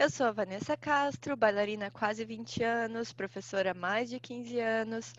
Eu 0.00 0.08
sou 0.08 0.26
a 0.26 0.30
Vanessa 0.30 0.76
Castro, 0.76 1.36
bailarina 1.36 1.86
há 1.86 1.90
quase 1.90 2.24
20 2.24 2.62
anos, 2.62 3.12
professora 3.12 3.72
há 3.72 3.74
mais 3.74 4.08
de 4.08 4.20
15 4.20 4.60
anos, 4.60 5.12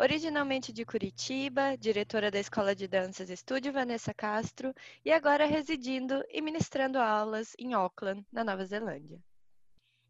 originalmente 0.00 0.72
de 0.72 0.86
Curitiba, 0.86 1.76
diretora 1.76 2.30
da 2.30 2.40
Escola 2.40 2.74
de 2.74 2.88
Danças 2.88 3.28
Estúdio 3.28 3.74
Vanessa 3.74 4.14
Castro 4.14 4.72
e 5.04 5.12
agora 5.12 5.44
residindo 5.44 6.24
e 6.30 6.40
ministrando 6.40 6.98
aulas 6.98 7.54
em 7.58 7.74
Auckland, 7.74 8.24
na 8.32 8.42
Nova 8.42 8.64
Zelândia. 8.64 9.22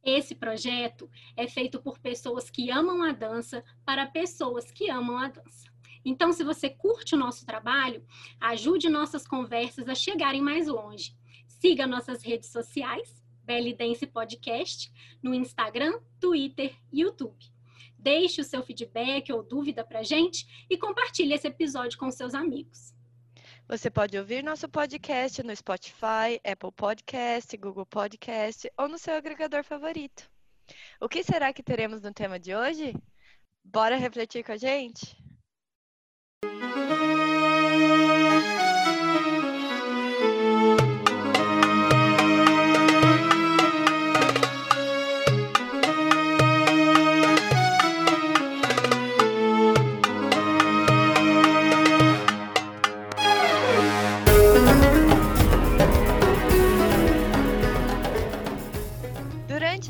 Esse 0.04 0.36
projeto 0.36 1.10
é 1.36 1.48
feito 1.48 1.82
por 1.82 1.98
pessoas 1.98 2.48
que 2.48 2.70
amam 2.70 3.02
a 3.02 3.10
dança 3.10 3.64
para 3.84 4.06
pessoas 4.06 4.70
que 4.70 4.88
amam 4.88 5.18
a 5.18 5.30
dança. 5.30 5.66
Então, 6.04 6.32
se 6.32 6.44
você 6.44 6.70
curte 6.70 7.16
o 7.16 7.18
nosso 7.18 7.44
trabalho, 7.44 8.06
ajude 8.40 8.88
nossas 8.88 9.26
conversas 9.26 9.88
a 9.88 9.96
chegarem 9.96 10.40
mais 10.40 10.68
longe. 10.68 11.12
Siga 11.48 11.88
nossas 11.88 12.22
redes 12.22 12.52
sociais 12.52 13.21
Dance 13.74 14.06
Podcast 14.06 14.90
no 15.22 15.34
Instagram, 15.34 16.00
Twitter 16.18 16.74
e 16.92 17.02
YouTube. 17.02 17.36
Deixe 17.98 18.40
o 18.40 18.44
seu 18.44 18.62
feedback 18.62 19.32
ou 19.32 19.42
dúvida 19.42 19.84
para 19.84 20.02
gente 20.02 20.66
e 20.68 20.76
compartilhe 20.76 21.34
esse 21.34 21.46
episódio 21.46 21.98
com 21.98 22.10
seus 22.10 22.34
amigos. 22.34 22.94
Você 23.68 23.90
pode 23.90 24.18
ouvir 24.18 24.42
nosso 24.42 24.68
podcast 24.68 25.42
no 25.42 25.54
Spotify, 25.54 26.40
Apple 26.44 26.72
Podcast, 26.72 27.56
Google 27.56 27.86
Podcast 27.86 28.70
ou 28.76 28.88
no 28.88 28.98
seu 28.98 29.14
agregador 29.14 29.62
favorito. 29.62 30.28
O 31.00 31.08
que 31.08 31.22
será 31.22 31.52
que 31.52 31.62
teremos 31.62 32.00
no 32.00 32.12
tema 32.12 32.38
de 32.40 32.54
hoje? 32.54 32.94
Bora 33.62 33.96
refletir 33.96 34.44
com 34.44 34.52
a 34.52 34.56
gente? 34.56 35.16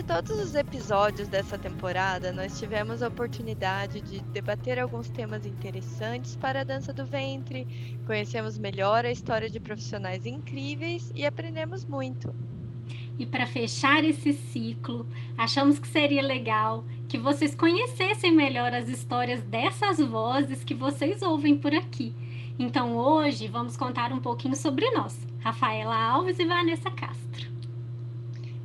Todos 0.01 0.31
os 0.31 0.55
episódios 0.55 1.27
dessa 1.27 1.59
temporada, 1.59 2.33
nós 2.33 2.57
tivemos 2.57 3.03
a 3.03 3.09
oportunidade 3.09 4.01
de 4.01 4.21
debater 4.21 4.79
alguns 4.79 5.11
temas 5.11 5.45
interessantes 5.45 6.37
para 6.37 6.61
a 6.61 6.65
dança 6.65 6.93
do 6.93 7.05
ventre, 7.05 7.67
conhecemos 8.07 8.57
melhor 8.57 9.05
a 9.05 9.11
história 9.11 9.51
de 9.51 9.59
profissionais 9.59 10.25
incríveis 10.25 11.11
e 11.17 11.27
aprendemos 11.27 11.85
muito. 11.85 12.33
E 13.19 13.27
para 13.27 13.45
fechar 13.45 14.03
esse 14.05 14.33
ciclo, 14.33 15.07
achamos 15.37 15.79
que 15.79 15.89
seria 15.89 16.23
legal 16.23 16.85
que 17.09 17.19
vocês 17.19 17.55
conhecessem 17.55 18.33
melhor 18.33 18.73
as 18.73 18.89
histórias 18.89 19.43
dessas 19.43 19.99
vozes 19.99 20.65
que 20.65 20.75
vocês 20.75 21.23
ouvem 21.23 21.59
por 21.59 21.75
aqui. 21.75 22.15
Então 22.57 22.97
hoje 22.97 23.49
vamos 23.49 23.77
contar 23.77 24.13
um 24.13 24.21
pouquinho 24.21 24.57
sobre 24.57 24.89
nós, 24.93 25.19
Rafaela 25.41 25.95
Alves 25.95 26.39
e 26.39 26.47
Vanessa 26.47 26.91
Castro. 26.91 27.52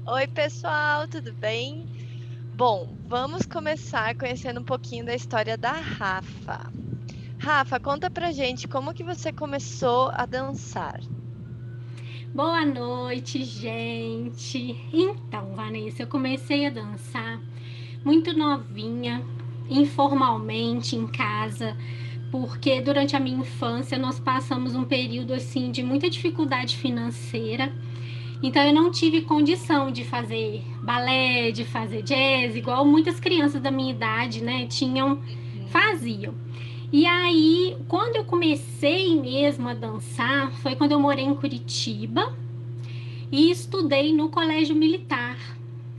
Oi, 0.10 0.26
pessoal, 0.26 1.06
tudo 1.06 1.34
bem? 1.34 1.86
Bom, 2.56 2.96
vamos 3.10 3.46
começar 3.46 4.16
conhecendo 4.16 4.62
um 4.62 4.64
pouquinho 4.64 5.06
da 5.06 5.14
história 5.14 5.58
da 5.58 5.74
Rafa. 5.74 6.72
Rafa, 7.38 7.78
conta 7.78 8.10
pra 8.10 8.32
gente 8.32 8.70
como 8.70 8.94
que 8.94 9.04
você 9.04 9.34
começou 9.34 10.10
a 10.14 10.26
dançar. 10.26 11.02
Boa 12.34 12.66
noite, 12.66 13.44
gente. 13.44 14.80
Então, 14.94 15.54
Vanessa, 15.54 16.04
eu 16.04 16.08
comecei 16.08 16.68
a 16.68 16.70
dançar 16.70 17.42
muito 18.02 18.32
novinha, 18.32 19.22
informalmente 19.70 20.96
em 20.96 21.06
casa, 21.06 21.76
porque 22.32 22.80
durante 22.80 23.14
a 23.14 23.20
minha 23.20 23.42
infância 23.42 23.98
nós 23.98 24.22
passamos 24.22 24.74
um 24.74 24.86
período 24.86 25.34
assim 25.34 25.70
de 25.70 25.84
muita 25.84 26.10
dificuldade 26.10 26.78
financeira 26.78 27.74
então 28.42 28.62
eu 28.64 28.74
não 28.74 28.92
tive 28.92 29.22
condição 29.22 29.92
de 29.92 30.04
fazer 30.04 30.64
balé, 30.84 31.52
de 31.52 31.64
fazer 31.66 32.04
jazz, 32.04 32.56
igual 32.56 32.86
muitas 32.86 33.20
crianças 33.20 33.62
da 33.62 33.72
minha 33.72 33.92
idade, 33.92 34.44
né, 34.44 34.66
tinham, 34.68 35.20
faziam. 35.70 36.36
E 36.92 37.06
aí, 37.06 37.76
quando 37.88 38.16
eu 38.16 38.24
comecei 38.24 39.20
mesmo 39.20 39.68
a 39.68 39.74
dançar, 39.74 40.52
foi 40.52 40.76
quando 40.76 40.94
eu 40.94 41.00
morei 41.00 41.26
em 41.26 41.36
Curitiba 41.36 42.34
e 43.30 43.52
estudei 43.52 44.14
no 44.14 44.30
colégio 44.30 44.74
militar. 44.76 45.38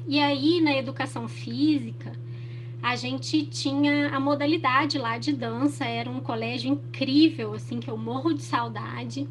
E 0.06 0.19
aí, 0.19 0.62
na 0.62 0.75
educação 0.75 1.28
física, 1.28 2.12
a 2.82 2.97
gente 2.97 3.44
tinha 3.44 4.09
a 4.09 4.19
modalidade 4.19 4.97
lá 4.97 5.19
de 5.19 5.32
dança, 5.32 5.84
era 5.84 6.09
um 6.09 6.20
colégio 6.20 6.70
incrível, 6.70 7.53
assim, 7.53 7.81
que 7.81 7.91
eu 7.91 7.99
morro 7.99 8.32
de 8.32 8.43
saudade. 8.43 9.28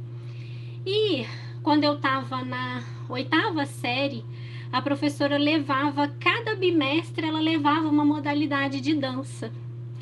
E 0.86 1.26
quando 1.64 1.86
eu 1.86 1.96
estava 1.96 2.46
na 2.46 2.84
oitava 3.10 3.66
série, 3.66 4.24
a 4.72 4.82
professora 4.82 5.38
levava, 5.38 6.08
cada 6.20 6.56
bimestre, 6.56 7.26
ela 7.26 7.40
levava 7.40 7.88
uma 7.88 8.04
modalidade 8.04 8.82
de 8.82 8.94
dança. 8.94 9.52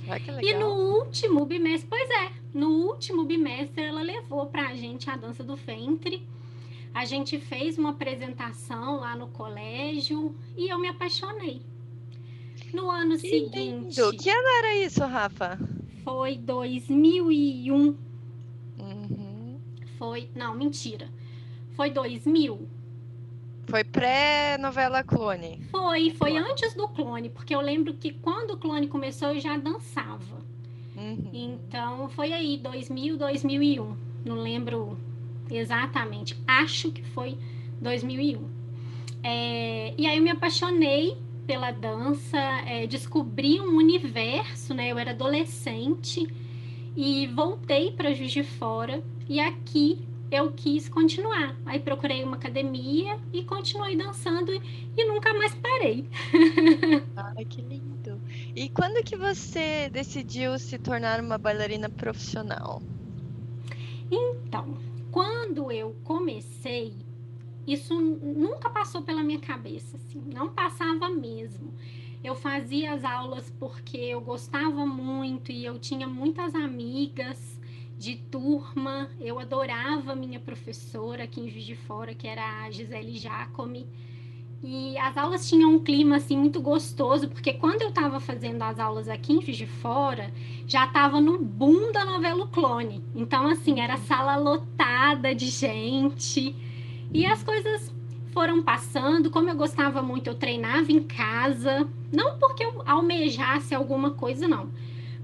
Ah, 0.08 0.18
e 0.42 0.54
no 0.54 0.68
último 1.00 1.46
bimestre, 1.46 1.88
pois 1.90 2.10
é, 2.10 2.32
no 2.54 2.70
último 2.70 3.24
bimestre 3.24 3.84
ela 3.84 4.02
levou 4.02 4.46
para 4.48 4.70
a 4.70 4.76
gente 4.76 5.10
a 5.10 5.16
dança 5.16 5.44
do 5.44 5.56
ventre. 5.56 6.24
A 6.94 7.04
gente 7.04 7.38
fez 7.38 7.78
uma 7.78 7.90
apresentação 7.90 9.02
lá 9.02 9.16
no 9.16 9.28
colégio 9.28 10.34
e 10.56 10.70
eu 10.72 10.80
me 10.80 10.88
apaixonei. 10.88 11.62
No 12.74 12.90
ano 12.90 13.18
que 13.18 13.30
seguinte. 13.30 14.00
Lindo. 14.00 14.18
Que 14.18 14.30
ano 14.30 14.48
era 14.60 14.76
isso, 14.78 15.06
Rafa? 15.06 15.60
Foi 16.04 16.38
2001. 16.38 17.96
Uhum. 18.80 19.60
Foi, 19.98 20.30
não, 20.36 20.56
mentira. 20.56 21.10
Foi 21.76 21.90
2000? 21.90 22.75
Foi 23.68 23.84
pré-novela 23.84 25.04
Clone? 25.04 25.62
Foi, 25.72 26.12
foi 26.12 26.38
antes 26.38 26.74
do 26.76 26.88
Clone, 26.88 27.30
porque 27.30 27.54
eu 27.56 27.62
lembro 27.62 27.94
que 27.94 28.14
quando 28.14 28.52
o 28.52 28.58
Clone 28.58 28.88
começou 28.88 29.30
eu 29.30 29.40
já 29.40 29.58
dançava. 29.58 30.38
Uhum. 30.96 31.30
Então 31.34 32.08
foi 32.10 32.32
aí, 32.32 32.58
2000, 32.58 33.18
2001. 33.18 33.96
Não 34.24 34.36
lembro 34.36 34.98
exatamente. 35.50 36.38
Acho 36.48 36.92
que 36.92 37.04
foi 37.04 37.38
2001. 37.82 38.48
É, 39.24 39.94
e 39.98 40.06
aí 40.06 40.18
eu 40.18 40.24
me 40.24 40.30
apaixonei 40.30 41.18
pela 41.48 41.72
dança, 41.72 42.38
é, 42.66 42.88
descobri 42.88 43.60
um 43.60 43.78
universo, 43.78 44.74
né? 44.74 44.92
Eu 44.92 44.98
era 44.98 45.12
adolescente 45.12 46.28
e 46.96 47.28
voltei 47.28 47.92
para 47.92 48.14
Juiz 48.14 48.32
de 48.32 48.44
Fora 48.44 49.04
e 49.28 49.40
aqui 49.40 50.00
eu 50.32 50.52
quis 50.52 50.90
continuar. 50.90 51.56
Aí 51.66 51.80
procurei 51.80 52.24
uma 52.24 52.36
academia 52.36 53.20
e 53.32 53.44
continuei 53.44 53.96
dançando 53.96 54.54
e, 54.54 54.62
e 54.98 55.06
nunca 55.06 55.34
mais 55.34 55.54
parei. 55.56 56.08
Ai, 57.16 57.46
que 57.46 57.62
lindo. 57.62 58.22
E 58.56 58.70
quando 58.70 59.04
que 59.04 59.16
você 59.16 59.90
decidiu 59.90 60.58
se 60.58 60.78
tornar 60.78 61.20
uma 61.20 61.38
bailarina 61.38 61.90
profissional? 61.90 62.82
Então, 64.12 64.78
quando 65.12 65.72
eu 65.72 65.96
comecei, 66.04 66.94
isso 67.66 68.00
nunca 68.00 68.70
passou 68.70 69.02
pela 69.02 69.24
minha 69.24 69.40
cabeça, 69.40 69.98
assim, 69.98 70.22
não 70.34 70.50
passava 70.50 71.10
mesmo. 71.10 71.74
Eu 72.24 72.36
fazia 72.36 72.94
as 72.94 73.04
aulas 73.04 73.52
porque 73.60 73.98
eu 73.98 74.20
gostava 74.20 74.86
muito 74.86 75.52
e 75.52 75.64
eu 75.64 75.78
tinha 75.78 76.08
muitas 76.08 76.56
amigas 76.56 77.55
de 78.06 78.18
turma. 78.18 79.10
Eu 79.20 79.40
adorava 79.40 80.16
minha 80.16 80.40
professora 80.40 81.24
aqui 81.24 81.42
em 81.42 81.50
Juiz 81.50 81.66
de 81.66 81.76
Fora, 81.76 82.14
que 82.14 82.28
era 82.28 82.64
a 82.64 82.70
Gisele 82.70 83.18
Jacome. 83.18 83.88
E 84.64 84.96
as 85.00 85.18
aulas 85.18 85.50
tinham 85.50 85.74
um 85.74 85.80
clima 85.80 86.18
assim 86.18 86.38
muito 86.38 86.62
gostoso, 86.62 87.28
porque 87.28 87.54
quando 87.54 87.82
eu 87.82 87.90
estava 87.90 88.20
fazendo 88.20 88.62
as 88.62 88.78
aulas 88.78 89.10
aqui 89.10 89.34
em 89.34 89.42
Juiz 89.42 89.58
de 89.58 89.66
Fora, 89.66 90.32
já 90.68 90.86
estava 90.86 91.20
no 91.20 91.40
boom 91.40 91.92
da 91.92 92.06
novela 92.06 92.48
Clone. 92.48 93.04
Então 93.16 93.48
assim, 93.48 93.80
era 93.80 93.98
sala 93.98 94.36
lotada 94.36 95.34
de 95.34 95.48
gente. 95.48 96.56
E 97.12 97.26
as 97.26 97.42
coisas 97.42 97.92
foram 98.32 98.62
passando, 98.62 99.32
como 99.32 99.50
eu 99.50 99.56
gostava 99.56 100.04
muito, 100.04 100.28
eu 100.28 100.36
treinava 100.36 100.92
em 100.92 101.02
casa, 101.02 101.90
não 102.14 102.38
porque 102.38 102.64
eu 102.64 102.84
almejasse 102.86 103.74
alguma 103.74 104.12
coisa 104.12 104.48
não, 104.48 104.70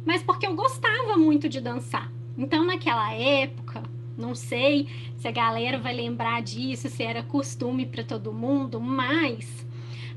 mas 0.03 0.23
porque 0.23 0.47
eu 0.47 0.55
gostava 0.55 1.15
muito 1.15 1.47
de 1.47 1.61
dançar. 1.61 2.11
Então, 2.41 2.65
naquela 2.65 3.13
época, 3.13 3.83
não 4.17 4.33
sei 4.33 4.89
se 5.15 5.27
a 5.27 5.31
galera 5.31 5.77
vai 5.77 5.93
lembrar 5.93 6.41
disso, 6.41 6.89
se 6.89 7.03
era 7.03 7.21
costume 7.21 7.85
para 7.85 8.03
todo 8.03 8.33
mundo, 8.33 8.81
mas 8.81 9.63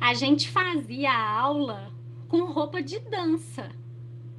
a 0.00 0.15
gente 0.15 0.49
fazia 0.49 1.12
a 1.12 1.38
aula 1.38 1.93
com 2.26 2.50
roupa 2.50 2.82
de 2.82 2.99
dança. 2.99 3.71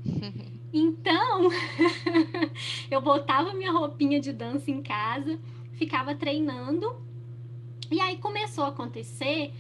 Então, 0.78 1.50
eu 2.92 3.00
botava 3.00 3.54
minha 3.54 3.72
roupinha 3.72 4.20
de 4.20 4.34
dança 4.34 4.70
em 4.70 4.82
casa, 4.82 5.40
ficava 5.72 6.14
treinando, 6.14 6.94
e 7.90 8.02
aí 8.02 8.18
começou 8.18 8.66
a 8.66 8.68
acontecer 8.68 9.54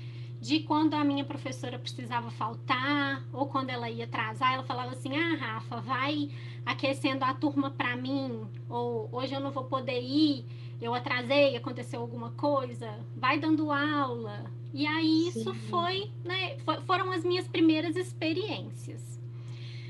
de 0.45 0.59
quando 0.59 0.94
a 0.94 1.03
minha 1.03 1.25
professora 1.25 1.80
precisava 1.80 2.30
faltar 2.30 3.25
ou 3.33 3.47
quando 3.47 3.71
ela 3.71 3.89
ia 3.89 4.06
atrasar, 4.06 4.53
ela 4.53 4.62
falava 4.63 4.92
assim: 4.92 5.18
"Ah, 5.18 5.36
Rafa, 5.36 5.81
vai 5.81 6.30
aquecendo 6.63 7.25
a 7.25 7.33
turma 7.33 7.71
para 7.71 7.95
mim", 7.95 8.47
ou 8.69 9.09
hoje 9.12 9.33
eu 9.33 9.39
não 9.39 9.50
vou 9.50 9.63
poder 9.63 10.00
ir, 10.00 10.45
eu 10.80 10.94
atrasei, 10.94 11.56
aconteceu 11.56 12.00
alguma 12.00 12.30
coisa, 12.30 13.00
vai 13.15 13.39
dando 13.39 13.71
aula. 13.71 14.45
E 14.71 14.86
aí 14.86 15.30
isso 15.30 15.51
Sim. 15.51 15.59
foi, 15.71 16.12
né, 16.24 16.57
foram 16.86 17.12
as 17.12 17.24
minhas 17.24 17.47
primeiras 17.47 17.95
experiências. 17.95 19.19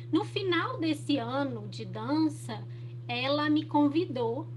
No 0.09 0.23
final 0.23 0.79
desse 0.79 1.17
ano 1.17 1.67
de 1.67 1.83
dança, 1.83 2.65
ela 3.09 3.49
me 3.49 3.65
convidou 3.65 4.47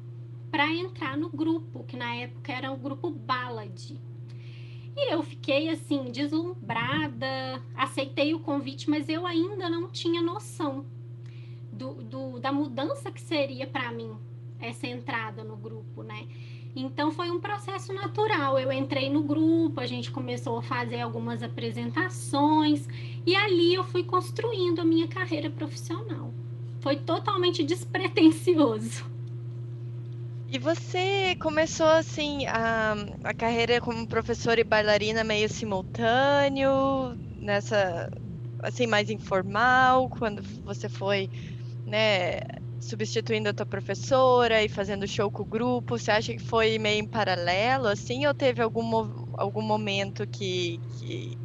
para 0.48 0.72
entrar 0.72 1.16
no 1.16 1.28
grupo, 1.28 1.82
que 1.82 1.96
na 1.96 2.14
época 2.14 2.52
era 2.52 2.70
o 2.70 2.76
grupo 2.76 3.10
Ballad. 3.10 3.98
E 5.00 5.14
eu 5.14 5.22
fiquei 5.22 5.68
assim, 5.68 6.10
deslumbrada, 6.10 7.62
aceitei 7.76 8.34
o 8.34 8.40
convite, 8.40 8.90
mas 8.90 9.08
eu 9.08 9.24
ainda 9.24 9.70
não 9.70 9.88
tinha 9.88 10.20
noção 10.20 10.84
do, 11.72 11.94
do 12.02 12.40
da 12.40 12.50
mudança 12.50 13.12
que 13.12 13.20
seria 13.20 13.64
para 13.64 13.92
mim 13.92 14.18
essa 14.58 14.88
entrada 14.88 15.44
no 15.44 15.56
grupo, 15.56 16.02
né? 16.02 16.26
Então 16.74 17.12
foi 17.12 17.30
um 17.30 17.38
processo 17.38 17.92
natural. 17.92 18.58
Eu 18.58 18.72
entrei 18.72 19.08
no 19.08 19.22
grupo, 19.22 19.80
a 19.80 19.86
gente 19.86 20.10
começou 20.10 20.58
a 20.58 20.62
fazer 20.62 21.00
algumas 21.00 21.44
apresentações 21.44 22.88
e 23.24 23.36
ali 23.36 23.74
eu 23.74 23.84
fui 23.84 24.02
construindo 24.02 24.80
a 24.80 24.84
minha 24.84 25.06
carreira 25.06 25.48
profissional. 25.48 26.34
Foi 26.80 26.96
totalmente 26.96 27.62
despretensioso. 27.62 29.04
E 30.50 30.58
você 30.58 31.36
começou 31.40 31.86
assim 31.88 32.46
a, 32.46 32.94
a 33.22 33.34
carreira 33.34 33.80
como 33.80 34.08
professora 34.08 34.60
e 34.60 34.64
bailarina 34.64 35.22
meio 35.22 35.48
simultâneo, 35.48 37.14
nessa 37.36 38.08
assim 38.62 38.86
mais 38.86 39.10
informal, 39.10 40.08
quando 40.08 40.42
você 40.64 40.88
foi, 40.88 41.28
né, 41.86 42.40
substituindo 42.80 43.48
a 43.50 43.54
tua 43.54 43.66
professora 43.66 44.62
e 44.64 44.68
fazendo 44.70 45.06
show 45.08 45.30
com 45.32 45.42
o 45.44 45.46
grupo, 45.46 45.98
você 45.98 46.10
acha 46.12 46.32
que 46.34 46.40
foi 46.44 46.78
meio 46.78 47.00
em 47.02 47.08
paralelo 47.08 47.86
assim 47.88 48.26
ou 48.26 48.34
teve 48.34 48.62
algum 48.62 48.84
algum 49.38 49.62
momento 49.62 50.26
que, 50.28 50.80
que 50.98 51.38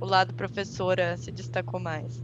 o 0.00 0.06
lado 0.06 0.34
professora 0.34 1.16
se 1.18 1.32
destacou 1.32 1.80
mais? 1.80 2.22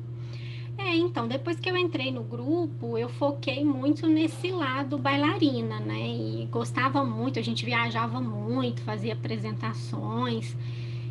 É, 0.84 0.96
então, 0.96 1.28
depois 1.28 1.60
que 1.60 1.70
eu 1.70 1.76
entrei 1.76 2.10
no 2.10 2.24
grupo, 2.24 2.98
eu 2.98 3.08
foquei 3.08 3.64
muito 3.64 4.06
nesse 4.08 4.50
lado 4.50 4.98
bailarina, 4.98 5.78
né? 5.78 6.08
E 6.08 6.48
gostava 6.50 7.04
muito, 7.04 7.38
a 7.38 7.42
gente 7.42 7.64
viajava 7.64 8.20
muito, 8.20 8.82
fazia 8.82 9.12
apresentações. 9.12 10.56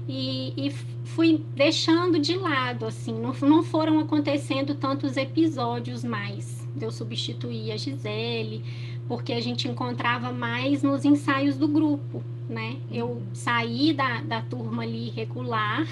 E, 0.08 0.54
e 0.58 0.72
fui 1.06 1.44
deixando 1.56 2.20
de 2.20 2.36
lado, 2.36 2.86
assim, 2.86 3.14
não, 3.14 3.34
não 3.48 3.64
foram 3.64 4.00
acontecendo 4.00 4.76
tantos 4.76 5.16
episódios 5.16 6.04
mais 6.04 6.68
eu 6.80 6.92
substituir 6.92 7.72
a 7.72 7.78
Gisele, 7.78 8.64
porque 9.08 9.32
a 9.32 9.42
gente 9.42 9.68
encontrava 9.68 10.32
mais 10.32 10.84
nos 10.84 11.06
ensaios 11.06 11.58
do 11.58 11.68
grupo, 11.68 12.22
né? 12.50 12.78
Eu 12.92 13.22
saí 13.34 13.94
da, 13.94 14.22
da 14.22 14.42
turma 14.42 14.84
ali 14.84 15.10
regular 15.10 15.88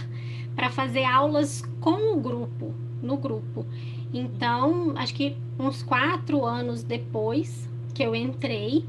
para 0.56 0.70
fazer 0.70 1.06
aulas 1.06 1.64
com 1.80 2.14
o 2.14 2.20
grupo, 2.20 2.74
no 3.02 3.18
grupo. 3.18 3.66
Então, 4.14 4.94
acho 4.96 5.14
que 5.14 5.36
uns 5.58 5.84
quatro 5.84 6.46
anos 6.46 6.84
depois 6.84 7.70
que 7.94 8.04
eu 8.04 8.16
entrei, 8.16 8.86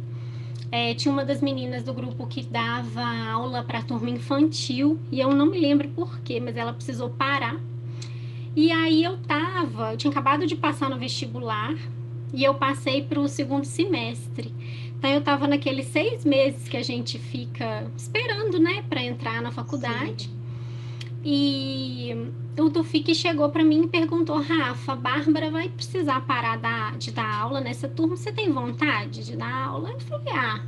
é, 0.70 0.94
tinha 0.94 1.12
uma 1.12 1.24
das 1.24 1.40
meninas 1.40 1.82
do 1.82 1.92
grupo 1.92 2.26
que 2.26 2.42
dava 2.42 3.02
aula 3.02 3.62
para 3.62 3.80
a 3.80 3.82
turma 3.82 4.08
infantil, 4.08 4.98
e 5.10 5.18
eu 5.20 5.34
não 5.34 5.46
me 5.46 5.58
lembro 5.58 5.88
porquê, 5.88 6.40
mas 6.40 6.56
ela 6.56 6.72
precisou 6.72 7.10
parar. 7.10 7.60
E 8.54 8.70
aí 8.70 9.02
eu 9.02 9.16
tava, 9.18 9.92
eu 9.92 9.96
tinha 9.96 10.10
acabado 10.10 10.46
de 10.46 10.54
passar 10.54 10.88
no 10.88 10.98
vestibular, 10.98 11.74
e 12.32 12.44
eu 12.44 12.54
passei 12.54 13.02
para 13.02 13.18
o 13.18 13.28
segundo 13.28 13.64
semestre. 13.64 14.54
Então 14.96 15.10
eu 15.10 15.18
estava 15.18 15.48
naqueles 15.48 15.86
seis 15.86 16.24
meses 16.24 16.68
que 16.68 16.76
a 16.76 16.82
gente 16.82 17.18
fica 17.18 17.90
esperando, 17.96 18.58
né, 18.58 18.84
para 18.88 19.02
entrar 19.02 19.42
na 19.42 19.50
faculdade. 19.50 20.24
Sim. 20.24 20.40
E 21.24 22.30
o 22.60 22.70
Tufik 22.70 23.14
chegou 23.14 23.48
para 23.48 23.64
mim 23.64 23.84
e 23.84 23.88
perguntou: 23.88 24.40
Rafa, 24.40 24.94
Bárbara 24.94 25.50
vai 25.50 25.68
precisar 25.68 26.20
parar 26.22 26.58
da, 26.58 26.90
de 26.92 27.10
dar 27.10 27.42
aula 27.42 27.60
nessa 27.60 27.88
turma? 27.88 28.16
Você 28.16 28.32
tem 28.32 28.52
vontade 28.52 29.24
de 29.24 29.36
dar 29.36 29.66
aula? 29.66 29.90
Eu 29.90 30.00
falei: 30.00 30.34
Ah, 30.34 30.62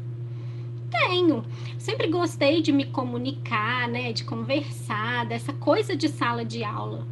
tenho. 0.90 1.44
Sempre 1.78 2.08
gostei 2.08 2.62
de 2.62 2.72
me 2.72 2.84
comunicar, 2.84 3.88
né, 3.88 4.12
de 4.12 4.24
conversar, 4.24 5.26
dessa 5.26 5.52
coisa 5.52 5.96
de 5.96 6.08
sala 6.08 6.44
de 6.44 6.62
aula. 6.62 7.06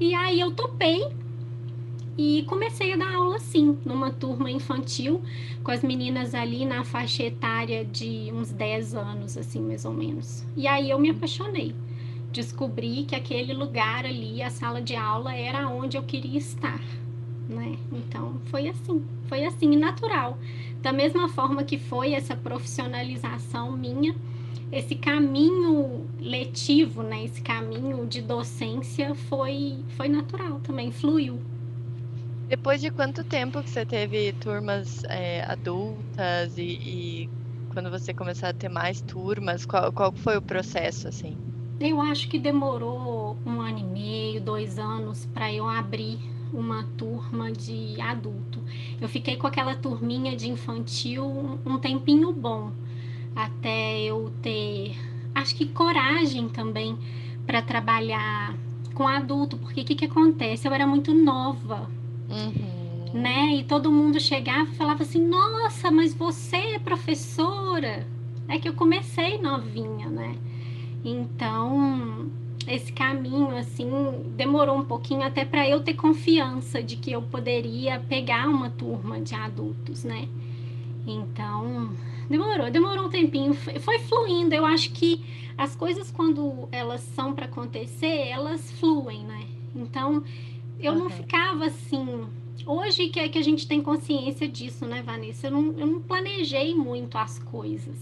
E 0.00 0.14
aí 0.14 0.40
eu 0.40 0.52
topei 0.52 1.06
e 2.16 2.44
comecei 2.48 2.92
a 2.92 2.96
dar 2.96 3.14
aula 3.14 3.38
sim, 3.38 3.78
numa 3.84 4.10
turma 4.10 4.50
infantil, 4.50 5.22
com 5.62 5.70
as 5.70 5.82
meninas 5.82 6.34
ali 6.34 6.64
na 6.64 6.84
faixa 6.84 7.22
etária 7.22 7.84
de 7.84 8.30
uns 8.32 8.50
10 8.50 8.94
anos, 8.94 9.36
assim, 9.36 9.60
mais 9.60 9.84
ou 9.84 9.92
menos. 9.92 10.44
E 10.56 10.66
aí 10.66 10.90
eu 10.90 10.98
me 10.98 11.10
apaixonei 11.10 11.74
descobri 12.32 13.04
que 13.04 13.14
aquele 13.14 13.52
lugar 13.52 14.06
ali, 14.06 14.42
a 14.42 14.50
sala 14.50 14.80
de 14.80 14.96
aula, 14.96 15.34
era 15.34 15.68
onde 15.68 15.96
eu 15.96 16.02
queria 16.02 16.38
estar, 16.38 16.80
né? 17.48 17.76
Então 17.92 18.40
foi 18.46 18.68
assim, 18.68 19.04
foi 19.28 19.44
assim, 19.44 19.76
natural. 19.76 20.38
Da 20.80 20.92
mesma 20.92 21.28
forma 21.28 21.62
que 21.62 21.78
foi 21.78 22.12
essa 22.14 22.34
profissionalização 22.34 23.70
minha, 23.70 24.16
esse 24.72 24.94
caminho 24.94 26.06
letivo, 26.18 27.02
né? 27.02 27.24
Esse 27.24 27.42
caminho 27.42 28.06
de 28.06 28.22
docência 28.22 29.14
foi, 29.14 29.78
foi 29.96 30.08
natural 30.08 30.58
também, 30.60 30.90
fluiu. 30.90 31.38
Depois 32.48 32.80
de 32.80 32.90
quanto 32.90 33.22
tempo 33.22 33.62
que 33.62 33.70
você 33.70 33.84
teve 33.84 34.32
turmas 34.34 35.04
é, 35.04 35.42
adultas 35.44 36.58
e, 36.58 36.62
e, 36.62 37.30
quando 37.72 37.90
você 37.90 38.12
começou 38.12 38.48
a 38.48 38.52
ter 38.52 38.68
mais 38.68 39.00
turmas, 39.00 39.64
qual, 39.64 39.92
qual 39.92 40.12
foi 40.12 40.36
o 40.36 40.42
processo, 40.42 41.08
assim? 41.08 41.36
Eu 41.80 42.00
acho 42.00 42.28
que 42.28 42.38
demorou 42.38 43.36
um 43.44 43.60
ano 43.60 43.78
e 43.78 43.84
meio, 43.84 44.40
dois 44.40 44.78
anos 44.78 45.26
para 45.26 45.52
eu 45.52 45.68
abrir 45.68 46.18
uma 46.52 46.84
turma 46.96 47.50
de 47.50 48.00
adulto. 48.00 48.60
Eu 49.00 49.08
fiquei 49.08 49.36
com 49.36 49.46
aquela 49.46 49.74
turminha 49.74 50.36
de 50.36 50.50
infantil 50.50 51.58
um 51.64 51.78
tempinho 51.78 52.32
bom, 52.32 52.72
até 53.34 54.00
eu 54.02 54.32
ter, 54.42 54.96
acho 55.34 55.54
que 55.56 55.66
coragem 55.66 56.48
também 56.48 56.96
para 57.46 57.62
trabalhar 57.62 58.54
com 58.94 59.08
adulto, 59.08 59.56
porque 59.56 59.80
o 59.80 59.84
que, 59.84 59.94
que 59.94 60.04
acontece? 60.04 60.68
Eu 60.68 60.72
era 60.72 60.86
muito 60.86 61.14
nova, 61.14 61.90
uhum. 62.28 63.20
né? 63.20 63.56
E 63.56 63.64
todo 63.64 63.90
mundo 63.90 64.20
chegava 64.20 64.70
e 64.70 64.76
falava 64.76 65.02
assim: 65.02 65.26
Nossa, 65.26 65.90
mas 65.90 66.14
você 66.14 66.56
é 66.56 66.78
professora? 66.78 68.06
É 68.48 68.58
que 68.58 68.68
eu 68.68 68.74
comecei 68.74 69.38
novinha, 69.38 70.08
né? 70.08 70.36
Então, 71.04 72.30
esse 72.66 72.92
caminho 72.92 73.56
assim 73.56 73.90
demorou 74.36 74.78
um 74.78 74.84
pouquinho 74.84 75.22
até 75.22 75.44
para 75.44 75.68
eu 75.68 75.80
ter 75.80 75.94
confiança 75.94 76.82
de 76.82 76.96
que 76.96 77.10
eu 77.10 77.22
poderia 77.22 77.98
pegar 78.00 78.48
uma 78.48 78.70
turma 78.70 79.20
de 79.20 79.34
adultos, 79.34 80.04
né? 80.04 80.28
Então, 81.06 81.92
demorou, 82.28 82.70
demorou 82.70 83.06
um 83.06 83.10
tempinho, 83.10 83.54
foi 83.54 83.98
fluindo. 83.98 84.54
Eu 84.54 84.64
acho 84.64 84.92
que 84.92 85.24
as 85.58 85.74
coisas 85.74 86.10
quando 86.10 86.68
elas 86.70 87.00
são 87.00 87.32
para 87.32 87.46
acontecer, 87.46 88.28
elas 88.28 88.70
fluem, 88.72 89.24
né? 89.24 89.46
Então, 89.74 90.22
eu 90.78 90.92
okay. 90.92 91.02
não 91.02 91.10
ficava 91.10 91.66
assim. 91.66 92.26
Hoje 92.64 93.08
que 93.08 93.18
é 93.18 93.28
que 93.28 93.38
a 93.38 93.42
gente 93.42 93.66
tem 93.66 93.82
consciência 93.82 94.46
disso, 94.46 94.86
né, 94.86 95.02
Vanessa? 95.02 95.48
Eu 95.48 95.50
não, 95.50 95.78
eu 95.78 95.86
não 95.86 96.00
planejei 96.00 96.74
muito 96.74 97.18
as 97.18 97.38
coisas. 97.40 97.96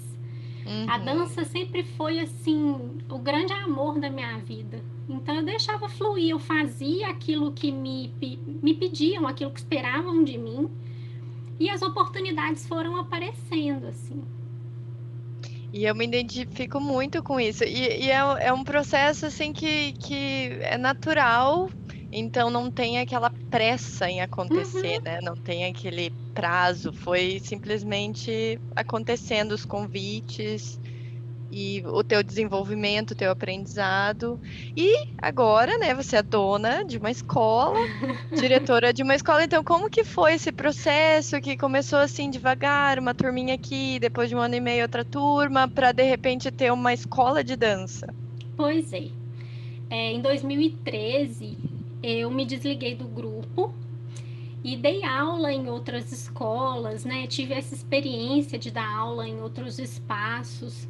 Uhum. 0.66 0.86
A 0.88 0.98
dança 0.98 1.44
sempre 1.44 1.82
foi 1.82 2.20
assim 2.20 3.00
o 3.08 3.18
grande 3.18 3.52
amor 3.52 3.98
da 3.98 4.10
minha 4.10 4.38
vida. 4.38 4.82
Então 5.08 5.34
eu 5.34 5.42
deixava 5.42 5.88
fluir, 5.88 6.30
eu 6.30 6.38
fazia 6.38 7.08
aquilo 7.08 7.52
que 7.52 7.72
me, 7.72 8.12
me 8.62 8.74
pediam, 8.74 9.26
aquilo 9.26 9.50
que 9.50 9.60
esperavam 9.60 10.22
de 10.22 10.38
mim. 10.38 10.70
E 11.58 11.68
as 11.68 11.82
oportunidades 11.82 12.66
foram 12.66 12.96
aparecendo 12.96 13.86
assim. 13.86 14.22
E 15.72 15.84
eu 15.84 15.94
me 15.94 16.04
identifico 16.04 16.80
muito 16.80 17.22
com 17.22 17.38
isso. 17.38 17.64
E, 17.64 18.04
e 18.04 18.10
é, 18.10 18.18
é, 18.40 18.52
um 18.52 18.64
processo 18.64 19.26
assim 19.26 19.52
que, 19.52 19.92
que 19.92 20.58
é 20.62 20.76
natural 20.76 21.70
Então 22.12 22.50
não 22.50 22.70
tem 22.70 22.98
aquela 22.98 23.30
pressa 23.50 24.10
em 24.10 24.20
acontecer, 24.20 24.96
Uhum. 24.98 25.02
né? 25.04 25.20
Não 25.22 25.36
tem 25.36 25.64
aquele 25.66 26.10
prazo. 26.34 26.92
Foi 26.92 27.40
simplesmente 27.42 28.58
acontecendo 28.74 29.52
os 29.52 29.64
convites 29.64 30.78
e 31.52 31.82
o 31.86 32.04
teu 32.04 32.22
desenvolvimento, 32.22 33.10
o 33.10 33.14
teu 33.14 33.30
aprendizado. 33.30 34.40
E 34.76 35.08
agora, 35.18 35.76
né, 35.78 35.92
você 35.94 36.16
é 36.16 36.22
dona 36.22 36.84
de 36.84 36.96
uma 36.98 37.10
escola, 37.10 37.76
diretora 38.34 38.92
de 38.92 39.02
uma 39.02 39.14
escola. 39.16 39.42
Então, 39.44 39.62
como 39.64 39.90
que 39.90 40.04
foi 40.04 40.34
esse 40.34 40.52
processo 40.52 41.40
que 41.40 41.56
começou 41.56 41.98
assim 41.98 42.30
devagar, 42.30 42.98
uma 42.98 43.14
turminha 43.14 43.54
aqui, 43.54 43.98
depois 43.98 44.28
de 44.28 44.36
um 44.36 44.38
ano 44.40 44.54
e 44.54 44.60
meio 44.60 44.82
outra 44.82 45.04
turma, 45.04 45.66
para 45.68 45.90
de 45.92 46.04
repente 46.04 46.50
ter 46.52 46.72
uma 46.72 46.92
escola 46.92 47.42
de 47.42 47.56
dança? 47.56 48.06
Pois 48.56 48.92
é. 48.92 49.08
É, 49.92 50.12
em 50.12 50.20
2013, 50.20 51.58
eu 52.02 52.30
me 52.30 52.44
desliguei 52.44 52.94
do 52.94 53.06
grupo 53.06 53.74
e 54.62 54.76
dei 54.76 55.04
aula 55.04 55.52
em 55.52 55.68
outras 55.68 56.12
escolas, 56.12 57.04
né? 57.04 57.26
Tive 57.26 57.54
essa 57.54 57.74
experiência 57.74 58.58
de 58.58 58.70
dar 58.70 58.88
aula 58.88 59.26
em 59.26 59.40
outros 59.40 59.78
espaços 59.78 60.86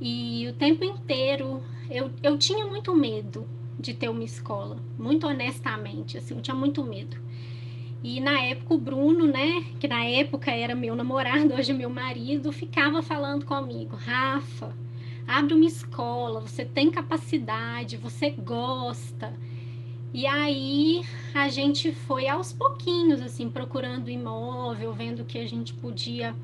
e 0.00 0.46
o 0.48 0.52
tempo 0.52 0.84
inteiro 0.84 1.62
eu, 1.90 2.10
eu 2.22 2.38
tinha 2.38 2.66
muito 2.66 2.94
medo 2.94 3.46
de 3.78 3.94
ter 3.94 4.08
uma 4.08 4.24
escola, 4.24 4.76
muito 4.98 5.26
honestamente, 5.26 6.18
assim, 6.18 6.34
eu 6.34 6.42
tinha 6.42 6.54
muito 6.54 6.84
medo. 6.84 7.16
E 8.02 8.20
na 8.20 8.40
época 8.40 8.74
o 8.74 8.78
Bruno, 8.78 9.26
né, 9.26 9.64
que 9.80 9.88
na 9.88 10.04
época 10.04 10.50
era 10.50 10.74
meu 10.74 10.94
namorado, 10.94 11.54
hoje 11.54 11.72
é 11.72 11.74
meu 11.74 11.90
marido, 11.90 12.52
ficava 12.52 13.02
falando 13.02 13.44
comigo, 13.44 13.96
Rafa, 13.96 14.74
abre 15.26 15.54
uma 15.54 15.66
escola, 15.66 16.40
você 16.40 16.64
tem 16.64 16.90
capacidade, 16.90 17.96
você 17.96 18.30
gosta. 18.30 19.32
E 20.12 20.26
aí 20.26 21.02
a 21.34 21.48
gente 21.48 21.92
foi 21.92 22.28
aos 22.28 22.52
pouquinhos, 22.52 23.20
assim, 23.20 23.50
procurando 23.50 24.10
imóvel, 24.10 24.92
vendo 24.92 25.20
o 25.20 25.24
que 25.24 25.38
a 25.38 25.46
gente 25.46 25.74
podia 25.74 26.34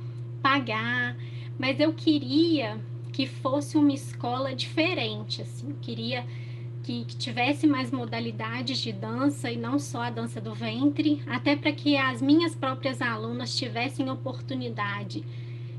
pagar, 0.43 1.17
mas 1.59 1.81
eu 1.81 1.93
queria 1.93 2.79
que 3.11 3.27
fosse 3.27 3.79
uma 3.79 3.93
escola 3.93 4.55
diferente, 4.55 5.41
assim, 5.41 5.71
eu 5.71 5.77
queria 5.81 6.27
que, 6.83 7.05
que 7.07 7.17
tivesse 7.17 7.67
mais 7.67 7.91
modalidades 7.91 8.79
de 8.79 8.93
dança 8.93 9.51
e 9.51 9.57
não 9.57 9.79
só 9.79 10.03
a 10.03 10.11
dança 10.11 10.41
do 10.41 10.53
ventre, 10.53 11.23
até 11.27 11.57
para 11.57 11.73
que 11.73 11.97
as 11.97 12.21
minhas 12.21 12.55
próprias 12.55 13.01
alunas 13.01 13.57
tivessem 13.57 14.11
oportunidade 14.11 15.25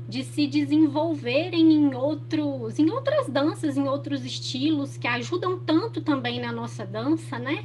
de 0.08 0.24
se 0.24 0.46
desenvolverem 0.46 1.72
em 1.72 1.94
outros, 1.94 2.78
em 2.78 2.90
outras 2.90 3.28
danças, 3.28 3.76
em 3.76 3.88
outros 3.88 4.24
estilos 4.24 4.96
que 4.96 5.06
ajudam 5.06 5.58
tanto 5.58 6.00
também 6.00 6.40
na 6.40 6.50
nossa 6.50 6.84
dança, 6.84 7.38
né? 7.38 7.64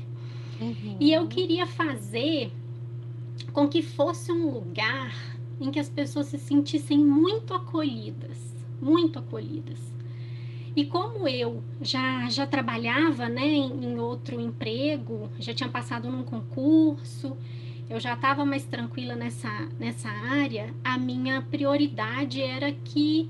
Uhum. 0.61 0.97
E 0.99 1.11
eu 1.11 1.27
queria 1.27 1.65
fazer 1.65 2.51
com 3.51 3.67
que 3.67 3.81
fosse 3.81 4.31
um 4.31 4.51
lugar 4.51 5.13
em 5.59 5.71
que 5.71 5.79
as 5.79 5.89
pessoas 5.89 6.27
se 6.27 6.37
sentissem 6.37 6.97
muito 6.97 7.53
acolhidas, 7.53 8.37
muito 8.81 9.19
acolhidas. 9.19 9.79
E 10.75 10.85
como 10.85 11.27
eu 11.27 11.61
já, 11.81 12.29
já 12.29 12.47
trabalhava 12.47 13.27
né, 13.27 13.45
em, 13.45 13.85
em 13.85 13.99
outro 13.99 14.39
emprego, 14.39 15.29
já 15.37 15.53
tinha 15.53 15.69
passado 15.69 16.09
num 16.09 16.23
concurso, 16.23 17.35
eu 17.89 17.99
já 17.99 18.13
estava 18.13 18.45
mais 18.45 18.63
tranquila 18.63 19.15
nessa, 19.15 19.67
nessa 19.77 20.07
área, 20.07 20.73
a 20.81 20.97
minha 20.97 21.41
prioridade 21.41 22.41
era 22.41 22.71
que 22.71 23.29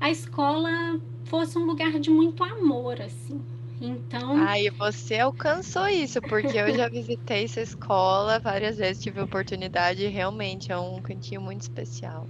a 0.00 0.10
escola 0.10 1.00
fosse 1.24 1.56
um 1.56 1.64
lugar 1.64 2.00
de 2.00 2.10
muito 2.10 2.42
amor, 2.42 3.00
assim. 3.00 3.40
Então. 3.84 4.36
Ai, 4.36 4.70
você 4.70 5.18
alcançou 5.18 5.88
isso, 5.88 6.22
porque 6.22 6.56
eu 6.56 6.72
já 6.72 6.88
visitei 6.88 7.44
essa 7.44 7.60
escola 7.60 8.38
várias 8.38 8.78
vezes, 8.78 9.02
tive 9.02 9.20
oportunidade 9.20 10.04
e 10.04 10.08
realmente 10.08 10.70
é 10.70 10.78
um 10.78 11.02
cantinho 11.02 11.40
muito 11.40 11.62
especial. 11.62 12.28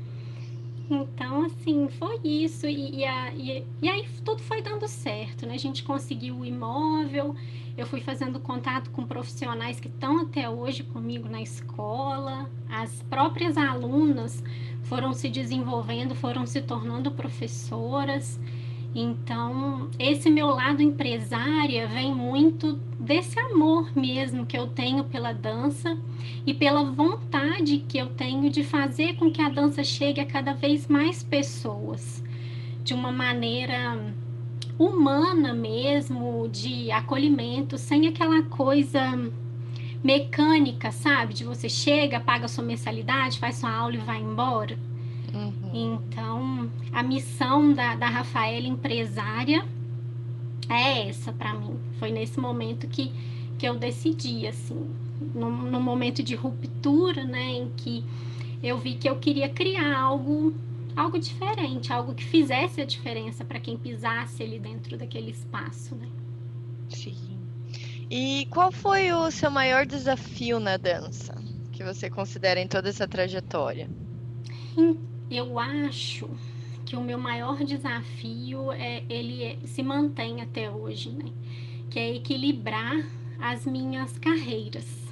Então, 0.90 1.44
assim, 1.44 1.88
foi 1.90 2.18
isso. 2.25 2.66
E, 2.66 3.00
e, 3.00 3.04
a, 3.04 3.35
e, 3.35 3.66
e, 3.82 3.88
aí 3.88 4.09
tudo 4.25 4.42
foi 4.42 4.62
dando 4.62 4.88
certo, 4.88 5.47
né? 5.47 5.54
A 5.54 5.59
gente 5.59 5.82
conseguiu 5.82 6.38
o 6.38 6.44
imóvel, 6.44 7.37
eu 7.76 7.87
fui 7.87 8.00
fazendo 8.00 8.40
contato 8.40 8.90
com 8.90 9.06
profissionais 9.06 9.78
que 9.78 9.88
estão 9.88 10.21
até 10.21 10.49
hoje 10.49 10.82
comigo 10.82 11.28
na 11.28 11.42
escola, 11.42 12.50
as 12.71 13.02
próprias 13.11 13.59
alunas 13.59 14.42
foram 14.85 15.12
se 15.12 15.28
desenvolvendo, 15.28 16.14
foram 16.14 16.47
se 16.47 16.62
tornando 16.62 17.11
professoras. 17.11 18.40
Então, 18.94 19.88
esse 19.99 20.28
meu 20.28 20.49
lado 20.49 20.82
empresária 20.82 21.87
vem 21.87 22.14
muito 22.14 22.75
desse 22.99 23.40
amor 23.40 23.90
mesmo 23.96 24.44
que 24.44 24.56
eu 24.56 24.66
tenho 24.66 25.04
pela 25.04 25.32
dança 25.32 25.96
e 26.46 26.52
pela 26.52 26.84
vontade 26.84 27.78
que 27.88 27.96
eu 27.96 28.08
tenho 28.08 28.50
de 28.50 28.62
fazer 28.62 29.14
com 29.14 29.30
que 29.30 29.40
a 29.40 29.49
dança 29.49 29.82
chegue 29.82 30.20
a 30.20 30.26
cada 30.26 30.52
vez 30.52 30.88
mais 30.88 31.22
pessoas 31.22 32.22
de 32.84 32.92
uma 32.92 33.11
maneira 33.11 34.14
humana 34.78 35.54
mesmo, 35.54 36.49
de 36.49 36.90
acolhimento, 36.90 37.78
sem 37.78 38.08
aquela 38.08 38.42
coisa 38.42 39.00
mecânica, 40.02 40.90
sabe? 40.90 41.32
De 41.32 41.44
você 41.44 41.68
chega, 41.68 42.20
paga 42.20 42.49
sua 42.49 42.64
mensalidade, 42.64 43.38
faz 43.38 43.56
sua 43.56 43.70
aula 43.70 43.94
e 43.94 43.99
vai 43.99 44.20
embora. 44.20 44.76
Uhum. 45.35 45.53
Então, 45.73 46.71
a 46.93 47.03
missão 47.03 47.73
da, 47.73 47.95
da 47.97 48.09
Rafaela 48.09 48.67
empresária 48.67 49.65
é 50.69 51.09
essa 51.09 51.33
para 51.33 51.55
mim. 51.55 51.79
Foi 51.99 52.11
nesse 52.11 52.39
momento 52.39 52.87
que, 52.87 53.12
que 53.59 53.67
eu 53.67 53.77
decidi, 53.77 54.47
assim, 54.47 54.91
num, 55.35 55.51
num 55.51 55.81
momento 55.81 56.23
de 56.23 56.35
ruptura, 56.35 57.25
né, 57.25 57.51
em 57.51 57.71
que 57.77 58.05
eu 58.62 58.79
vi 58.79 58.95
que 58.95 59.09
eu 59.09 59.17
queria 59.17 59.49
criar 59.49 59.99
algo 59.99 60.55
algo 60.95 61.19
diferente, 61.19 61.91
algo 61.91 62.15
que 62.15 62.23
fizesse 62.23 62.81
a 62.81 62.85
diferença 62.85 63.45
para 63.45 63.59
quem 63.59 63.79
pisasse 63.79 64.43
ali 64.43 64.59
dentro 64.59 64.99
daquele 64.99 65.31
espaço, 65.31 65.95
né? 65.95 66.07
Sim. 66.91 67.39
E 68.11 68.47
qual 68.51 68.71
foi 68.71 69.11
o 69.11 69.31
seu 69.31 69.51
maior 69.51 69.87
desafio 69.87 70.61
na 70.61 70.77
dança 70.77 71.35
que 71.73 71.83
você 71.83 72.11
considera 72.11 72.61
em 72.61 72.69
toda 72.69 72.91
essa 72.91 73.09
trajetória? 73.09 73.89
Eu 75.35 75.59
acho 75.59 76.29
que 76.85 76.95
o 76.95 77.01
meu 77.01 77.19
maior 77.19 77.65
desafio 77.65 78.71
é 78.73 79.03
ele 79.09 79.43
é, 79.43 79.59
se 79.65 79.83
mantém 79.83 80.43
até 80.43 80.71
hoje, 80.71 81.11
né? 81.11 81.33
Que 81.89 81.99
é 81.99 82.15
equilibrar 82.17 83.05
as 83.41 83.65
minhas 83.67 84.19
carreiras 84.19 85.03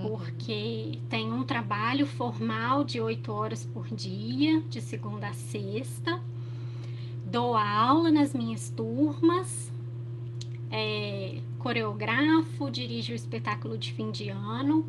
porque 0.00 0.98
tem 1.08 1.30
um 1.32 1.44
trabalho 1.44 2.06
formal 2.06 2.82
de 2.82 3.00
oito 3.00 3.30
horas 3.30 3.66
por 3.66 3.86
dia, 3.88 4.62
de 4.62 4.80
segunda 4.80 5.28
a 5.28 5.32
sexta. 5.34 6.20
Dou 7.24 7.54
aula 7.56 8.10
nas 8.10 8.34
minhas 8.34 8.70
turmas, 8.70 9.70
é, 10.70 11.40
coreografo, 11.58 12.70
dirijo 12.70 13.12
o 13.12 13.16
espetáculo 13.16 13.76
de 13.76 13.92
fim 13.92 14.10
de 14.10 14.30
ano, 14.30 14.86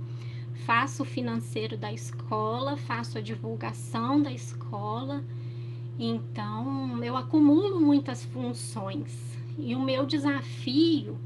faço 0.53 1.03
o 1.03 1.05
financeiro 1.05 1.77
da 1.77 1.91
escola, 1.91 2.77
faço 2.77 3.17
a 3.17 3.21
divulgação 3.21 4.21
da 4.21 4.31
escola. 4.31 5.23
Então, 5.97 7.03
eu 7.03 7.15
acumulo 7.15 7.79
muitas 7.79 8.23
funções. 8.25 9.37
E 9.57 9.75
o 9.75 9.79
meu 9.79 10.05
desafio 10.05 11.17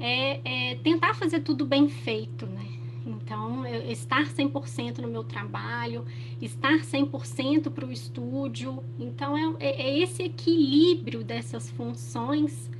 é, 0.00 0.72
é 0.72 0.74
tentar 0.76 1.14
fazer 1.14 1.40
tudo 1.40 1.66
bem 1.66 1.88
feito, 1.88 2.46
né? 2.46 2.66
Então, 3.08 3.66
eu, 3.66 3.90
estar 3.90 4.26
100% 4.26 4.98
no 4.98 5.08
meu 5.08 5.24
trabalho, 5.24 6.04
estar 6.40 6.78
100% 6.80 7.70
para 7.70 7.86
o 7.86 7.92
estúdio. 7.92 8.82
Então, 8.98 9.36
é, 9.58 9.66
é, 9.66 9.98
esse 9.98 10.22
equilíbrio 10.22 11.24
dessas 11.24 11.70
funções 11.70 12.70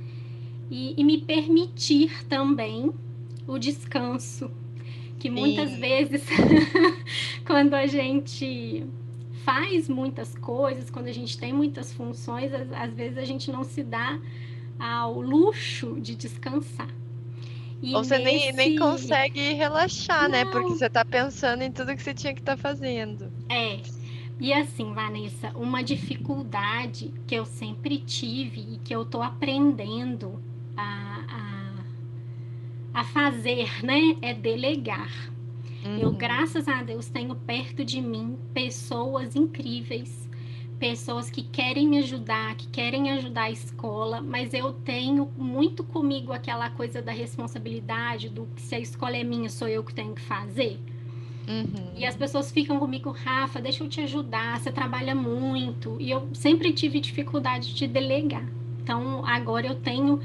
e, 0.69 0.93
e, 0.95 1.03
me 1.03 1.19
permitir 1.19 2.25
também 2.25 2.93
o 3.47 3.57
descanso, 3.57 4.51
que 5.19 5.29
muitas 5.29 5.69
Sim. 5.69 5.79
vezes, 5.79 6.23
quando 7.45 7.73
a 7.73 7.85
gente 7.85 8.87
faz 9.43 9.89
muitas 9.89 10.35
coisas, 10.35 10.89
quando 10.89 11.07
a 11.07 11.11
gente 11.11 11.37
tem 11.37 11.51
muitas 11.51 11.91
funções, 11.91 12.51
às, 12.53 12.93
vezes 12.93 13.17
a 13.17 13.25
gente 13.25 13.51
não 13.51 13.63
se 13.63 13.83
dá 13.83 14.19
ao 14.79 15.19
luxo 15.19 15.99
de 15.99 16.15
descansar. 16.15 16.89
E 17.81 17.95
Ou 17.95 18.03
você 18.03 18.17
nesse... 18.17 18.53
nem, 18.53 18.53
nem 18.53 18.79
consegue 18.79 19.53
relaxar, 19.53 20.23
Não. 20.23 20.29
né? 20.29 20.45
Porque 20.45 20.69
você 20.69 20.89
tá 20.89 21.03
pensando 21.03 21.61
em 21.63 21.71
tudo 21.71 21.95
que 21.95 22.01
você 22.01 22.13
tinha 22.13 22.33
que 22.33 22.41
estar 22.41 22.55
tá 22.55 22.61
fazendo. 22.61 23.31
É. 23.49 23.79
E 24.39 24.53
assim, 24.53 24.93
Vanessa, 24.93 25.51
uma 25.55 25.83
dificuldade 25.83 27.13
que 27.27 27.35
eu 27.35 27.45
sempre 27.45 27.97
tive 27.97 28.61
e 28.61 28.77
que 28.77 28.95
eu 28.95 29.03
tô 29.03 29.21
aprendendo 29.21 30.41
a, 30.77 31.08
a, 32.93 33.03
fazer, 33.03 33.83
né? 33.83 34.17
É 34.21 34.33
delegar. 34.33 35.11
Uhum. 35.85 35.97
Eu, 35.97 36.11
graças 36.11 36.67
a 36.67 36.83
Deus, 36.83 37.07
tenho 37.07 37.35
perto 37.35 37.85
de 37.85 38.01
mim 38.01 38.37
pessoas 38.53 39.35
incríveis, 39.35 40.27
pessoas 40.77 41.29
que 41.29 41.43
querem 41.43 41.87
me 41.87 41.99
ajudar, 41.99 42.55
que 42.55 42.67
querem 42.67 43.11
ajudar 43.11 43.43
a 43.43 43.51
escola, 43.51 44.21
mas 44.21 44.53
eu 44.53 44.73
tenho 44.73 45.29
muito 45.37 45.83
comigo 45.83 46.31
aquela 46.33 46.69
coisa 46.69 47.01
da 47.01 47.11
responsabilidade, 47.11 48.29
do 48.29 48.47
que 48.55 48.61
se 48.61 48.75
a 48.75 48.79
escola 48.79 49.15
é 49.15 49.23
minha, 49.23 49.49
sou 49.49 49.67
eu 49.67 49.83
que 49.83 49.93
tenho 49.93 50.13
que 50.13 50.21
fazer. 50.21 50.79
Uhum. 51.47 51.93
E 51.95 52.05
as 52.05 52.15
pessoas 52.15 52.51
ficam 52.51 52.77
comigo, 52.77 53.09
Rafa, 53.11 53.59
deixa 53.59 53.83
eu 53.83 53.89
te 53.89 53.99
ajudar, 54.01 54.59
você 54.59 54.71
trabalha 54.71 55.15
muito. 55.15 55.97
E 55.99 56.11
eu 56.11 56.29
sempre 56.33 56.71
tive 56.71 56.99
dificuldade 56.99 57.73
de 57.73 57.87
delegar. 57.87 58.47
Então, 58.83 59.25
agora 59.25 59.65
eu 59.65 59.75
tenho 59.75 60.19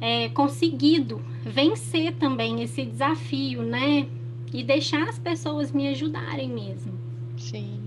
é, 0.00 0.28
conseguido 0.30 1.20
vencer 1.44 2.12
também 2.14 2.62
esse 2.62 2.84
desafio, 2.84 3.62
né? 3.62 4.06
E 4.52 4.62
deixar 4.62 5.08
as 5.08 5.18
pessoas 5.18 5.72
me 5.72 5.88
ajudarem 5.88 6.48
mesmo. 6.48 6.92
Sim. 7.36 7.80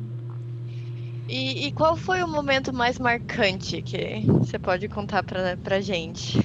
E, 1.28 1.68
e 1.68 1.72
qual 1.72 1.96
foi 1.98 2.24
o 2.24 2.28
momento 2.28 2.74
mais 2.74 2.98
marcante 2.98 3.82
que 3.82 4.22
você 4.26 4.58
pode 4.58 4.88
contar 4.88 5.24
pra, 5.24 5.58
pra 5.58 5.82
gente? 5.82 6.40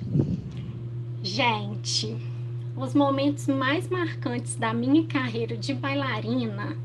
Gente, 1.23 2.17
os 2.77 2.95
momentos 2.95 3.47
mais 3.47 3.89
marcantes 3.89 4.57
da 4.57 4.75
minha 4.75 5.05
carreira 5.05 5.57
de 5.57 5.73
bailarina 5.73 6.77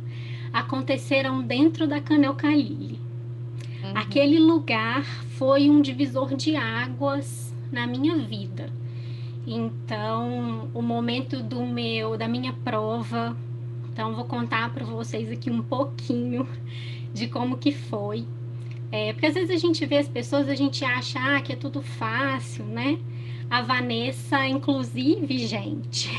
aconteceram 0.54 1.42
dentro 1.42 1.88
da 1.88 2.00
Canel 2.00 2.36
Calili. 2.36 3.00
Uhum. 3.84 3.92
Aquele 3.96 4.40
lugar 4.40 5.04
foi 5.38 5.70
um 5.70 5.82
divisor 5.82 6.36
de 6.36 6.56
águas 6.56 7.47
na 7.72 7.88
minha 7.88 8.18
vida. 8.18 8.70
Então, 9.46 10.70
o 10.74 10.82
momento 10.82 11.42
do 11.42 11.66
meu 11.66 12.18
da 12.18 12.28
minha 12.28 12.52
prova, 12.52 13.36
então 13.92 14.14
vou 14.14 14.26
contar 14.26 14.74
para 14.74 14.86
vocês 14.86 15.32
aqui 15.32 15.50
um 15.50 15.62
pouquinho 15.62 16.48
de 17.14 17.28
como 17.28 17.58
que 17.58 17.72
foi. 17.72 18.26
É, 18.92 19.12
porque 19.12 19.26
às 19.26 19.34
vezes 19.34 19.50
a 19.50 19.58
gente 19.58 19.86
vê 19.86 19.98
as 19.98 20.08
pessoas, 20.08 20.48
a 20.48 20.56
gente 20.56 20.84
acha 20.86 21.20
ah, 21.20 21.42
que 21.42 21.54
é 21.54 21.56
tudo 21.56 21.82
fácil, 21.82 22.66
né? 22.66 23.00
A 23.50 23.62
Vanessa, 23.62 24.46
inclusive, 24.46 25.48
gente, 25.48 26.10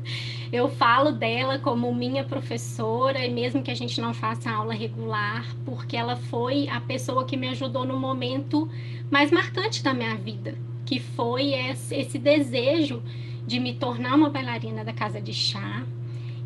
eu 0.52 0.68
falo 0.68 1.12
dela 1.12 1.58
como 1.58 1.94
minha 1.94 2.22
professora, 2.22 3.24
e 3.24 3.32
mesmo 3.32 3.62
que 3.62 3.70
a 3.70 3.74
gente 3.74 3.98
não 4.02 4.12
faça 4.12 4.50
aula 4.50 4.74
regular, 4.74 5.46
porque 5.64 5.96
ela 5.96 6.14
foi 6.14 6.68
a 6.68 6.80
pessoa 6.82 7.24
que 7.24 7.38
me 7.38 7.48
ajudou 7.48 7.86
no 7.86 7.98
momento 7.98 8.68
mais 9.10 9.30
marcante 9.30 9.82
da 9.82 9.94
minha 9.94 10.14
vida, 10.14 10.54
que 10.84 11.00
foi 11.00 11.52
esse, 11.54 11.94
esse 11.94 12.18
desejo 12.18 13.02
de 13.46 13.58
me 13.60 13.74
tornar 13.74 14.14
uma 14.14 14.30
bailarina 14.30 14.84
da 14.84 14.92
casa 14.92 15.20
de 15.20 15.32
chá. 15.32 15.84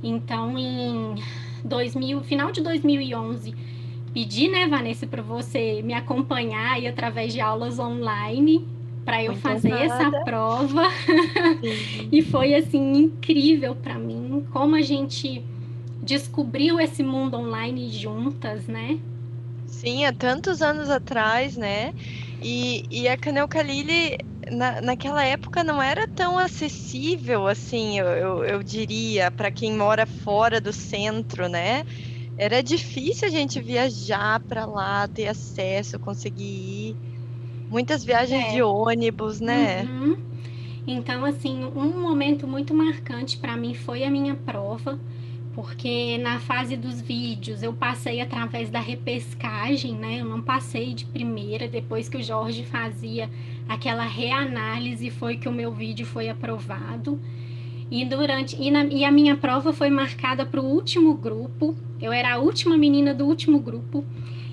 Então, 0.03 0.59
em 0.59 1.17
2000, 1.65 2.23
final 2.23 2.51
de 2.53 2.61
2011, 2.61 3.55
pedi, 4.13 4.49
né, 4.49 4.67
Vanessa, 4.69 5.07
para 5.07 5.23
você 5.23 5.83
me 5.83 5.95
acompanhar 5.95 6.73
aí 6.73 6.87
através 6.87 7.33
de 7.33 7.41
aulas 7.41 7.79
online 7.79 8.67
para 9.05 9.23
eu 9.23 9.33
Muito 9.33 9.43
fazer 9.43 9.73
essa 9.73 10.11
prova. 10.25 10.83
e 12.13 12.23
foi 12.23 12.55
assim 12.55 12.93
incrível 12.93 13.75
para 13.75 13.99
mim 13.99 14.45
como 14.53 14.75
a 14.75 14.83
gente 14.83 15.43
descobriu 16.03 16.79
esse 16.79 17.03
mundo 17.03 17.37
online 17.37 17.91
juntas, 17.91 18.67
né? 18.67 18.99
Sim, 19.67 20.05
há 20.05 20.13
tantos 20.13 20.63
anos 20.63 20.91
atrás, 20.91 21.57
né? 21.57 21.93
E, 22.41 22.85
e 22.91 23.09
a 23.09 23.17
Canel 23.17 23.49
Kalili, 23.49 24.19
na, 24.51 24.81
naquela 24.81 25.25
época, 25.25 25.65
não 25.65 25.83
era 25.83 26.07
tão 26.07 26.39
acessível, 26.39 27.47
assim, 27.47 27.99
eu, 27.99 28.07
eu, 28.07 28.45
eu 28.45 28.63
diria, 28.63 29.31
para 29.31 29.51
quem 29.51 29.73
mora 29.73 30.07
fora 30.07 30.61
do 30.61 30.73
centro, 30.73 31.49
né? 31.49 31.85
Era 32.37 32.63
difícil 32.63 33.27
a 33.27 33.31
gente 33.31 33.61
viajar 33.61 34.41
para 34.41 34.65
lá, 34.65 35.09
ter 35.09 35.27
acesso, 35.27 35.99
conseguir 35.99 36.45
ir. 36.45 36.97
Muitas 37.69 38.05
viagens 38.05 38.45
é. 38.47 38.53
de 38.53 38.63
ônibus, 38.63 39.41
né? 39.41 39.83
Uhum. 39.83 40.17
Então, 40.87 41.25
assim, 41.25 41.65
um 41.65 42.01
momento 42.01 42.47
muito 42.47 42.73
marcante 42.73 43.37
para 43.37 43.57
mim 43.57 43.75
foi 43.75 44.05
a 44.05 44.11
minha 44.11 44.35
prova, 44.35 44.99
porque 45.59 46.17
na 46.19 46.39
fase 46.39 46.77
dos 46.77 47.01
vídeos 47.01 47.65
eu 47.65 47.73
passei 47.73 48.21
através 48.21 48.71
da 48.71 48.79
repescagem, 48.79 49.93
né? 49.93 50.21
Eu 50.21 50.25
não 50.25 50.41
passei 50.41 50.95
de 50.95 51.05
primeira, 51.05 51.67
depois 51.67 52.09
que 52.09 52.17
o 52.17 52.23
Jorge 52.23 52.63
fazia 52.63 53.29
aquela 53.69 54.05
reanálise, 54.05 55.11
foi 55.11 55.37
que 55.37 55.49
o 55.49 55.53
meu 55.53 55.73
vídeo 55.73 56.07
foi 56.07 56.29
aprovado. 56.29 57.21
E 57.91 58.05
durante 58.05 58.55
e, 58.55 58.71
na, 58.71 58.85
e 58.85 59.05
a 59.05 59.11
minha 59.11 59.37
prova 59.37 59.73
foi 59.73 59.91
marcada 59.91 60.47
para 60.47 60.61
o 60.61 60.65
último 60.65 61.15
grupo. 61.15 61.75
Eu 62.01 62.13
era 62.13 62.35
a 62.35 62.39
última 62.39 62.79
menina 62.79 63.13
do 63.13 63.27
último 63.27 63.59
grupo. 63.59 64.05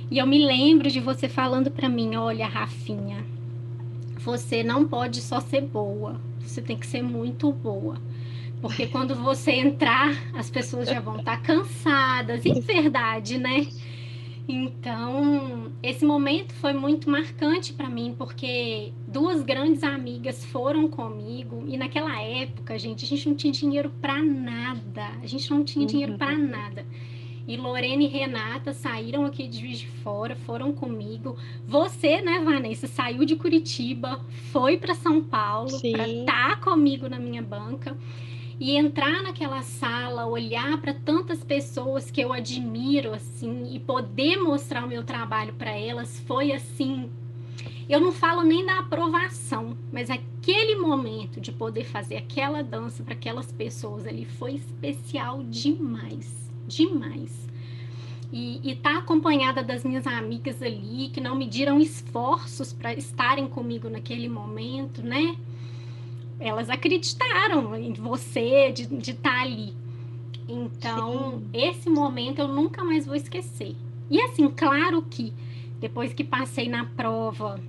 E 0.09 0.17
eu 0.17 0.25
me 0.25 0.43
lembro 0.43 0.89
de 0.89 0.99
você 0.99 1.29
falando 1.29 1.69
para 1.69 1.87
mim, 1.87 2.15
olha, 2.15 2.47
Rafinha, 2.47 3.23
você 4.17 4.63
não 4.63 4.87
pode 4.87 5.21
só 5.21 5.39
ser 5.39 5.61
boa, 5.61 6.19
você 6.39 6.63
tem 6.63 6.75
que 6.75 6.87
ser 6.87 7.03
muito 7.03 7.51
boa. 7.51 7.95
Porque 8.65 8.87
quando 8.87 9.13
você 9.13 9.51
entrar, 9.51 10.11
as 10.33 10.49
pessoas 10.49 10.89
já 10.89 10.99
vão 10.99 11.19
estar 11.19 11.39
cansadas, 11.43 12.43
e 12.43 12.59
verdade, 12.59 13.37
né? 13.37 13.67
Então, 14.47 15.71
esse 15.83 16.03
momento 16.03 16.51
foi 16.55 16.73
muito 16.73 17.07
marcante 17.07 17.73
para 17.73 17.87
mim, 17.87 18.15
porque 18.17 18.91
duas 19.07 19.43
grandes 19.43 19.83
amigas 19.83 20.43
foram 20.45 20.87
comigo 20.87 21.63
e 21.67 21.77
naquela 21.77 22.19
época, 22.19 22.79
gente, 22.79 23.05
a 23.05 23.07
gente 23.07 23.29
não 23.29 23.35
tinha 23.35 23.53
dinheiro 23.53 23.91
para 24.01 24.19
nada. 24.23 25.11
A 25.21 25.27
gente 25.27 25.47
não 25.51 25.63
tinha 25.63 25.85
dinheiro 25.85 26.17
para 26.17 26.33
uhum. 26.33 26.47
nada. 26.47 26.83
E 27.47 27.55
Lorene 27.57 28.05
e 28.05 28.09
Renata 28.09 28.73
saíram 28.73 29.25
aqui 29.25 29.47
de 29.47 29.59
Juiz 29.59 29.77
de 29.77 29.87
Fora, 29.87 30.35
foram 30.35 30.73
comigo. 30.73 31.37
Você, 31.67 32.19
né, 32.19 32.41
Vanessa, 32.43 32.87
saiu 32.87 33.25
de 33.25 33.35
Curitiba, 33.35 34.25
foi 34.51 34.75
para 34.75 34.95
São 34.95 35.21
Paulo 35.21 35.79
para 35.91 36.07
estar 36.07 36.49
tá 36.49 36.55
comigo 36.55 37.07
na 37.07 37.19
minha 37.19 37.43
banca 37.43 37.95
e 38.59 38.75
entrar 38.75 39.21
naquela 39.21 39.61
sala, 39.61 40.25
olhar 40.25 40.79
para 40.79 40.93
tantas 40.93 41.43
pessoas 41.43 42.09
que 42.09 42.21
eu 42.21 42.31
admiro 42.31 43.13
assim 43.13 43.73
e 43.73 43.79
poder 43.79 44.37
mostrar 44.37 44.85
o 44.85 44.87
meu 44.87 45.03
trabalho 45.03 45.53
para 45.53 45.71
elas 45.71 46.19
foi 46.21 46.51
assim. 46.51 47.09
Eu 47.87 47.99
não 47.99 48.11
falo 48.11 48.43
nem 48.43 48.65
da 48.65 48.79
aprovação, 48.79 49.77
mas 49.91 50.09
aquele 50.09 50.75
momento 50.75 51.39
de 51.39 51.51
poder 51.51 51.83
fazer 51.83 52.17
aquela 52.17 52.63
dança 52.63 53.03
para 53.03 53.13
aquelas 53.13 53.51
pessoas 53.51 54.07
ali 54.07 54.25
foi 54.25 54.55
especial 54.55 55.43
demais 55.43 56.45
demais. 56.67 57.45
E 58.31 58.59
estar 58.71 58.93
tá 58.93 58.99
acompanhada 58.99 59.63
das 59.63 59.83
minhas 59.83 60.05
amigas 60.05 60.61
ali, 60.61 61.09
que 61.09 61.21
não 61.21 61.35
mediram 61.35 61.79
esforços 61.79 62.73
para 62.73 62.93
estarem 62.93 63.47
comigo 63.47 63.89
naquele 63.89 64.27
momento, 64.27 65.01
né? 65.01 65.37
Elas 66.39 66.69
acreditaram 66.69 67.75
em 67.75 67.93
você, 67.93 68.71
de 68.71 69.11
estar 69.11 69.31
tá 69.31 69.41
ali. 69.41 69.73
Então, 70.47 71.39
Sim. 71.39 71.49
esse 71.53 71.89
momento 71.89 72.39
eu 72.39 72.47
nunca 72.47 72.83
mais 72.83 73.05
vou 73.05 73.15
esquecer. 73.15 73.75
E 74.09 74.21
assim, 74.21 74.49
claro 74.49 75.01
que 75.01 75.33
depois 75.79 76.13
que 76.13 76.23
passei 76.23 76.69
na 76.69 76.85
prova, 76.85 77.59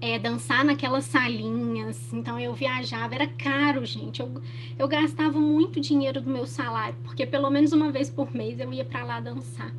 é, 0.00 0.18
dançar 0.18 0.64
naquelas 0.64 1.04
salinhas. 1.04 2.12
Então 2.12 2.38
eu 2.38 2.54
viajava, 2.54 3.14
era 3.14 3.26
caro, 3.26 3.84
gente. 3.84 4.20
Eu, 4.20 4.42
eu 4.78 4.88
gastava 4.88 5.38
muito 5.38 5.80
dinheiro 5.80 6.20
do 6.20 6.30
meu 6.30 6.46
salário, 6.46 6.96
porque 7.04 7.26
pelo 7.26 7.50
menos 7.50 7.72
uma 7.72 7.90
vez 7.90 8.10
por 8.10 8.34
mês 8.34 8.58
eu 8.60 8.72
ia 8.72 8.84
para 8.84 9.04
lá 9.04 9.20
dançar. 9.20 9.72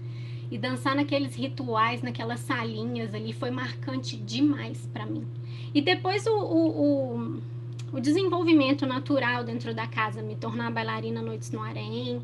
E 0.50 0.58
dançar 0.58 0.96
naqueles 0.96 1.36
rituais, 1.36 2.02
naquelas 2.02 2.40
salinhas 2.40 3.14
ali, 3.14 3.34
foi 3.34 3.52
marcante 3.52 4.16
demais 4.16 4.88
para 4.94 5.06
mim. 5.06 5.28
E 5.74 5.82
depois 5.82 6.26
o, 6.26 6.32
o, 6.32 6.68
o, 6.70 7.42
o, 7.92 8.00
desenvolvimento 8.00 8.86
natural 8.86 9.44
dentro 9.44 9.74
da 9.74 9.88
casa, 9.88 10.22
me 10.22 10.36
tornar 10.36 10.72
bailarina 10.72 11.22
Noites 11.22 11.52
no 11.52 11.62
Harém, 11.62 12.22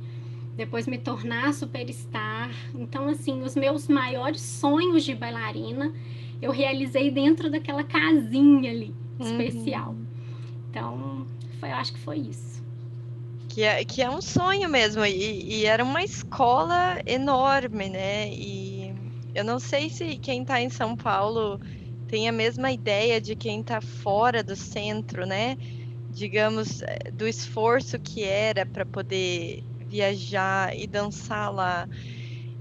depois 0.56 0.88
me 0.88 0.98
tornar 0.98 1.54
superstar. 1.54 2.52
Então, 2.76 3.08
assim, 3.08 3.42
os 3.42 3.56
meus 3.56 3.88
maiores 3.88 4.42
sonhos 4.42 5.04
de 5.04 5.16
bailarina 5.16 5.92
eu 6.42 6.52
realizei 6.52 7.10
dentro 7.10 7.50
daquela 7.50 7.84
casinha 7.84 8.70
ali, 8.70 8.94
uhum. 9.18 9.26
especial. 9.26 9.96
Então, 10.70 11.26
foi, 11.60 11.70
eu 11.70 11.76
acho 11.76 11.94
que 11.94 12.00
foi 12.00 12.18
isso. 12.18 12.62
Que 13.48 13.64
é, 13.64 13.86
que 13.86 14.02
é 14.02 14.10
um 14.10 14.22
sonho 14.22 14.68
mesmo, 14.68 15.06
e, 15.06 15.62
e 15.62 15.66
era 15.66 15.84
uma 15.84 16.04
escola 16.04 17.00
enorme, 17.06 17.88
né? 17.88 18.28
E 18.30 18.94
eu 19.34 19.46
não 19.46 19.60
sei 19.60 19.90
se 19.90 20.18
quem 20.18 20.42
está 20.42 20.60
em 20.60 20.70
São 20.70 20.96
Paulo 20.96 21.60
tem 22.14 22.30
a 22.30 22.32
mesma 22.32 22.72
ideia 22.72 23.20
de 23.20 23.36
quem 23.36 23.62
está 23.62 23.82
fora 23.82 24.44
do 24.44 24.56
centro, 24.56 25.26
né? 25.26 25.58
Digamos, 26.12 26.84
eh, 26.84 27.10
do 27.12 27.28
esforço 27.28 27.98
que 27.98 28.24
era 28.24 28.68
para 28.68 28.86
poder 28.86 29.64
viajar 29.88 30.78
e 30.78 30.86
dançar 30.86 31.52
lá. 31.52 31.90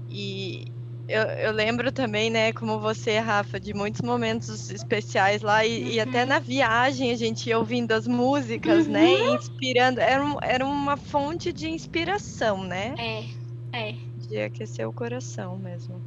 E, 0.09 0.65
eu, 1.07 1.21
eu, 1.21 1.51
lembro 1.51 1.91
também, 1.91 2.31
né, 2.31 2.51
como 2.51 2.79
você, 2.79 3.19
Rafa, 3.19 3.59
de 3.59 3.75
muitos 3.75 4.01
momentos 4.01 4.71
especiais 4.71 5.43
lá 5.43 5.63
e, 5.63 5.83
uhum. 5.83 5.89
e 5.89 5.99
até 5.99 6.25
na 6.25 6.39
viagem 6.39 7.11
a 7.11 7.15
gente 7.15 7.47
ia 7.47 7.59
ouvindo 7.59 7.91
as 7.91 8.07
músicas, 8.07 8.87
né, 8.87 9.05
uhum. 9.05 9.33
né, 9.33 9.35
inspirando. 9.35 9.99
Era, 9.99 10.25
um, 10.25 10.37
era 10.41 10.65
uma 10.65 10.97
fonte 10.97 11.53
de 11.53 11.69
inspiração, 11.69 12.63
né? 12.63 12.95
É, 12.97 13.23
é. 13.71 13.95
De 14.17 14.39
aquecer 14.39 14.89
o 14.89 14.91
coração 14.91 15.59
mesmo. 15.59 16.01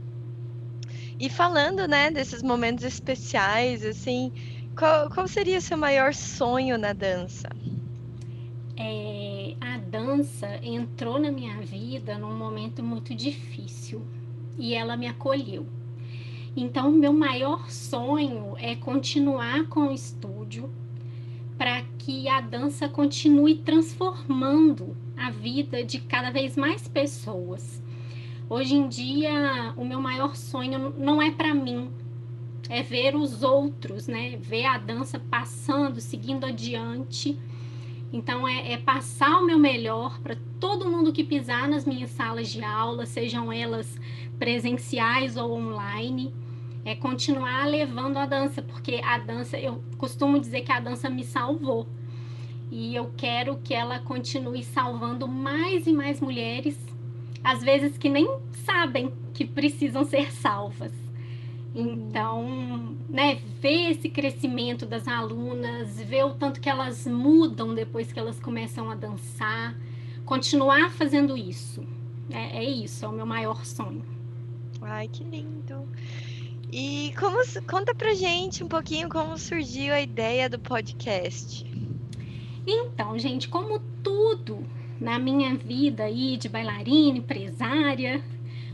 E 1.19 1.31
falando, 1.31 1.89
né, 1.89 2.11
desses 2.11 2.43
momentos 2.43 2.85
especiais, 2.85 3.85
assim, 3.85 4.33
qual, 4.77 5.09
qual 5.09 5.27
seria 5.27 5.61
seu 5.61 5.79
maior 5.79 6.13
sonho 6.13 6.77
na 6.77 6.93
dança? 6.93 7.49
É, 8.77 9.55
a 9.59 9.79
dança 9.79 10.61
entrou 10.63 11.19
na 11.19 11.33
minha 11.33 11.59
vida 11.63 12.19
num 12.19 12.37
momento 12.37 12.83
muito 12.83 13.15
difícil 13.15 14.07
e 14.59 14.75
ela 14.75 14.97
me 14.97 15.07
acolheu. 15.07 15.67
Então, 16.55 16.91
meu 16.91 17.13
maior 17.13 17.71
sonho 17.71 18.55
é 18.59 18.77
continuar 18.77 19.67
com 19.69 19.89
o 19.89 19.93
estúdio 19.93 20.71
para 21.57 21.83
que 21.99 22.29
a 22.29 22.41
dança 22.43 22.89
continue 22.89 23.57
transformando 23.57 24.95
a 25.17 25.31
vida 25.31 25.83
de 25.83 26.01
cada 26.01 26.31
vez 26.31 26.57
mais 26.57 26.87
pessoas. 26.87 27.83
Hoje 28.49 28.75
em 28.75 28.89
dia, 28.89 29.75
o 29.77 29.85
meu 29.85 30.01
maior 30.01 30.37
sonho 30.37 30.95
não 30.97 31.21
é 31.21 31.31
para 31.31 31.53
mim, 31.53 31.91
é 32.69 32.83
ver 32.83 33.17
os 33.17 33.43
outros, 33.43 34.07
né? 34.07 34.37
Ver 34.37 34.65
a 34.67 34.79
dança 34.79 35.19
passando, 35.19 36.01
seguindo 36.01 36.45
adiante. 36.45 37.39
Então, 38.13 38.47
é, 38.47 38.73
é 38.73 38.77
passar 38.77 39.41
o 39.41 39.45
meu 39.45 39.59
melhor 39.59 40.21
para 40.21 40.37
todo 40.61 40.89
mundo 40.89 41.13
que 41.13 41.25
pisar 41.25 41.69
nas 41.69 41.85
minhas 41.85 42.11
salas 42.11 42.49
de 42.49 42.63
aula, 42.63 43.05
sejam 43.05 43.53
elas 43.53 43.99
presenciais 44.39 45.37
ou 45.37 45.53
online 45.53 46.33
é 46.87 46.95
continuar 46.95 47.67
levando 47.67 48.17
a 48.17 48.27
dança, 48.27 48.63
porque 48.63 49.01
a 49.03 49.19
dança, 49.19 49.59
eu 49.59 49.83
costumo 49.99 50.39
dizer 50.39 50.61
que 50.61 50.71
a 50.71 50.79
dança 50.79 51.11
me 51.11 51.25
salvou. 51.25 51.89
E 52.71 52.95
eu 52.95 53.11
quero 53.17 53.57
que 53.57 53.75
ela 53.75 53.99
continue 53.99 54.63
salvando 54.63 55.27
mais 55.27 55.89
e 55.89 55.93
mais 55.93 56.21
mulheres, 56.21 56.79
às 57.47 57.63
vezes 57.63 57.97
que 57.97 58.09
nem 58.09 58.29
sabem 58.65 59.13
que 59.33 59.45
precisam 59.45 60.03
ser 60.03 60.33
salvas. 60.33 60.91
Então, 61.73 62.97
né, 63.09 63.37
ver 63.61 63.93
esse 63.93 64.09
crescimento 64.09 64.85
das 64.85 65.07
alunas, 65.07 66.03
ver 66.03 66.25
o 66.25 66.35
tanto 66.35 66.61
que 66.61 66.69
elas 66.69 67.07
mudam 67.07 67.73
depois 67.73 68.13
que 68.13 68.19
elas 68.19 68.41
começam 68.41 68.91
a 68.91 68.97
dançar, 68.97 69.79
continuar 70.25 70.91
fazendo 70.91 71.37
isso. 71.37 71.87
É, 72.31 72.59
é 72.59 72.65
isso, 72.65 73.05
é 73.05 73.09
o 73.09 73.13
meu 73.13 73.27
maior 73.27 73.65
sonho. 73.65 74.05
Ai, 74.83 75.07
que 75.07 75.23
lindo. 75.23 75.89
E 76.73 77.15
como 77.17 77.39
conta 77.71 77.95
pra 77.95 78.13
gente 78.13 78.65
um 78.65 78.69
pouquinho 78.69 79.09
como 79.09 79.39
surgiu 79.39 79.95
a 79.95 80.01
ideia 80.01 80.51
do 80.51 80.59
podcast. 80.59 81.65
Então, 82.67 83.17
gente, 83.17 83.49
como 83.49 83.79
tudo 84.03 84.67
na 85.01 85.19
minha 85.19 85.55
vida 85.55 86.05
aí 86.05 86.37
de 86.37 86.49
bailarina, 86.49 87.19
empresária, 87.19 88.23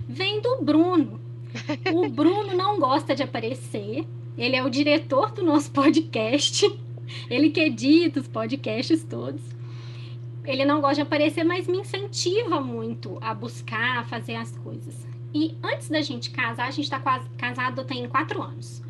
vem 0.08 0.40
do 0.40 0.62
Bruno. 0.62 1.20
O 1.92 2.08
Bruno 2.11 2.54
não 2.54 2.78
gosta 2.78 3.14
de 3.14 3.22
aparecer. 3.22 4.06
Ele 4.37 4.56
é 4.56 4.62
o 4.62 4.70
diretor 4.70 5.32
do 5.32 5.42
nosso 5.42 5.70
podcast. 5.70 6.66
Ele 7.28 7.50
que 7.50 7.61
edita 7.61 8.20
os 8.20 8.28
podcasts 8.28 9.04
todos. 9.04 9.42
Ele 10.44 10.64
não 10.64 10.80
gosta 10.80 10.96
de 10.96 11.02
aparecer, 11.02 11.44
mas 11.44 11.68
me 11.68 11.78
incentiva 11.78 12.61
muito 12.61 13.18
a 13.20 13.35
buscar, 13.35 13.98
a 13.98 14.04
fazer 14.04 14.35
as 14.35 14.56
coisas. 14.58 15.06
E 15.35 15.56
antes 15.62 15.88
da 15.88 16.00
gente 16.00 16.30
casar, 16.30 16.66
a 16.66 16.70
gente 16.70 16.85
está 16.85 17.00
casado 17.37 17.85
tem 17.85 18.08
quatro 18.08 18.42
anos. 18.42 18.82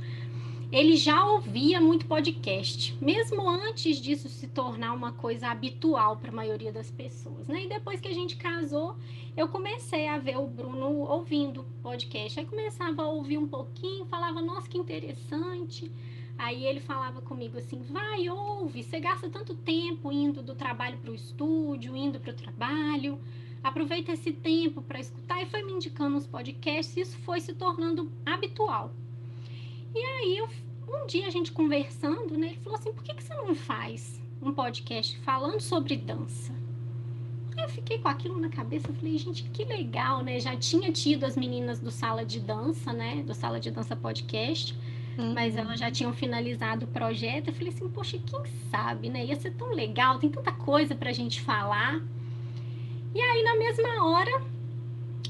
Ele 0.73 0.97
já 0.97 1.23
ouvia 1.27 1.79
muito 1.83 2.07
podcast, 2.07 2.97
mesmo 2.99 3.47
antes 3.47 3.99
disso 3.99 4.27
se 4.31 4.49
tornar 4.49 4.95
uma 4.95 5.13
coisa 5.13 5.49
habitual 5.49 6.17
para 6.17 6.31
a 6.31 6.35
maioria 6.35 6.73
das 6.73 6.91
pessoas, 6.91 7.47
né? 7.47 7.65
E 7.65 7.69
depois 7.69 8.01
que 8.01 8.09
a 8.09 8.15
gente 8.15 8.37
casou, 8.37 8.97
eu 9.37 9.49
comecei 9.49 10.09
a 10.09 10.17
ver 10.17 10.39
o 10.39 10.47
Bruno 10.47 10.89
ouvindo 11.01 11.67
podcast. 11.83 12.41
Aí 12.41 12.47
começava 12.47 13.03
a 13.03 13.07
ouvir 13.07 13.37
um 13.37 13.47
pouquinho, 13.47 14.07
falava, 14.07 14.41
nossa, 14.41 14.67
que 14.67 14.79
interessante. 14.79 15.93
Aí 16.39 16.65
ele 16.65 16.81
falava 16.81 17.21
comigo 17.21 17.59
assim: 17.59 17.83
vai, 17.83 18.31
ouve, 18.31 18.83
você 18.83 18.99
gasta 18.99 19.29
tanto 19.29 19.55
tempo 19.55 20.11
indo 20.11 20.43
do 20.43 20.55
trabalho 20.55 20.97
para 20.97 21.11
o 21.11 21.15
estúdio, 21.15 21.95
indo 21.95 22.19
para 22.19 22.31
o 22.31 22.35
trabalho 22.35 23.21
aproveita 23.63 24.11
esse 24.11 24.33
tempo 24.33 24.83
para 24.83 24.99
escutar 24.99 25.41
e 25.41 25.47
foi 25.47 25.63
me 25.63 25.73
indicando 25.73 26.17
os 26.17 26.27
podcasts, 26.27 26.97
e 26.97 27.01
isso 27.01 27.17
foi 27.19 27.41
se 27.41 27.55
tornando 27.55 28.11
habitual. 28.27 28.93
E 29.95 29.99
aí, 29.99 30.39
eu, 30.39 30.49
um 30.89 31.07
dia 31.07 31.27
a 31.27 31.31
gente 31.31 31.53
conversando, 31.53 32.37
né, 32.37 32.49
ele 32.49 32.61
falou 32.63 32.79
assim: 32.79 32.93
por 32.93 33.03
que, 33.03 33.15
que 33.15 33.23
você 33.23 33.35
não 33.35 33.55
faz 33.55 34.21
um 34.41 34.53
podcast 34.53 35.19
falando 35.19 35.61
sobre 35.61 35.97
dança? 35.97 36.53
Aí 37.57 37.65
eu 37.65 37.69
fiquei 37.69 37.99
com 37.99 38.09
aquilo 38.09 38.41
na 38.41 38.49
cabeça, 38.49 38.89
eu 38.89 38.95
falei, 38.95 39.17
gente, 39.19 39.45
que 39.45 39.65
legal, 39.65 40.23
né? 40.23 40.41
Já 40.41 40.57
tinha 40.57 40.91
tido 40.91 41.25
as 41.25 41.37
meninas 41.37 41.81
do 41.81 41.91
Sala 41.91 42.25
de 42.25 42.41
Dança, 42.41 42.93
né? 42.93 43.23
Do 43.27 43.35
Sala 43.35 43.61
de 43.61 43.71
Dança 43.71 43.95
Podcast, 43.95 44.75
uhum. 45.19 45.35
mas 45.35 45.57
elas 45.57 45.79
já 45.79 45.91
tinham 45.91 46.13
finalizado 46.15 46.87
o 46.87 46.89
projeto. 46.89 47.49
Eu 47.49 47.55
falei 47.55 47.69
assim, 47.69 47.89
poxa, 47.91 48.19
quem 48.19 48.41
sabe, 48.71 49.11
né? 49.11 49.27
Ia 49.27 49.37
ser 49.37 49.53
tão 49.53 49.71
legal, 49.71 50.19
tem 50.19 50.31
tanta 50.31 50.53
coisa 50.53 50.95
pra 50.95 51.13
gente 51.13 51.43
falar. 51.43 52.01
E 53.15 53.21
aí, 53.21 53.43
na 53.43 53.57
mesma 53.57 54.07
hora, 54.07 54.43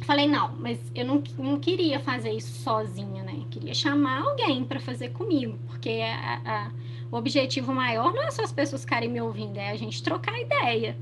falei, 0.05 0.27
não, 0.27 0.55
mas 0.59 0.79
eu 0.95 1.05
não, 1.05 1.23
não 1.39 1.61
queria 1.61 2.01
fazer 2.01 2.31
isso 2.31 2.63
sozinha, 2.63 3.23
né? 3.23 3.35
Eu 3.37 3.47
queria 3.51 3.75
chamar 3.75 4.23
alguém 4.23 4.65
para 4.65 4.81
fazer 4.81 5.11
comigo, 5.11 5.59
porque 5.67 6.01
a, 6.03 6.41
a, 6.45 6.71
o 7.11 7.17
objetivo 7.17 7.73
maior 7.73 8.13
não 8.13 8.23
é 8.23 8.31
só 8.31 8.43
as 8.43 8.53
pessoas 8.53 8.83
ficarem 8.83 9.09
me 9.09 9.21
ouvindo, 9.21 9.59
é 9.59 9.71
a 9.71 9.77
gente 9.77 10.03
trocar 10.03 10.39
ideia. 10.41 10.97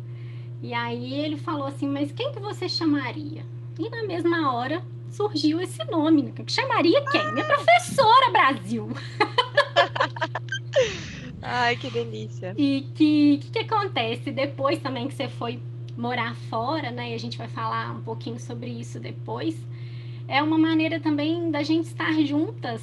E 0.63 0.75
aí 0.75 1.15
ele 1.15 1.37
falou 1.37 1.67
assim, 1.67 1.89
mas 1.89 2.13
quem 2.13 2.33
que 2.33 2.41
você 2.41 2.69
chamaria? 2.69 3.45
E 3.79 3.89
na 3.89 4.03
mesma 4.03 4.53
hora 4.53 4.83
surgiu 5.09 5.61
esse 5.61 5.83
nome, 5.85 6.23
né? 6.23 6.33
Chamaria 6.47 7.03
quem? 7.11 7.33
Minha 7.33 7.47
professora, 7.47 8.31
Brasil! 8.31 8.89
Ai, 11.43 11.77
que 11.77 11.91
delícia! 11.91 12.55
E 12.57 12.87
que, 12.95 13.39
que 13.39 13.51
que 13.51 13.59
acontece 13.61 14.31
depois 14.31 14.79
também 14.79 15.09
que 15.09 15.15
você 15.15 15.29
foi 15.29 15.61
morar 15.97 16.35
fora, 16.49 16.91
né? 16.91 17.11
E 17.11 17.15
a 17.15 17.19
gente 17.19 17.39
vai 17.39 17.49
falar 17.49 17.95
um 17.95 18.03
pouquinho 18.03 18.39
sobre 18.39 18.71
isso 18.71 18.99
depois. 19.01 19.57
É 20.29 20.43
uma 20.43 20.59
maneira 20.59 21.01
também 21.01 21.51
da 21.51 21.63
gente 21.63 21.87
estar 21.87 22.13
juntas, 22.25 22.83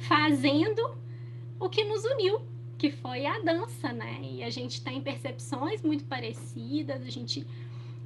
fazendo 0.00 0.96
o 1.60 1.68
que 1.68 1.84
nos 1.84 2.04
uniu, 2.04 2.40
que 2.76 2.90
foi 2.90 3.26
a 3.26 3.38
dança, 3.40 3.92
né? 3.92 4.20
E 4.22 4.42
a 4.42 4.50
gente 4.50 4.82
tem 4.82 5.00
percepções 5.00 5.82
muito 5.82 6.04
parecidas, 6.04 7.02
a 7.02 7.10
gente 7.10 7.46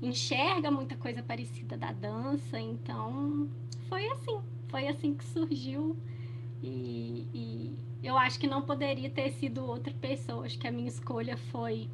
enxerga 0.00 0.70
muita 0.70 0.96
coisa 0.96 1.22
parecida 1.22 1.76
da 1.76 1.92
dança, 1.92 2.58
então 2.58 3.48
foi 3.88 4.06
assim, 4.08 4.40
foi 4.68 4.88
assim 4.88 5.14
que 5.14 5.24
surgiu 5.24 5.96
e, 6.62 7.26
e 7.32 7.76
eu 8.02 8.18
acho 8.18 8.38
que 8.38 8.48
não 8.48 8.62
poderia 8.62 9.08
ter 9.08 9.30
sido 9.30 9.64
outra 9.64 9.92
pessoa, 9.94 10.44
acho 10.44 10.58
que 10.58 10.66
a 10.66 10.72
minha 10.72 10.88
escolha 10.88 11.36
foi 11.36 11.88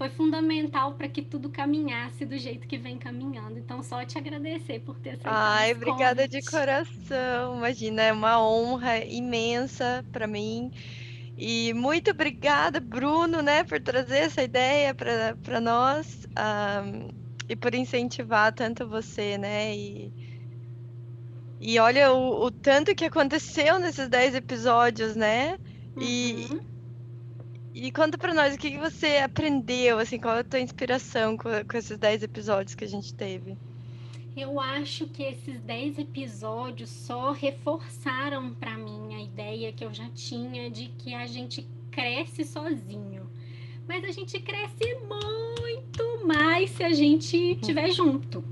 foi 0.00 0.08
fundamental 0.08 0.94
para 0.94 1.06
que 1.06 1.20
tudo 1.20 1.50
caminhasse 1.50 2.24
do 2.24 2.38
jeito 2.38 2.66
que 2.66 2.78
vem 2.78 2.96
caminhando. 2.96 3.58
Então, 3.58 3.82
só 3.82 4.02
te 4.02 4.16
agradecer 4.16 4.80
por 4.80 4.98
ter 4.98 5.10
aceitado. 5.10 5.34
Ai, 5.34 5.72
obrigada 5.72 6.22
convite. 6.22 6.42
de 6.42 6.50
coração. 6.50 7.58
Imagina, 7.58 8.04
é 8.04 8.10
uma 8.10 8.42
honra 8.42 9.04
imensa 9.04 10.02
para 10.10 10.26
mim. 10.26 10.72
E 11.36 11.74
muito 11.74 12.12
obrigada, 12.12 12.80
Bruno, 12.80 13.42
né, 13.42 13.62
por 13.62 13.78
trazer 13.78 14.20
essa 14.20 14.42
ideia 14.42 14.94
para 14.94 15.60
nós 15.60 16.26
um, 16.30 17.08
e 17.46 17.54
por 17.54 17.74
incentivar 17.74 18.54
tanto 18.54 18.88
você, 18.88 19.36
né? 19.36 19.76
E, 19.76 20.10
e 21.60 21.78
olha 21.78 22.10
o, 22.10 22.46
o 22.46 22.50
tanto 22.50 22.94
que 22.94 23.04
aconteceu 23.04 23.78
nesses 23.78 24.08
10 24.08 24.36
episódios, 24.36 25.14
né? 25.14 25.58
Uhum. 25.94 26.02
E 26.02 26.60
conta 27.92 28.18
pra 28.18 28.34
nós 28.34 28.54
o 28.54 28.58
que, 28.58 28.72
que 28.72 28.78
você 28.78 29.18
aprendeu, 29.18 29.98
assim, 29.98 30.18
qual 30.18 30.36
é 30.36 30.40
a 30.40 30.44
tua 30.44 30.58
inspiração 30.58 31.36
com, 31.36 31.48
com 31.66 31.76
esses 31.76 31.96
10 31.96 32.24
episódios 32.24 32.74
que 32.74 32.84
a 32.84 32.88
gente 32.88 33.14
teve? 33.14 33.56
Eu 34.36 34.60
acho 34.60 35.06
que 35.06 35.22
esses 35.22 35.60
10 35.60 35.98
episódios 35.98 36.90
só 36.90 37.32
reforçaram 37.32 38.54
para 38.54 38.76
mim 38.76 39.14
a 39.14 39.22
ideia 39.22 39.72
que 39.72 39.84
eu 39.84 39.94
já 39.94 40.08
tinha 40.10 40.70
de 40.70 40.88
que 40.98 41.14
a 41.14 41.26
gente 41.26 41.66
cresce 41.90 42.44
sozinho. 42.44 43.30
Mas 43.88 44.04
a 44.04 44.10
gente 44.10 44.38
cresce 44.40 44.94
muito 45.08 46.26
mais 46.26 46.70
se 46.70 46.84
a 46.84 46.92
gente 46.92 47.36
estiver 47.52 47.90
junto. 47.90 48.44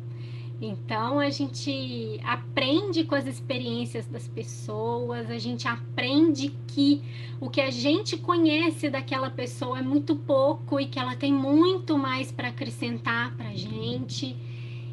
Então 0.60 1.20
a 1.20 1.30
gente 1.30 2.20
aprende 2.24 3.04
com 3.04 3.14
as 3.14 3.26
experiências 3.26 4.06
das 4.06 4.26
pessoas, 4.26 5.30
a 5.30 5.38
gente 5.38 5.68
aprende 5.68 6.52
que 6.66 7.00
o 7.40 7.48
que 7.48 7.60
a 7.60 7.70
gente 7.70 8.16
conhece 8.16 8.90
daquela 8.90 9.30
pessoa 9.30 9.78
é 9.78 9.82
muito 9.82 10.16
pouco 10.16 10.80
e 10.80 10.86
que 10.86 10.98
ela 10.98 11.14
tem 11.14 11.32
muito 11.32 11.96
mais 11.96 12.32
para 12.32 12.48
acrescentar 12.48 13.36
para 13.36 13.50
a 13.50 13.54
gente 13.54 14.36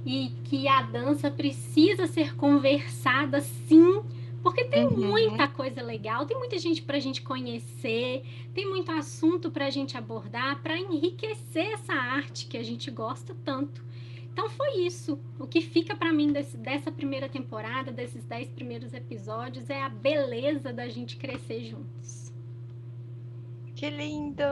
e 0.06 0.32
que 0.44 0.68
a 0.68 0.84
dança 0.84 1.32
precisa 1.32 2.06
ser 2.06 2.36
conversada 2.36 3.42
sim, 3.42 4.04
porque 4.44 4.66
tem 4.66 4.86
uhum. 4.86 5.08
muita 5.08 5.48
coisa 5.48 5.82
legal, 5.82 6.28
tem 6.28 6.38
muita 6.38 6.60
gente 6.60 6.84
para 6.84 6.98
a 6.98 7.00
gente 7.00 7.24
conhecer, 7.24 8.24
tem 8.54 8.70
muito 8.70 8.92
assunto 8.92 9.50
para 9.50 9.66
a 9.66 9.72
gente 9.72 9.98
abordar, 9.98 10.62
para 10.62 10.78
enriquecer 10.78 11.72
essa 11.74 11.94
arte 11.94 12.46
que 12.46 12.56
a 12.56 12.62
gente 12.62 12.92
gosta 12.92 13.36
tanto. 13.44 13.84
Então 14.36 14.50
foi 14.50 14.82
isso. 14.82 15.18
O 15.40 15.48
que 15.48 15.62
fica 15.62 15.96
para 15.96 16.12
mim 16.12 16.34
desse, 16.34 16.58
dessa 16.58 16.92
primeira 16.92 17.30
temporada, 17.30 17.90
desses 17.90 18.26
dez 18.26 18.50
primeiros 18.50 18.94
episódios, 18.94 19.70
é 19.70 19.82
a 19.82 19.88
beleza 19.88 20.74
da 20.74 20.90
gente 20.90 21.16
crescer 21.16 21.64
juntos. 21.64 22.34
Que 23.74 23.90
lindo! 23.90 24.44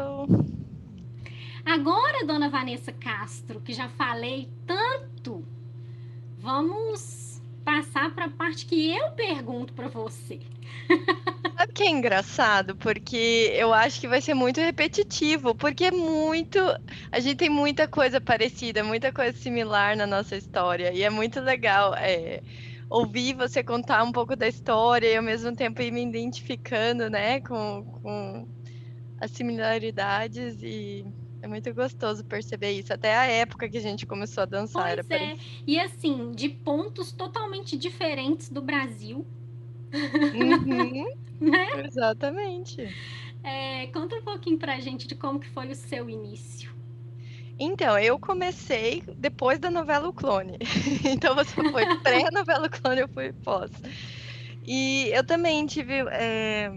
Agora, 1.65 2.25
dona 2.25 2.49
Vanessa 2.49 2.93
Castro, 2.93 3.59
que 3.59 3.73
já 3.73 3.89
falei 3.89 4.49
tanto, 4.65 5.45
vamos 6.37 7.32
passar 7.63 8.13
para 8.13 8.25
a 8.25 8.29
parte 8.29 8.65
que 8.65 8.91
eu 8.91 9.11
pergunto 9.11 9.73
para 9.73 9.87
você. 9.87 10.39
Sabe 11.57 11.73
que 11.73 11.83
é 11.83 11.89
engraçado? 11.89 12.75
Porque 12.75 13.51
eu 13.55 13.73
acho 13.73 13.99
que 13.99 14.07
vai 14.07 14.21
ser 14.21 14.33
muito 14.33 14.59
repetitivo, 14.59 15.55
porque 15.55 15.85
é 15.85 15.91
muito. 15.91 16.59
A 17.11 17.19
gente 17.19 17.37
tem 17.37 17.49
muita 17.49 17.87
coisa 17.87 18.19
parecida, 18.19 18.83
muita 18.83 19.11
coisa 19.11 19.37
similar 19.37 19.95
na 19.95 20.05
nossa 20.05 20.35
história, 20.35 20.91
e 20.93 21.03
é 21.03 21.09
muito 21.09 21.39
legal 21.39 21.93
é, 21.95 22.41
ouvir 22.89 23.33
você 23.33 23.63
contar 23.63 24.03
um 24.03 24.11
pouco 24.11 24.35
da 24.35 24.47
história 24.47 25.07
e 25.07 25.15
ao 25.15 25.23
mesmo 25.23 25.55
tempo 25.55 25.81
ir 25.81 25.91
me 25.91 26.03
identificando, 26.03 27.09
né, 27.09 27.39
com, 27.41 27.83
com 28.01 28.47
as 29.19 29.31
similaridades 29.31 30.61
e 30.61 31.05
é 31.43 31.47
muito 31.47 31.73
gostoso 31.73 32.23
perceber 32.23 32.71
isso. 32.71 32.93
Até 32.93 33.13
a 33.13 33.25
época 33.25 33.67
que 33.67 33.77
a 33.77 33.81
gente 33.81 34.05
começou 34.05 34.43
a 34.43 34.45
dançar. 34.45 34.95
Pois 34.95 35.09
era 35.11 35.23
é. 35.23 35.37
E 35.67 35.77
assim, 35.77 36.31
de 36.31 36.47
pontos 36.47 37.11
totalmente 37.11 37.77
diferentes 37.77 38.47
do 38.47 38.61
Brasil. 38.61 39.27
Uhum. 39.93 41.05
né? 41.41 41.85
Exatamente. 41.85 42.95
É, 43.43 43.87
conta 43.87 44.15
um 44.15 44.21
pouquinho 44.21 44.57
pra 44.57 44.79
gente 44.79 45.05
de 45.05 45.15
como 45.15 45.37
que 45.37 45.49
foi 45.49 45.67
o 45.67 45.75
seu 45.75 46.09
início. 46.09 46.73
Então, 47.59 47.99
eu 47.99 48.17
comecei 48.17 49.03
depois 49.17 49.59
da 49.59 49.69
novela 49.69 50.07
O 50.07 50.13
Clone. 50.13 50.57
então, 51.03 51.35
você 51.35 51.55
foi 51.69 51.85
pré-novela 51.99 52.67
O 52.67 52.69
Clone, 52.69 53.01
eu 53.01 53.09
fui 53.09 53.33
pós. 53.33 53.69
E 54.65 55.09
eu 55.13 55.25
também 55.25 55.65
tive 55.65 56.05
é, 56.09 56.71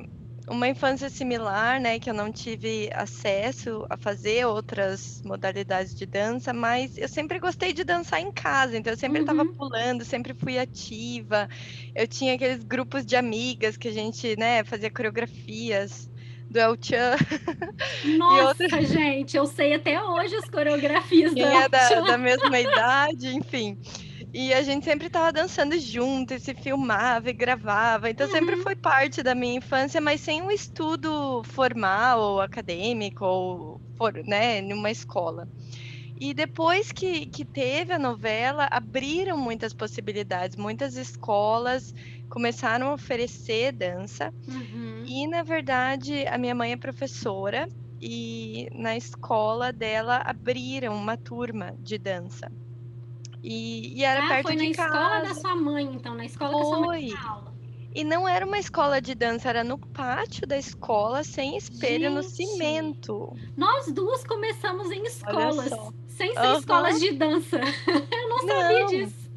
uma 0.48 0.68
infância 0.68 1.11
similar, 1.11 1.80
né, 1.80 1.98
que 1.98 2.09
eu 2.09 2.14
não 2.14 2.30
tive 2.30 2.88
acesso 2.94 3.85
a 3.90 3.96
fazer 3.96 4.46
outras 4.46 5.20
modalidades 5.24 5.94
de 5.94 6.06
dança, 6.06 6.52
mas 6.52 6.96
eu 6.96 7.09
sempre 7.09 7.38
gostei 7.40 7.72
de 7.72 7.82
dançar 7.82 8.20
em 8.20 8.30
casa, 8.30 8.76
então 8.76 8.92
eu 8.92 8.96
sempre 8.96 9.20
estava 9.20 9.42
uhum. 9.42 9.54
pulando, 9.54 10.04
sempre 10.04 10.32
fui 10.35 10.59
ativa. 10.59 11.48
Eu 11.94 12.06
tinha 12.06 12.35
aqueles 12.35 12.62
grupos 12.62 13.04
de 13.04 13.16
amigas 13.16 13.76
que 13.76 13.88
a 13.88 13.92
gente, 13.92 14.38
né, 14.38 14.62
fazia 14.62 14.90
coreografias 14.90 16.09
do 16.48 16.61
El 16.61 16.76
Chan. 16.80 17.16
Nossa, 18.16 18.62
outra... 18.64 18.82
gente, 18.82 19.37
eu 19.37 19.46
sei 19.46 19.74
até 19.74 20.00
hoje 20.00 20.37
as 20.37 20.48
coreografias 20.48 21.35
do 21.35 21.40
El 21.40 21.61
é 21.62 21.68
da, 21.68 22.00
da 22.02 22.18
mesma 22.18 22.59
idade, 22.61 23.35
enfim. 23.35 23.76
E 24.38 24.53
a 24.53 24.62
gente 24.62 24.85
sempre 24.85 25.07
estava 25.07 25.33
dançando 25.33 25.81
junto, 25.81 26.35
e 26.35 26.38
se 26.38 26.53
filmava 26.53 27.31
e 27.31 27.33
gravava. 27.33 28.11
Então 28.11 28.27
uhum. 28.27 28.33
sempre 28.35 28.57
foi 28.59 28.77
parte 28.77 29.22
da 29.22 29.35
minha 29.35 29.55
infância, 29.55 29.99
mas 29.99 30.20
sem 30.20 30.42
um 30.42 30.51
estudo 30.51 31.42
formal 31.42 32.20
ou 32.20 32.42
acadêmico 32.42 33.25
ou 33.25 33.81
né, 34.27 34.61
numa 34.61 34.90
escola. 34.90 35.49
E 36.20 36.35
depois 36.35 36.92
que, 36.92 37.25
que 37.25 37.46
teve 37.46 37.94
a 37.94 37.99
novela, 37.99 38.68
abriram 38.70 39.38
muitas 39.38 39.72
possibilidades, 39.72 40.55
muitas 40.55 40.96
escolas 40.96 41.94
começaram 42.29 42.88
a 42.88 42.92
oferecer 42.92 43.72
dança. 43.72 44.35
Uhum. 44.46 45.03
E, 45.07 45.27
na 45.27 45.42
verdade, 45.42 46.27
a 46.27 46.37
minha 46.37 46.55
mãe 46.55 46.72
é 46.72 46.77
professora 46.77 47.66
e 48.03 48.68
na 48.75 48.99
escola 48.99 49.72
dela 49.72 50.18
abriram 50.18 50.94
uma 50.94 51.16
turma 51.16 51.75
de 51.79 51.96
dança. 51.96 52.53
E, 53.42 53.99
e 53.99 54.05
era 54.05 54.25
ah, 54.25 54.29
perto 54.29 54.46
foi 54.46 54.57
de 54.57 54.68
na 54.68 54.75
casa. 54.75 54.88
escola 54.88 55.20
da 55.20 55.35
sua 55.35 55.55
mãe, 55.55 55.85
então, 55.94 56.14
na 56.14 56.25
escola 56.25 56.53
foi. 56.53 56.61
que 56.61 56.66
a 56.66 56.68
sua 56.68 56.81
mãe 56.81 57.14
aula. 57.29 57.57
E 57.96 58.05
não 58.05 58.29
era 58.29 58.44
uma 58.44 58.59
escola 58.59 59.01
de 59.01 59.14
dança, 59.14 59.49
era 59.49 59.64
no 59.64 59.79
pátio 59.79 60.46
da 60.46 60.59
escola, 60.59 61.25
sem 61.25 61.57
espelho, 61.57 62.11
Gente, 62.11 62.14
no 62.14 62.22
cimento. 62.22 63.35
Nós 63.57 63.90
duas 63.90 64.22
começamos 64.22 64.90
em 64.90 65.03
escolas, 65.05 65.72
sem 66.09 66.31
ser 66.35 66.40
uhum. 66.40 66.59
escolas 66.59 67.01
de 67.01 67.12
dança. 67.12 67.57
Eu 67.88 68.29
não, 68.29 68.37
não 68.37 68.49
sabia 68.49 68.87
disso. 68.87 69.31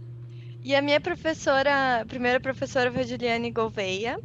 E 0.62 0.76
a 0.76 0.82
minha 0.82 1.00
professora, 1.00 2.02
a 2.02 2.06
primeira 2.06 2.38
professora 2.42 2.92
foi 2.92 3.06
Juliane 3.06 3.50
Gouveia. 3.50 4.20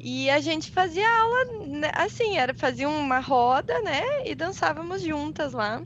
E 0.00 0.28
a 0.30 0.40
gente 0.40 0.70
fazia 0.72 1.08
aula, 1.08 1.44
né, 1.68 1.92
assim, 1.94 2.38
era 2.38 2.52
fazia 2.52 2.88
uma 2.88 3.20
roda, 3.20 3.80
né? 3.82 4.26
E 4.26 4.34
dançávamos 4.34 5.00
juntas 5.00 5.52
lá. 5.52 5.80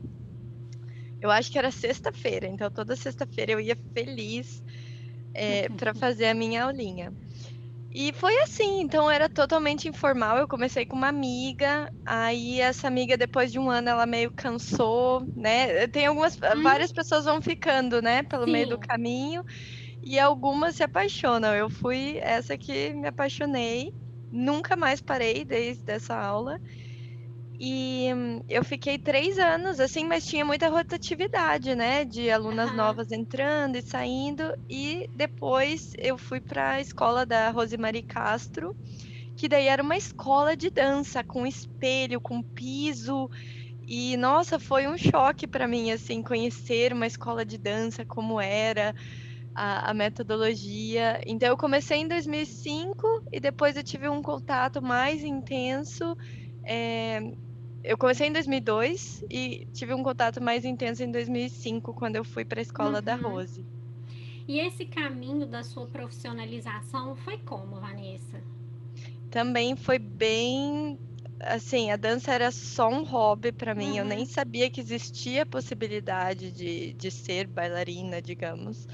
Eu 1.25 1.31
acho 1.31 1.51
que 1.51 1.57
era 1.57 1.71
sexta-feira, 1.71 2.47
então 2.47 2.69
toda 2.69 2.95
sexta-feira 2.95 3.51
eu 3.51 3.59
ia 3.59 3.75
feliz 3.95 4.61
é, 5.33 5.67
para 5.69 5.91
fazer 5.95 6.27
a 6.27 6.35
minha 6.35 6.63
aulinha. 6.65 7.11
E 7.91 8.13
foi 8.13 8.37
assim, 8.43 8.81
então 8.81 9.09
era 9.09 9.27
totalmente 9.27 9.87
informal. 9.87 10.37
Eu 10.37 10.47
comecei 10.47 10.85
com 10.85 10.95
uma 10.95 11.07
amiga, 11.07 11.91
aí 12.05 12.61
essa 12.61 12.87
amiga, 12.87 13.17
depois 13.17 13.51
de 13.51 13.57
um 13.57 13.71
ano, 13.71 13.89
ela 13.89 14.05
meio 14.05 14.31
cansou, 14.35 15.25
né? 15.35 15.87
Tem 15.87 16.05
algumas, 16.05 16.35
hum. 16.35 16.61
várias 16.61 16.91
pessoas 16.91 17.25
vão 17.25 17.41
ficando, 17.41 18.03
né, 18.03 18.21
pelo 18.21 18.45
Sim. 18.45 18.51
meio 18.51 18.69
do 18.69 18.77
caminho, 18.77 19.43
e 20.03 20.19
algumas 20.19 20.75
se 20.75 20.83
apaixonam. 20.83 21.55
Eu 21.55 21.71
fui 21.71 22.19
essa 22.21 22.55
que 22.55 22.93
me 22.93 23.07
apaixonei, 23.07 23.91
nunca 24.31 24.75
mais 24.75 25.01
parei 25.01 25.43
desde 25.43 25.91
essa 25.91 26.15
aula. 26.15 26.59
E 27.59 28.07
eu 28.49 28.63
fiquei 28.63 28.97
três 28.97 29.39
anos, 29.39 29.79
assim, 29.79 30.05
mas 30.05 30.25
tinha 30.25 30.43
muita 30.43 30.67
rotatividade, 30.67 31.73
né? 31.73 32.03
De 32.03 32.29
alunas 32.29 32.69
uhum. 32.69 32.75
novas 32.75 33.11
entrando 33.11 33.77
e 33.77 33.81
saindo. 33.81 34.43
E 34.69 35.09
depois 35.15 35.93
eu 35.97 36.17
fui 36.17 36.41
para 36.41 36.71
a 36.71 36.81
escola 36.81 37.25
da 37.25 37.49
Rosemary 37.51 38.03
Castro, 38.03 38.75
que 39.37 39.47
daí 39.47 39.67
era 39.67 39.81
uma 39.81 39.95
escola 39.95 40.55
de 40.55 40.69
dança, 40.69 41.23
com 41.23 41.47
espelho, 41.47 42.19
com 42.19 42.41
piso. 42.41 43.29
E, 43.87 44.17
nossa, 44.17 44.59
foi 44.59 44.87
um 44.87 44.97
choque 44.97 45.47
para 45.47 45.67
mim, 45.67 45.91
assim, 45.91 46.21
conhecer 46.21 46.91
uma 46.91 47.07
escola 47.07 47.45
de 47.45 47.57
dança, 47.57 48.03
como 48.05 48.39
era. 48.39 48.93
A, 49.57 49.91
a, 49.91 49.93
metodologia. 49.93 51.21
Então, 51.25 51.47
eu 51.47 51.55
comecei 51.55 51.99
em 51.99 52.09
2005 52.09 53.23
e 53.31 53.39
depois 53.39 53.77
eu 53.77 53.83
tive 53.83 54.09
um 54.09 54.21
contato 54.21 54.81
mais 54.81 55.23
intenso 55.23 56.13
é, 56.65 57.21
eu 57.85 57.97
comecei 57.97 58.27
em 58.27 58.33
2002 58.33 59.23
e 59.29 59.67
tive 59.71 59.93
um 59.93 60.03
contato 60.03 60.41
mais 60.41 60.65
intenso 60.65 61.03
em 61.03 61.11
2005, 61.11 61.93
quando 61.93 62.15
eu 62.15 62.23
fui 62.23 62.43
para 62.43 62.59
a 62.59 62.61
escola 62.61 62.97
uhum. 62.97 63.03
da 63.03 63.15
Rose. 63.15 63.63
E 64.47 64.59
esse 64.59 64.85
caminho 64.85 65.45
da 65.45 65.63
sua 65.63 65.85
profissionalização 65.87 67.15
foi 67.15 67.37
como, 67.37 67.79
Vanessa? 67.79 68.41
Também 69.29 69.75
foi 69.75 69.99
bem. 69.99 70.99
Assim, 71.39 71.91
a 71.91 71.97
dança 71.97 72.31
era 72.31 72.49
só 72.49 72.89
um 72.89 73.03
hobby 73.03 73.51
para 73.51 73.75
mim, 73.75 73.91
uhum. 73.91 73.97
eu 73.97 74.05
nem 74.05 74.19
uhum. 74.19 74.25
sabia 74.25 74.69
que 74.69 74.79
existia 74.79 75.43
a 75.43 75.45
possibilidade 75.45 76.51
de, 76.51 76.93
de 76.93 77.11
ser 77.11 77.45
bailarina, 77.45 78.21
digamos. 78.21 78.87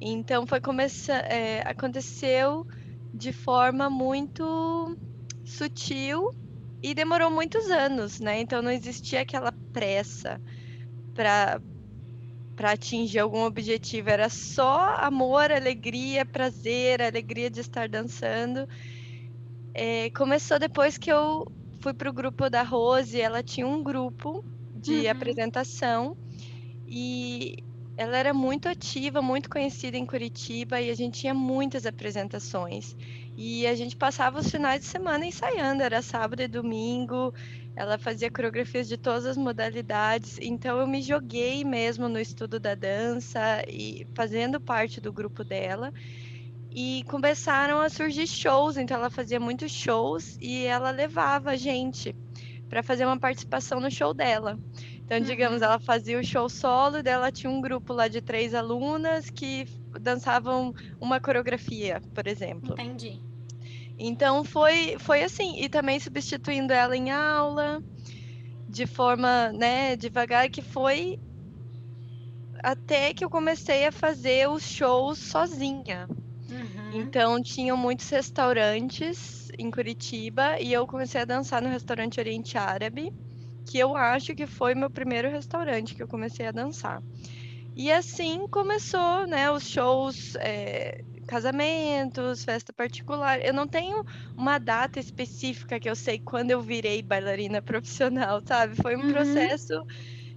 Então, 0.00 0.46
foi 0.46 0.60
começar. 0.60 1.20
É, 1.30 1.62
aconteceu 1.66 2.66
de 3.12 3.32
forma 3.32 3.88
muito 3.88 4.96
sutil 5.44 6.34
e 6.82 6.94
demorou 6.94 7.30
muitos 7.30 7.70
anos, 7.70 8.20
né? 8.20 8.40
Então 8.40 8.62
não 8.62 8.70
existia 8.70 9.20
aquela 9.20 9.52
pressa 9.72 10.40
para 11.14 11.60
para 12.54 12.72
atingir 12.72 13.18
algum 13.18 13.44
objetivo, 13.44 14.08
era 14.08 14.30
só 14.30 14.96
amor, 14.96 15.52
alegria, 15.52 16.24
prazer, 16.24 17.02
alegria 17.02 17.50
de 17.50 17.60
estar 17.60 17.86
dançando. 17.86 18.66
É, 19.74 20.08
começou 20.10 20.58
depois 20.58 20.96
que 20.96 21.12
eu 21.12 21.46
fui 21.80 21.92
para 21.92 22.08
o 22.08 22.12
grupo 22.14 22.48
da 22.48 22.62
Rose, 22.62 23.20
ela 23.20 23.42
tinha 23.42 23.66
um 23.66 23.82
grupo 23.82 24.42
de 24.74 25.04
uhum. 25.04 25.10
apresentação 25.10 26.16
e 26.88 27.62
ela 27.96 28.16
era 28.16 28.32
muito 28.32 28.68
ativa, 28.68 29.20
muito 29.20 29.50
conhecida 29.50 29.96
em 29.96 30.06
Curitiba 30.06 30.80
e 30.80 30.90
a 30.90 30.94
gente 30.94 31.20
tinha 31.20 31.34
muitas 31.34 31.84
apresentações. 31.84 32.96
E 33.36 33.66
a 33.66 33.74
gente 33.74 33.94
passava 33.94 34.40
os 34.40 34.50
finais 34.50 34.80
de 34.80 34.86
semana 34.86 35.26
ensaiando, 35.26 35.82
era 35.82 36.00
sábado 36.00 36.40
e 36.40 36.48
domingo. 36.48 37.34
Ela 37.76 37.98
fazia 37.98 38.30
coreografias 38.30 38.88
de 38.88 38.96
todas 38.96 39.26
as 39.26 39.36
modalidades, 39.36 40.38
então 40.40 40.78
eu 40.78 40.86
me 40.86 41.02
joguei 41.02 41.62
mesmo 41.62 42.08
no 42.08 42.18
estudo 42.18 42.58
da 42.58 42.74
dança 42.74 43.62
e 43.68 44.06
fazendo 44.14 44.58
parte 44.58 44.98
do 44.98 45.12
grupo 45.12 45.44
dela. 45.44 45.92
E 46.70 47.04
começaram 47.08 47.80
a 47.80 47.90
surgir 47.90 48.26
shows, 48.26 48.78
então 48.78 48.96
ela 48.96 49.10
fazia 49.10 49.38
muitos 49.38 49.70
shows 49.70 50.38
e 50.40 50.64
ela 50.64 50.90
levava 50.90 51.50
a 51.50 51.56
gente 51.56 52.16
para 52.70 52.82
fazer 52.82 53.04
uma 53.04 53.18
participação 53.18 53.80
no 53.80 53.90
show 53.90 54.14
dela. 54.14 54.58
Então, 55.04 55.20
digamos, 55.20 55.60
uhum. 55.60 55.66
ela 55.66 55.78
fazia 55.78 56.18
o 56.18 56.24
show 56.24 56.48
solo, 56.48 57.02
dela 57.02 57.30
tinha 57.30 57.50
um 57.50 57.60
grupo 57.60 57.92
lá 57.92 58.08
de 58.08 58.20
três 58.20 58.54
alunas 58.54 59.30
que 59.30 59.66
dançavam 60.00 60.74
uma 61.00 61.20
coreografia, 61.20 62.02
por 62.12 62.26
exemplo. 62.26 62.72
Entendi. 62.72 63.20
Então 63.98 64.44
foi, 64.44 64.96
foi 64.98 65.22
assim, 65.22 65.60
e 65.60 65.68
também 65.68 65.98
substituindo 65.98 66.72
ela 66.72 66.96
em 66.96 67.10
aula, 67.10 67.82
de 68.68 68.86
forma, 68.86 69.52
né, 69.52 69.96
devagar, 69.96 70.50
que 70.50 70.60
foi 70.60 71.18
até 72.62 73.14
que 73.14 73.24
eu 73.24 73.30
comecei 73.30 73.86
a 73.86 73.92
fazer 73.92 74.48
os 74.48 74.62
shows 74.62 75.18
sozinha. 75.18 76.08
Uhum. 76.50 77.00
Então, 77.00 77.42
tinham 77.42 77.76
muitos 77.76 78.08
restaurantes 78.08 79.48
em 79.58 79.70
Curitiba 79.70 80.60
e 80.60 80.72
eu 80.72 80.86
comecei 80.86 81.20
a 81.20 81.24
dançar 81.24 81.62
no 81.62 81.68
restaurante 81.68 82.20
Oriente 82.20 82.58
Árabe, 82.58 83.12
que 83.64 83.78
eu 83.78 83.96
acho 83.96 84.34
que 84.34 84.46
foi 84.46 84.74
meu 84.74 84.90
primeiro 84.90 85.30
restaurante 85.30 85.94
que 85.94 86.02
eu 86.02 86.08
comecei 86.08 86.46
a 86.46 86.52
dançar. 86.52 87.02
E 87.74 87.90
assim 87.92 88.46
começou, 88.48 89.26
né, 89.26 89.50
os 89.50 89.68
shows, 89.68 90.34
é, 90.36 91.04
casamentos, 91.26 92.44
festa 92.44 92.72
particular. 92.72 93.44
Eu 93.44 93.52
não 93.52 93.66
tenho 93.66 94.04
uma 94.36 94.58
data 94.58 95.00
específica 95.00 95.80
que 95.80 95.88
eu 95.88 95.96
sei 95.96 96.18
quando 96.18 96.50
eu 96.50 96.62
virei 96.62 97.02
bailarina 97.02 97.60
profissional, 97.62 98.40
sabe? 98.44 98.76
Foi 98.76 98.96
um 98.96 99.02
uhum. 99.02 99.12
processo 99.12 99.84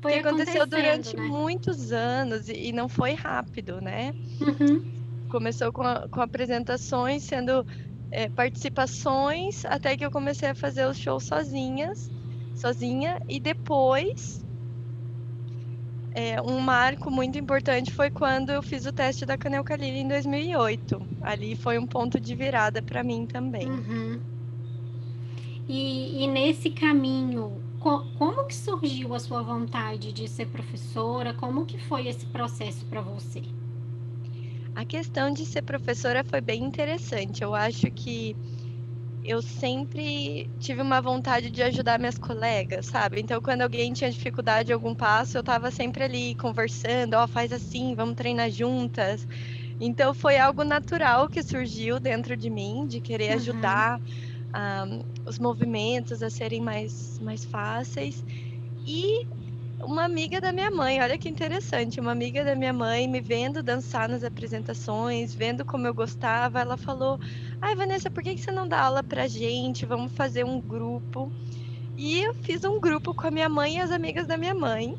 foi 0.01 0.13
que 0.13 0.19
aconteceu 0.19 0.65
durante 0.65 1.15
né? 1.15 1.23
muitos 1.23 1.91
anos 1.91 2.47
e, 2.47 2.71
não 2.71 2.87
foi 2.87 3.13
rápido, 3.13 3.81
né? 3.81 4.13
Uhum. 4.39 5.27
Começou 5.29 5.71
com, 5.71 5.83
a, 5.83 6.07
com 6.07 6.21
apresentações, 6.21 7.23
sendo 7.23 7.65
é, 8.09 8.29
participações, 8.29 9.65
até 9.65 9.97
que 9.97 10.05
eu 10.05 10.09
comecei 10.09 10.49
a 10.49 10.55
fazer 10.55 10.85
os 10.85 10.97
shows 10.97 11.25
sozinhas, 11.25 12.09
sozinha, 12.55 13.21
e 13.27 13.39
depois 13.39 14.43
é, 16.13 16.41
um 16.41 16.59
marco 16.59 17.11
muito 17.11 17.37
importante 17.37 17.91
foi 17.91 18.09
quando 18.09 18.49
eu 18.49 18.61
fiz 18.61 18.85
o 18.85 18.91
teste 18.91 19.25
da 19.25 19.37
Canel 19.37 19.63
Calili 19.63 19.99
em 19.99 20.07
2008. 20.07 21.01
Ali 21.21 21.55
foi 21.55 21.77
um 21.77 21.85
ponto 21.85 22.19
de 22.19 22.35
virada 22.35 22.81
para 22.81 23.03
mim 23.03 23.25
também. 23.25 23.69
Uhum. 23.69 24.19
E, 25.67 26.23
e, 26.23 26.27
nesse 26.27 26.71
caminho, 26.71 27.61
co 27.79 28.03
como 28.17 28.45
que 28.45 28.55
surgiu 28.55 29.13
a 29.13 29.19
sua 29.19 29.43
vontade 29.43 30.11
de 30.11 30.27
ser 30.27 30.47
professora? 30.47 31.33
Como 31.33 31.65
que 31.65 31.77
foi 31.77 32.07
esse 32.07 32.25
processo 32.25 32.83
para 32.87 33.01
você? 33.01 33.43
A 34.75 34.83
questão 34.83 35.31
de 35.31 35.45
ser 35.45 35.61
professora 35.61 36.23
foi 36.23 36.41
bem 36.41 36.63
interessante. 36.63 37.43
Eu 37.43 37.53
acho 37.53 37.91
que 37.91 38.35
eu 39.23 39.41
sempre 39.41 40.49
tive 40.59 40.81
uma 40.81 41.01
vontade 41.01 41.49
de 41.49 41.61
ajudar 41.63 41.99
minhas 41.99 42.17
colegas, 42.17 42.85
sabe? 42.85 43.19
Então, 43.21 43.41
quando 43.41 43.61
alguém 43.61 43.93
tinha 43.93 44.09
dificuldade 44.09 44.71
em 44.71 44.73
algum 44.73 44.95
passo, 44.95 45.37
eu 45.37 45.41
estava 45.41 45.69
sempre 45.71 46.03
ali 46.03 46.35
conversando, 46.35 47.15
ó, 47.15 47.25
oh, 47.25 47.27
faz 47.27 47.51
assim, 47.51 47.95
vamos 47.95 48.15
treinar 48.15 48.49
juntas. 48.49 49.27
Então, 49.79 50.13
foi 50.13 50.37
algo 50.37 50.63
natural 50.63 51.29
que 51.29 51.43
surgiu 51.43 51.99
dentro 51.99 52.35
de 52.35 52.49
mim, 52.49 52.85
de 52.87 53.01
querer 53.01 53.31
uhum. 53.31 53.35
ajudar 53.35 53.99
um, 54.55 55.01
os 55.27 55.37
movimentos 55.37 56.23
a 56.23 56.29
serem 56.29 56.61
mais, 56.61 57.19
mais 57.19 57.45
fáceis. 57.45 58.23
E 58.85 59.27
uma 59.83 60.03
amiga 60.03 60.41
da 60.41 60.51
minha 60.51 60.71
mãe, 60.71 61.01
olha 61.01 61.17
que 61.17 61.29
interessante, 61.29 61.99
uma 61.99 62.11
amiga 62.11 62.43
da 62.43 62.55
minha 62.55 62.73
mãe 62.73 63.07
me 63.07 63.21
vendo 63.21 63.63
dançar 63.63 64.09
nas 64.09 64.23
apresentações, 64.23 65.33
vendo 65.33 65.65
como 65.65 65.87
eu 65.87 65.93
gostava, 65.93 66.59
ela 66.59 66.77
falou: 66.77 67.19
Ai, 67.61 67.75
Vanessa, 67.75 68.09
por 68.11 68.23
que 68.23 68.37
você 68.37 68.51
não 68.51 68.67
dá 68.67 68.81
aula 68.81 69.03
pra 69.03 69.27
gente? 69.27 69.85
Vamos 69.85 70.11
fazer 70.13 70.43
um 70.45 70.59
grupo. 70.61 71.31
E 71.97 72.19
eu 72.21 72.33
fiz 72.33 72.63
um 72.63 72.79
grupo 72.79 73.13
com 73.13 73.27
a 73.27 73.31
minha 73.31 73.49
mãe 73.49 73.75
e 73.75 73.79
as 73.79 73.91
amigas 73.91 74.27
da 74.27 74.37
minha 74.37 74.55
mãe. 74.55 74.95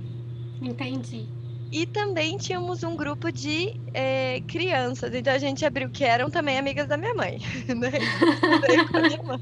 Entendi. 0.60 1.39
E 1.70 1.86
também 1.86 2.36
tínhamos 2.36 2.82
um 2.82 2.96
grupo 2.96 3.30
de 3.30 3.80
é, 3.94 4.40
crianças. 4.46 5.14
Então 5.14 5.32
a 5.32 5.38
gente 5.38 5.64
abriu 5.64 5.88
que 5.88 6.04
eram 6.04 6.28
também 6.28 6.58
amigas 6.58 6.88
da 6.88 6.96
minha 6.96 7.14
mãe. 7.14 7.38
Né? 7.70 7.92
com 8.90 8.96
a 8.96 9.00
minha 9.02 9.22
mãe. 9.22 9.40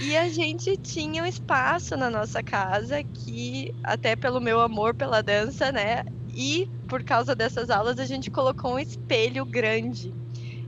E 0.00 0.16
a 0.16 0.28
gente 0.28 0.76
tinha 0.76 1.22
um 1.22 1.26
espaço 1.26 1.96
na 1.96 2.10
nossa 2.10 2.42
casa 2.42 3.02
que, 3.02 3.74
até 3.82 4.16
pelo 4.16 4.40
meu 4.40 4.60
amor 4.60 4.94
pela 4.94 5.22
dança, 5.22 5.72
né? 5.72 6.04
E 6.34 6.68
por 6.88 7.02
causa 7.02 7.34
dessas 7.34 7.70
aulas, 7.70 7.98
a 7.98 8.04
gente 8.04 8.30
colocou 8.30 8.74
um 8.74 8.78
espelho 8.78 9.44
grande. 9.44 10.12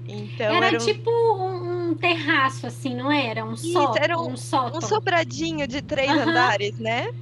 Então, 0.06 0.54
era, 0.54 0.66
era 0.66 0.76
um... 0.76 0.84
tipo 0.84 1.10
um, 1.10 1.90
um, 1.90 1.94
terraço, 1.94 2.66
assim, 2.66 2.94
não 2.94 3.10
era? 3.10 3.44
Um, 3.44 3.54
Isso, 3.54 3.78
era 3.98 4.18
um, 4.18 4.28
um, 4.28 4.32
um 4.32 4.80
sobradinho 4.80 5.66
de 5.66 5.80
três 5.80 6.10
uhum. 6.10 6.28
andares, 6.28 6.78
né? 6.78 7.12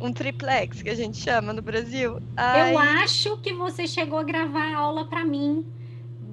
Um 0.00 0.12
triplex, 0.12 0.82
que 0.82 0.90
a 0.90 0.94
gente 0.94 1.18
chama 1.18 1.52
no 1.52 1.62
Brasil. 1.62 2.18
Eu 2.36 2.78
acho 2.78 3.36
que 3.38 3.52
você 3.54 3.86
chegou 3.86 4.18
a 4.18 4.22
gravar 4.22 4.74
a 4.74 4.76
aula 4.76 5.06
para 5.06 5.24
mim 5.24 5.64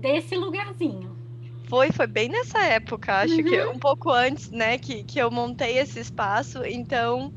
desse 0.02 0.36
lugarzinho. 0.36 1.16
Foi, 1.70 1.92
foi 1.92 2.06
bem 2.06 2.30
nessa 2.30 2.62
época, 2.66 3.22
acho 3.22 3.38
uhum. 3.38 3.44
que 3.44 3.66
um 3.66 3.80
pouco 3.80 4.12
antes, 4.12 4.52
né, 4.52 4.78
que, 4.78 5.04
que 5.04 5.18
eu 5.18 5.32
montei 5.32 5.78
esse 5.78 6.00
espaço. 6.00 6.64
Então, 6.66 7.34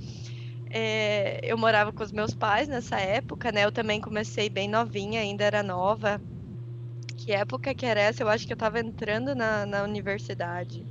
é, 0.69 1.41
eu 1.43 1.57
morava 1.57 1.93
com 1.93 2.03
os 2.03 2.13
meus 2.13 2.35
pais 2.35 2.69
nessa 2.69 2.99
época, 2.99 3.53
né? 3.53 3.65
Eu 3.65 3.73
também 3.73 4.01
comecei 4.01 4.51
bem 4.51 4.69
novinha, 4.69 5.21
ainda 5.21 5.45
era 5.45 5.63
nova. 5.63 6.21
Que 7.17 7.33
época 7.33 7.75
que 7.75 7.87
era 7.87 8.01
essa? 8.01 8.23
Eu 8.23 8.29
acho 8.29 8.47
que 8.47 8.53
eu 8.53 8.57
estava 8.57 8.81
entrando 8.81 9.35
na, 9.35 9.65
na 9.65 9.83
universidade. 9.85 10.85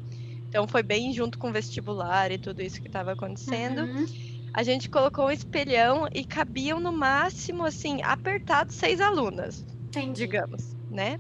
Então, 0.50 0.68
foi 0.68 0.82
bem 0.82 1.14
junto 1.14 1.38
com 1.38 1.50
o 1.50 1.52
vestibular 1.52 2.32
e 2.32 2.38
tudo 2.38 2.62
isso 2.62 2.82
que 2.82 2.88
estava 2.88 3.12
acontecendo. 3.12 3.82
Uhum. 3.82 4.06
A 4.56 4.64
gente 4.64 4.90
colocou 4.90 5.26
um 5.26 5.32
espelhão 5.32 6.08
e 6.14 6.24
cabiam 6.24 6.80
no 6.80 6.94
máximo, 6.94 7.66
assim, 7.66 8.02
apertado 8.02 8.72
seis 8.72 9.02
alunas, 9.02 9.66
Entendi. 9.88 10.14
digamos, 10.22 10.78
né? 10.90 11.20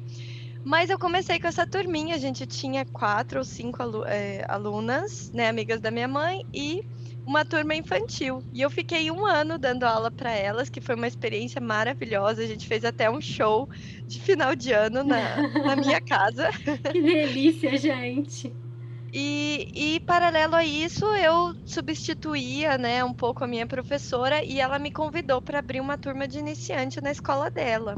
Mas 0.63 0.89
eu 0.89 0.97
comecei 0.97 1.37
com 1.37 1.45
essa 1.45 1.67
turminha, 1.67 2.15
a 2.15 2.17
gente 2.17 2.45
tinha 2.45 2.85
quatro 2.85 3.39
ou 3.39 3.43
cinco 3.43 3.83
alu 3.83 4.05
é, 4.05 4.45
alunas, 4.47 5.31
né, 5.33 5.49
amigas 5.49 5.81
da 5.81 5.91
minha 5.91 6.07
mãe, 6.07 6.45
e 6.53 6.81
uma 7.25 7.43
turma 7.43 7.75
infantil. 7.75 8.41
E 8.53 8.61
eu 8.61 8.69
fiquei 8.69 9.11
um 9.11 9.25
ano 9.25 9.57
dando 9.57 9.83
aula 9.83 10.09
para 10.09 10.31
elas, 10.31 10.69
que 10.69 10.79
foi 10.79 10.95
uma 10.95 11.07
experiência 11.07 11.59
maravilhosa. 11.59 12.41
A 12.41 12.47
gente 12.47 12.65
fez 12.65 12.85
até 12.85 13.11
um 13.11 13.19
show 13.19 13.67
de 14.07 14.21
final 14.21 14.55
de 14.55 14.71
ano 14.71 15.03
na, 15.03 15.41
na 15.41 15.75
minha 15.75 15.99
casa. 16.07 16.49
Que 16.89 17.01
delícia, 17.01 17.77
gente! 17.77 18.55
E, 19.17 19.69
e, 19.73 19.99
paralelo 20.01 20.55
a 20.55 20.65
isso, 20.65 21.05
eu 21.15 21.53
substituía, 21.65 22.77
né, 22.77 23.01
um 23.01 23.13
pouco 23.13 23.45
a 23.45 23.47
minha 23.47 23.65
professora 23.65 24.43
e 24.43 24.59
ela 24.59 24.77
me 24.77 24.91
convidou 24.91 25.41
para 25.41 25.59
abrir 25.59 25.79
uma 25.79 25.97
turma 25.97 26.27
de 26.27 26.37
iniciante 26.37 26.99
na 26.99 27.11
escola 27.11 27.49
dela. 27.49 27.95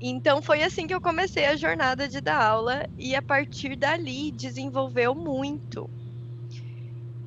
Então 0.00 0.40
foi 0.42 0.62
assim 0.62 0.86
que 0.86 0.94
eu 0.94 1.00
comecei 1.00 1.46
a 1.46 1.56
jornada 1.56 2.08
de 2.08 2.20
dar 2.20 2.40
aula 2.40 2.84
e 2.96 3.16
a 3.16 3.22
partir 3.22 3.76
dali 3.76 4.30
desenvolveu 4.32 5.12
muito. 5.14 5.90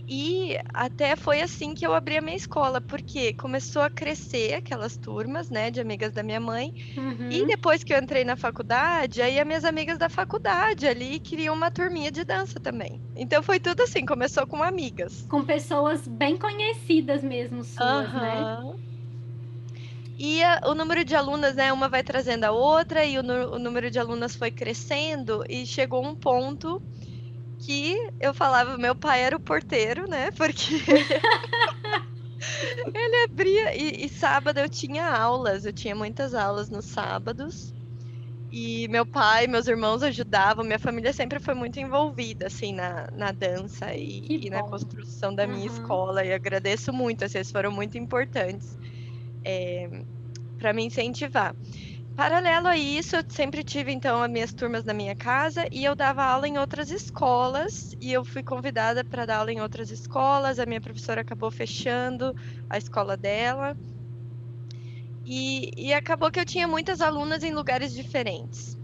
E 0.10 0.58
até 0.74 1.18
foi 1.18 1.42
assim 1.42 1.74
que 1.74 1.86
eu 1.86 1.94
abri 1.94 2.18
a 2.18 2.22
minha 2.22 2.38
escola, 2.38 2.80
porque 2.80 3.34
começou 3.34 3.82
a 3.82 3.90
crescer 3.90 4.54
aquelas 4.54 4.96
turmas, 4.96 5.50
né, 5.50 5.70
de 5.70 5.82
amigas 5.82 6.14
da 6.14 6.24
minha 6.24 6.40
mãe. 6.40 6.74
Uhum. 6.96 7.30
E 7.30 7.46
depois 7.46 7.84
que 7.84 7.94
eu 7.94 8.00
entrei 8.00 8.24
na 8.24 8.38
faculdade, 8.38 9.22
aí 9.22 9.38
as 9.38 9.46
minhas 9.46 9.66
amigas 9.66 9.98
da 9.98 10.08
faculdade 10.08 10.88
ali 10.88 11.20
queriam 11.20 11.54
uma 11.54 11.70
turminha 11.70 12.10
de 12.10 12.24
dança 12.24 12.58
também. 12.58 13.02
Então 13.18 13.44
foi 13.44 13.60
tudo 13.60 13.84
assim, 13.84 14.06
começou 14.06 14.48
com 14.48 14.64
amigas. 14.64 15.28
Com 15.30 15.44
pessoas 15.44 16.08
bem 16.08 16.38
conhecidas 16.38 17.22
mesmo 17.22 17.66
suas, 17.66 18.08
uhum. 18.08 18.22
né? 18.22 18.76
E 20.18 20.42
a, 20.42 20.62
o 20.66 20.74
número 20.74 21.04
de 21.04 21.16
alunas, 21.16 21.56
né, 21.56 21.72
uma 21.72 21.90
vai 21.90 22.02
trazendo 22.02 22.46
a 22.46 22.52
outra, 22.52 23.06
e 23.06 23.20
o, 23.20 23.22
o 23.22 23.60
número 23.60 23.92
de 23.92 24.00
alunas 24.00 24.36
foi 24.36 24.52
crescendo, 24.52 25.44
e 25.48 25.66
chegou 25.66 26.04
um 26.04 26.16
ponto 26.16 26.82
que 27.60 28.12
eu 28.20 28.34
falava, 28.34 28.78
meu 28.78 28.96
pai 28.96 29.24
era 29.24 29.36
o 29.36 29.40
porteiro, 29.40 30.08
né? 30.08 30.32
Porque 30.38 30.76
ele 32.94 33.24
abria. 33.24 33.76
E, 33.76 34.06
e, 34.06 34.10
sábado 34.10 34.60
eu 34.60 34.70
tinha 34.70 35.10
aulas, 35.10 35.66
eu 35.66 35.74
tinha 35.74 35.96
muitas 35.96 36.34
aulas 36.34 36.70
nos 36.70 36.86
sábados. 36.86 37.74
E 38.50 38.88
meu 38.88 39.06
pai, 39.06 39.46
meus 39.46 39.68
irmãos 39.68 40.02
ajudavam, 40.02 40.64
minha 40.64 40.80
família 40.80 41.12
sempre 41.12 41.38
foi 41.38 41.54
muito 41.54 41.80
envolvida, 41.80 42.48
assim, 42.48 42.74
na, 42.74 43.10
na 43.12 43.34
dança 43.34 43.94
e, 43.94 44.46
e 44.46 44.50
na 44.50 44.64
construção 44.64 45.36
da 45.36 45.46
minha 45.46 45.70
uhum. 45.70 45.76
escola. 45.76 46.24
E 46.24 46.32
agradeço 46.32 46.94
muito, 46.94 47.26
assim, 47.26 47.40
eles 47.40 47.52
foram 47.52 47.72
muito 47.72 47.98
importantes 47.98 48.78
é, 49.44 49.84
eh, 49.84 50.02
para 50.58 50.72
me 50.72 50.86
incentivar. 50.86 51.54
Paralelo 52.18 52.68
a 52.68 52.76
isso, 52.76 53.16
eu 53.16 53.24
sempre 53.30 53.64
tive 53.64 53.92
então 53.92 54.24
as 54.24 54.32
minhas 54.32 54.52
turmas 54.52 54.84
na 54.84 54.92
minha 54.92 55.16
casa 55.16 55.68
e 55.72 55.86
eu 55.86 55.96
dava 55.96 56.24
aula 56.24 56.48
em 56.48 56.58
outras 56.58 56.90
escolas 56.90 57.96
e 58.02 58.12
eu 58.12 58.26
fui 58.26 58.42
convidada 58.42 59.06
para 59.06 59.24
dar 59.24 59.38
aula 59.38 59.52
em 59.52 59.62
outras 59.62 59.92
escolas. 59.92 60.58
A 60.58 60.66
minha 60.66 60.82
professora 60.82 61.22
acabou 61.22 61.52
fechando 61.52 62.34
a 62.68 62.76
escola 62.76 63.16
dela 63.16 63.78
e, 65.24 65.70
e 65.78 65.94
acabou 65.94 66.32
que 66.32 66.40
eu 66.40 66.46
tinha 66.46 66.68
muitas 66.68 67.02
alunas 67.02 67.44
em 67.44 67.54
lugares 67.54 67.94
diferentes. 67.94 68.76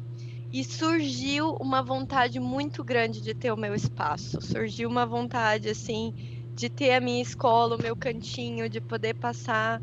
E 0.51 0.63
surgiu 0.63 1.55
uma 1.59 1.81
vontade 1.81 2.39
muito 2.39 2.84
grande 2.84 3.19
de 3.19 3.34
ter 3.34 3.51
o 3.51 3.57
meu 3.57 3.73
espaço. 3.73 4.39
Surgiu 4.41 4.88
uma 4.88 5.07
vontade 5.07 5.69
assim 5.69 6.13
de 6.53 6.69
ter 6.69 6.93
a 6.93 7.01
minha 7.01 7.23
escola, 7.23 7.77
o 7.77 7.81
meu 7.81 7.95
cantinho, 7.95 8.69
de 8.69 8.79
poder 8.79 9.15
passar 9.15 9.81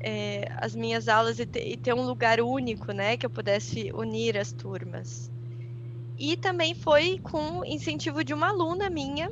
é, 0.00 0.48
as 0.56 0.74
minhas 0.74 1.08
aulas 1.08 1.38
e 1.38 1.46
ter, 1.46 1.66
e 1.66 1.76
ter, 1.76 1.94
um 1.94 2.06
lugar 2.06 2.40
único, 2.40 2.92
né, 2.92 3.16
que 3.16 3.26
eu 3.26 3.30
pudesse 3.30 3.90
unir 3.92 4.36
as 4.36 4.52
turmas. 4.52 5.30
E 6.18 6.36
também 6.36 6.74
foi 6.74 7.18
com 7.18 7.64
incentivo 7.64 8.24
de 8.24 8.32
uma 8.32 8.48
aluna 8.48 8.88
minha 8.88 9.30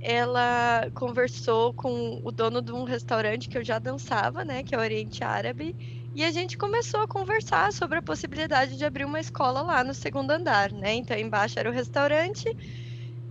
ela 0.00 0.90
conversou 0.94 1.74
com 1.74 2.20
o 2.24 2.32
dono 2.32 2.62
de 2.62 2.72
um 2.72 2.84
restaurante 2.84 3.48
que 3.48 3.58
eu 3.58 3.64
já 3.64 3.78
dançava, 3.78 4.44
né, 4.44 4.62
que 4.62 4.74
é 4.74 4.78
o 4.78 4.80
Oriente 4.80 5.22
Árabe, 5.22 5.76
e 6.14 6.24
a 6.24 6.30
gente 6.30 6.56
começou 6.56 7.00
a 7.02 7.08
conversar 7.08 7.72
sobre 7.72 7.98
a 7.98 8.02
possibilidade 8.02 8.76
de 8.76 8.84
abrir 8.84 9.04
uma 9.04 9.20
escola 9.20 9.60
lá 9.60 9.84
no 9.84 9.94
segundo 9.94 10.30
andar, 10.32 10.72
né? 10.72 10.94
Então 10.94 11.16
embaixo 11.16 11.58
era 11.58 11.70
o 11.70 11.72
restaurante 11.72 12.52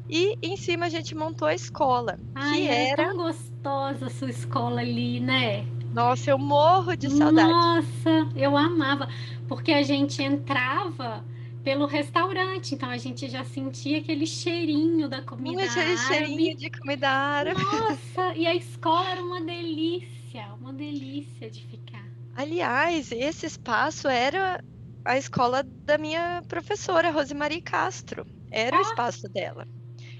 e 0.08 0.38
em 0.42 0.56
cima 0.56 0.86
a 0.86 0.90
gente 0.90 1.14
montou 1.14 1.48
a 1.48 1.54
escola, 1.54 2.18
Ai, 2.34 2.54
que 2.54 2.68
é 2.70 2.90
era 2.90 3.08
tão 3.08 3.18
gostosa 3.60 4.08
a 4.08 4.10
sua 4.10 4.30
escola 4.30 4.82
ali, 4.82 5.20
né? 5.20 5.66
Nossa, 5.94 6.32
eu 6.32 6.38
morro 6.38 6.96
de 6.96 7.10
saudade. 7.10 7.50
Nossa, 7.50 8.30
eu 8.36 8.56
amava, 8.56 9.10
porque 9.48 9.72
a 9.72 9.84
gente 9.84 10.22
entrava 10.22 11.24
pelo 11.64 11.86
restaurante, 11.86 12.76
então 12.76 12.90
a 12.90 12.98
gente 12.98 13.28
já 13.28 13.44
sentia 13.44 14.00
aquele 14.00 14.26
cheirinho 14.26 15.10
da 15.10 15.22
comida 15.22 15.64
Aquele 15.64 15.92
árabe. 15.92 16.08
cheirinho 16.08 16.58
de 16.58 16.70
comida 16.70 17.10
árabe. 17.10 17.62
Nossa, 17.62 18.36
e 18.36 18.48
a 18.48 18.56
escola 18.56 19.10
era 19.10 19.22
uma 19.22 19.42
delícia, 19.42 20.48
uma 20.60 20.72
delícia 20.72 21.50
de 21.50 21.62
ficar. 21.64 22.06
Aliás, 22.36 23.12
esse 23.12 23.46
espaço 23.46 24.08
era 24.08 24.64
a 25.04 25.18
escola 25.18 25.64
da 25.64 25.98
minha 25.98 26.42
professora, 26.48 27.12
Rosemarie 27.12 27.62
Castro. 27.62 28.26
Era 28.52 28.78
oh, 28.78 28.80
o 28.80 28.84
espaço 28.84 29.28
dela. 29.28 29.68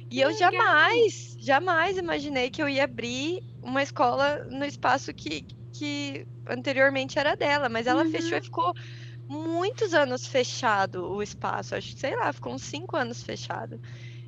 E 0.10 0.22
eu 0.22 0.30
legal. 0.30 0.52
jamais, 0.52 1.38
jamais 1.40 1.98
imaginei 1.98 2.50
que 2.50 2.62
eu 2.62 2.68
ia 2.68 2.84
abrir 2.84 3.44
uma 3.62 3.84
escola 3.84 4.44
no 4.46 4.66
espaço 4.66 5.14
que, 5.14 5.46
que 5.72 6.26
anteriormente 6.48 7.20
era 7.20 7.36
dela, 7.36 7.70
mas 7.70 7.86
ela 7.86 8.04
uhum. 8.04 8.12
fechou 8.12 8.38
e 8.38 8.42
ficou 8.42 8.74
muitos 9.28 9.94
anos 9.94 10.26
fechado 10.26 11.06
o 11.06 11.22
espaço. 11.22 11.76
Acho 11.76 11.94
que, 11.94 12.00
sei 12.00 12.16
lá, 12.16 12.34
ficou 12.34 12.54
uns 12.54 12.64
cinco 12.64 12.98
anos 12.98 13.22
fechado. 13.22 13.80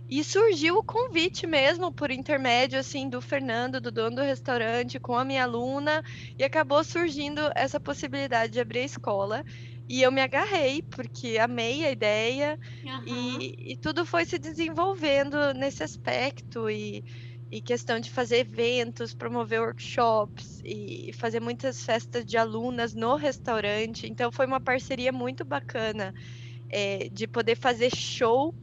E 0.08 0.24
surgiu 0.26 0.78
o 0.78 0.84
convite 0.84 1.48
mesmo 1.48 1.90
por 1.90 2.12
intermédio 2.12 2.78
assim 2.78 3.10
do 3.10 3.22
Fernando, 3.22 3.80
do 3.80 3.90
dono 3.90 4.18
do 4.18 4.22
restaurante, 4.22 5.00
com 5.00 5.16
a 5.16 5.24
minha 5.24 5.44
aluna, 5.44 6.04
e 6.38 6.44
acabou 6.44 6.84
surgindo 6.84 7.40
essa 7.56 7.80
possibilidade 7.80 8.52
de 8.52 8.60
abrir 8.60 8.80
a 8.80 8.86
escola. 8.86 9.46
E 9.92 10.04
eu 10.04 10.10
me 10.10 10.22
agarrei, 10.22 10.82
porque 10.84 11.38
amei 11.38 11.86
a 11.86 11.92
ideia, 11.92 12.58
uhum. 12.82 13.42
e, 13.42 13.74
e, 13.74 13.76
tudo 13.76 14.06
foi 14.06 14.24
se 14.24 14.40
desenvolvendo 14.40 15.54
nesse 15.54 15.84
aspecto, 15.84 16.70
e, 16.70 17.04
e 17.52 17.62
questão 17.62 18.00
de 18.00 18.10
fazer 18.10 18.38
eventos, 18.38 19.14
promover 19.14 19.60
workshops, 19.60 20.62
e 20.64 21.12
fazer 21.12 21.42
muitas 21.42 21.84
festas 21.84 22.24
de 22.24 22.38
alunas 22.38 22.94
no 22.94 23.18
restaurante. 23.18 24.08
Então 24.08 24.32
foi 24.32 24.46
uma 24.46 24.62
parceria 24.62 25.12
muito 25.12 25.44
bacana 25.44 26.14
é, 26.70 27.10
de 27.10 27.28
poder 27.28 27.58
fazer 27.58 27.94
show 27.94 28.56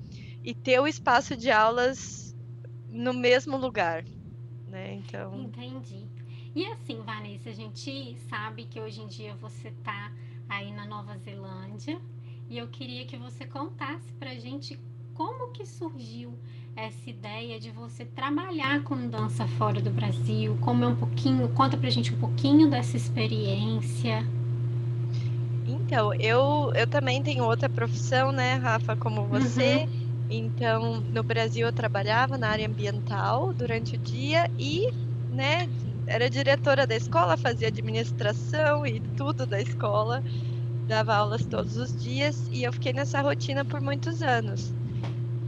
e 0.42 0.54
ter 0.54 0.80
o 0.80 0.86
espaço 0.86 1.36
de 1.36 1.50
aulas 1.50 2.34
no 2.88 3.12
mesmo 3.12 3.58
lugar, 3.58 4.02
né? 4.66 4.94
Então. 4.94 5.42
Entendi. 5.42 6.06
E 6.54 6.64
assim, 6.64 7.02
Vanessa, 7.02 7.50
a 7.50 7.52
gente 7.52 8.16
sabe 8.30 8.64
que 8.64 8.80
hoje 8.80 9.02
em 9.02 9.06
dia 9.08 9.34
você 9.34 9.68
está 9.68 10.10
aí 10.48 10.72
na 10.72 10.86
Nova 10.86 11.16
Zelândia 11.18 12.00
e 12.48 12.56
eu 12.56 12.68
queria 12.68 13.04
que 13.04 13.16
você 13.16 13.44
contasse 13.44 14.12
para 14.14 14.30
a 14.30 14.34
gente 14.34 14.78
como 15.14 15.50
que 15.50 15.66
surgiu 15.66 16.38
essa 16.74 17.10
ideia 17.10 17.58
de 17.58 17.70
você 17.70 18.04
trabalhar 18.04 18.82
com 18.84 19.08
dança 19.08 19.46
fora 19.48 19.80
do 19.80 19.90
Brasil, 19.90 20.56
como 20.60 20.84
é 20.84 20.86
um 20.86 20.94
pouquinho, 20.94 21.48
conta 21.48 21.76
pra 21.76 21.90
gente 21.90 22.14
um 22.14 22.18
pouquinho 22.18 22.70
dessa 22.70 22.96
experiência. 22.96 24.24
Então, 25.66 26.14
eu, 26.14 26.72
eu 26.74 26.86
também 26.86 27.22
tenho 27.22 27.44
outra 27.44 27.68
profissão, 27.68 28.30
né, 28.30 28.54
Rafa, 28.54 28.96
como 28.96 29.24
você. 29.24 29.84
Uhum. 29.84 30.08
Então, 30.30 31.00
no 31.00 31.22
Brasil 31.22 31.66
eu 31.66 31.72
trabalhava 31.72 32.38
na 32.38 32.48
área 32.48 32.66
ambiental 32.66 33.52
durante 33.52 33.96
o 33.96 33.98
dia 33.98 34.50
e, 34.58 34.92
né, 35.30 35.68
era 36.08 36.28
diretora 36.30 36.86
da 36.86 36.96
escola, 36.96 37.36
fazia 37.36 37.68
administração 37.68 38.86
e 38.86 39.00
tudo 39.16 39.46
da 39.46 39.60
escola, 39.60 40.22
dava 40.88 41.14
aulas 41.14 41.44
todos 41.44 41.76
os 41.76 41.94
dias 42.02 42.48
e 42.50 42.64
eu 42.64 42.72
fiquei 42.72 42.92
nessa 42.92 43.20
rotina 43.20 43.64
por 43.64 43.80
muitos 43.80 44.22
anos. 44.22 44.72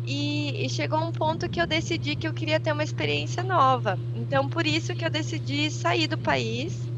E, 0.07 0.65
e, 0.65 0.69
chegou 0.69 0.99
um 0.99 1.13
ponto 1.13 1.49
que 1.49 1.61
eu 1.61 1.67
decidi 1.67 2.17
que 2.17 2.27
eu 2.27 2.33
queria 2.33 2.59
ter 2.59 2.73
uma 2.73 2.83
experiência 2.83 3.43
nova. 3.43 3.99
Então, 4.15 4.49
por 4.49 4.67
isso 4.67 4.95
que 4.95 5.05
eu 5.05 5.11
decidi 5.11 5.71
sair 5.71 6.09
do 6.09 6.19
país. 6.19 6.89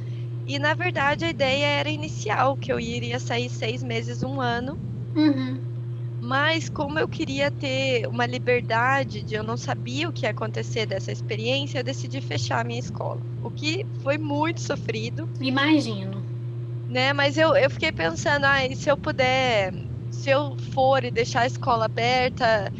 E, 0.46 0.58
na 0.58 0.74
verdade, 0.74 1.24
a 1.24 1.30
ideia 1.30 1.66
era 1.66 1.90
inicial, 1.90 2.56
que 2.56 2.72
eu 2.72 2.80
iria 2.80 3.18
sair 3.18 3.48
seis 3.48 3.82
meses, 3.82 4.22
um 4.22 4.40
ano. 4.40 4.78
Uhum. 5.14 5.71
Mas 6.22 6.68
como 6.68 7.00
eu 7.00 7.08
queria 7.08 7.50
ter 7.50 8.06
uma 8.06 8.24
liberdade 8.24 9.22
de 9.22 9.34
eu 9.34 9.42
não 9.42 9.56
sabia 9.56 10.08
o 10.08 10.12
que 10.12 10.24
ia 10.24 10.30
acontecer 10.30 10.86
dessa 10.86 11.10
experiência, 11.10 11.80
eu 11.80 11.84
decidi 11.84 12.20
fechar 12.20 12.60
a 12.60 12.64
minha 12.64 12.78
escola. 12.78 13.20
O 13.42 13.50
que 13.50 13.84
foi 14.04 14.18
muito 14.18 14.60
sofrido. 14.60 15.28
Imagino. 15.40 16.22
Né? 16.88 17.12
Mas 17.12 17.36
eu, 17.36 17.56
eu 17.56 17.68
fiquei 17.68 17.90
pensando, 17.90 18.44
ah, 18.44 18.58
se 18.72 18.88
eu 18.88 18.96
puder, 18.96 19.74
se 20.12 20.30
eu 20.30 20.56
for 20.72 21.04
e 21.04 21.10
deixar 21.10 21.40
a 21.40 21.46
escola 21.46 21.86
aberta, 21.86 22.72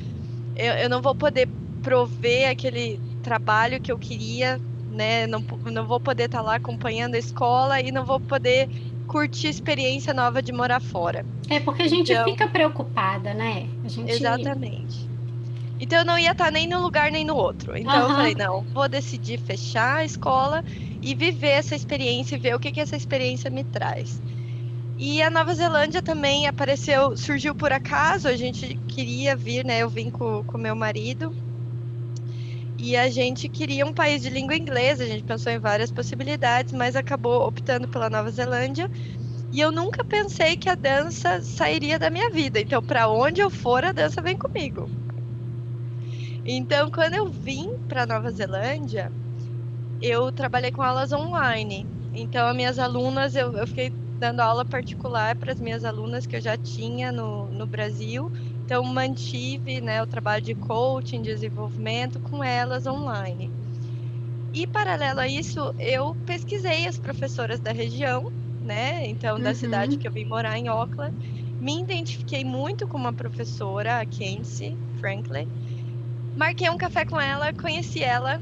eu, 0.55 0.75
eu 0.75 0.89
não 0.89 1.03
vou 1.03 1.15
poder 1.15 1.49
prover 1.83 2.49
aquele 2.49 3.01
trabalho 3.25 3.81
que 3.81 3.91
eu 3.91 3.99
queria, 3.99 4.61
né? 4.93 5.27
Não, 5.27 5.45
não 5.65 5.85
vou 5.85 5.99
poder 5.99 6.27
estar 6.27 6.43
lá 6.43 6.55
acompanhando 6.55 7.17
a 7.17 7.19
escola 7.19 7.81
e 7.81 7.91
não 7.91 8.05
vou 8.05 8.21
poder 8.21 8.69
curtir 9.13 9.49
a 9.49 9.51
experiência 9.51 10.15
nova 10.15 10.43
de 10.43 10.53
morar 10.53 10.81
fora. 10.81 11.27
É 11.51 11.61
porque 11.61 11.83
a 11.83 11.89
gente 11.89 12.11
então, 12.11 12.25
fica 12.25 12.49
preocupada, 12.49 13.35
né? 13.35 13.69
Gente... 13.85 14.11
Exatamente. 14.11 15.07
Então 15.79 15.99
eu 15.99 16.05
não 16.05 16.19
ia 16.19 16.33
estar 16.33 16.51
nem 16.51 16.67
num 16.67 16.81
lugar 16.81 17.11
nem 17.11 17.23
no 17.23 17.37
outro. 17.37 17.77
Então 17.77 18.05
uhum. 18.05 18.11
eu 18.11 18.17
falei, 18.17 18.35
não, 18.35 18.63
vou 18.73 18.89
decidir 18.89 19.39
fechar 19.39 19.97
a 19.97 20.05
escola 20.05 20.65
e 21.03 21.15
viver 21.15 21.51
essa 21.51 21.77
experiência 21.77 22.37
e 22.37 22.39
ver 22.39 22.55
o 22.55 22.59
que, 22.59 22.73
que 22.73 22.81
essa 22.81 22.97
experiência 22.97 23.51
me 23.51 23.65
traz. 23.65 24.23
E 24.97 25.21
a 25.21 25.29
Nova 25.29 25.53
Zelândia 25.53 26.01
também 26.01 26.47
apareceu, 26.47 27.15
surgiu 27.17 27.55
por 27.55 27.73
acaso, 27.73 28.29
a 28.29 28.37
gente 28.37 28.79
queria 28.89 29.37
vir, 29.37 29.65
né? 29.65 29.81
Eu 29.81 29.91
vim 29.91 30.11
com 30.11 30.45
o 30.47 30.59
meu 30.59 30.77
marido 30.77 31.35
e 32.83 32.97
a 32.97 33.09
gente 33.09 33.49
queria 33.49 33.87
um 33.87 33.93
país 33.93 34.23
de 34.23 34.29
língua 34.29 34.57
inglesa, 34.57 35.05
a 35.05 35.07
gente 35.07 35.23
pensou 35.23 35.53
em 35.53 35.59
várias 35.61 35.93
possibilidades, 35.93 36.73
mas 36.73 36.97
acabou 36.97 37.47
optando 37.47 37.87
pela 37.87 38.11
Nova 38.11 38.29
Zelândia. 38.29 38.91
E 39.53 39.61
eu 39.61 39.71
nunca 39.71 40.03
pensei 40.03 40.57
que 40.57 40.69
a 40.69 40.75
dança 40.75 41.41
sairia 41.43 41.97
da 41.97 42.11
minha 42.11 42.29
vida. 42.31 42.61
Então, 42.61 42.83
para 42.83 43.09
onde 43.09 43.41
eu 43.41 43.49
for, 43.49 43.85
a 43.85 43.93
dança 43.93 44.21
vem 44.21 44.37
comigo. 44.37 44.91
Então, 46.45 46.91
quando 46.91 47.15
eu 47.15 47.31
vim 47.31 47.71
para 47.87 48.05
Nova 48.05 48.33
Zelândia, 48.33 49.13
eu 50.01 50.33
trabalhei 50.33 50.73
com 50.73 50.83
aulas 50.83 51.13
online. 51.13 51.87
Então, 52.13 52.49
as 52.49 52.57
minhas 52.57 52.81
alunas, 52.81 53.37
eu, 53.37 53.57
eu 53.57 53.67
fiquei 53.69 53.91
dando 54.19 54.41
aula 54.41 54.65
particular 54.65 55.37
para 55.37 55.53
as 55.53 55.61
minhas 55.61 55.85
alunas 55.85 56.27
que 56.27 56.35
eu 56.35 56.41
já 56.41 56.57
tinha 56.57 57.13
no, 57.13 57.47
no 57.47 57.65
Brasil 57.65 58.29
então, 58.65 58.85
mantive 58.85 59.81
né, 59.81 60.03
o 60.03 60.07
trabalho 60.07 60.43
de 60.43 60.55
coaching, 60.55 61.21
desenvolvimento 61.21 62.21
com 62.21 62.43
elas 62.43 62.87
online. 62.87 63.51
E, 64.55 64.67
paralelo 64.67 65.21
a 65.21 65.27
isso, 65.27 65.75
eu 65.79 66.17
pesquisei 66.27 66.87
as 66.87 66.99
professoras 66.99 67.59
da 67.59 67.73
região, 67.73 68.33
né? 68.63 69.07
Então, 69.09 69.41
da 69.41 69.51
uhum. 69.51 69.55
cidade 69.55 69.97
que 69.97 70.07
eu 70.07 70.13
vim 70.13 70.25
morar, 70.25 70.59
em 70.59 70.69
Auckland. 70.69 71.15
Me 71.61 71.81
identifiquei 71.81 72.45
muito 72.45 72.87
com 72.87 72.99
uma 72.99 73.13
professora, 73.13 74.01
a 74.01 74.07
Kenzie 74.07 74.77
Franklin. 75.01 75.49
Marquei 76.37 76.69
um 76.71 76.77
café 76.77 77.05
com 77.05 77.21
ela, 77.21 77.53
conheci 77.53 78.03
ela 78.03 78.41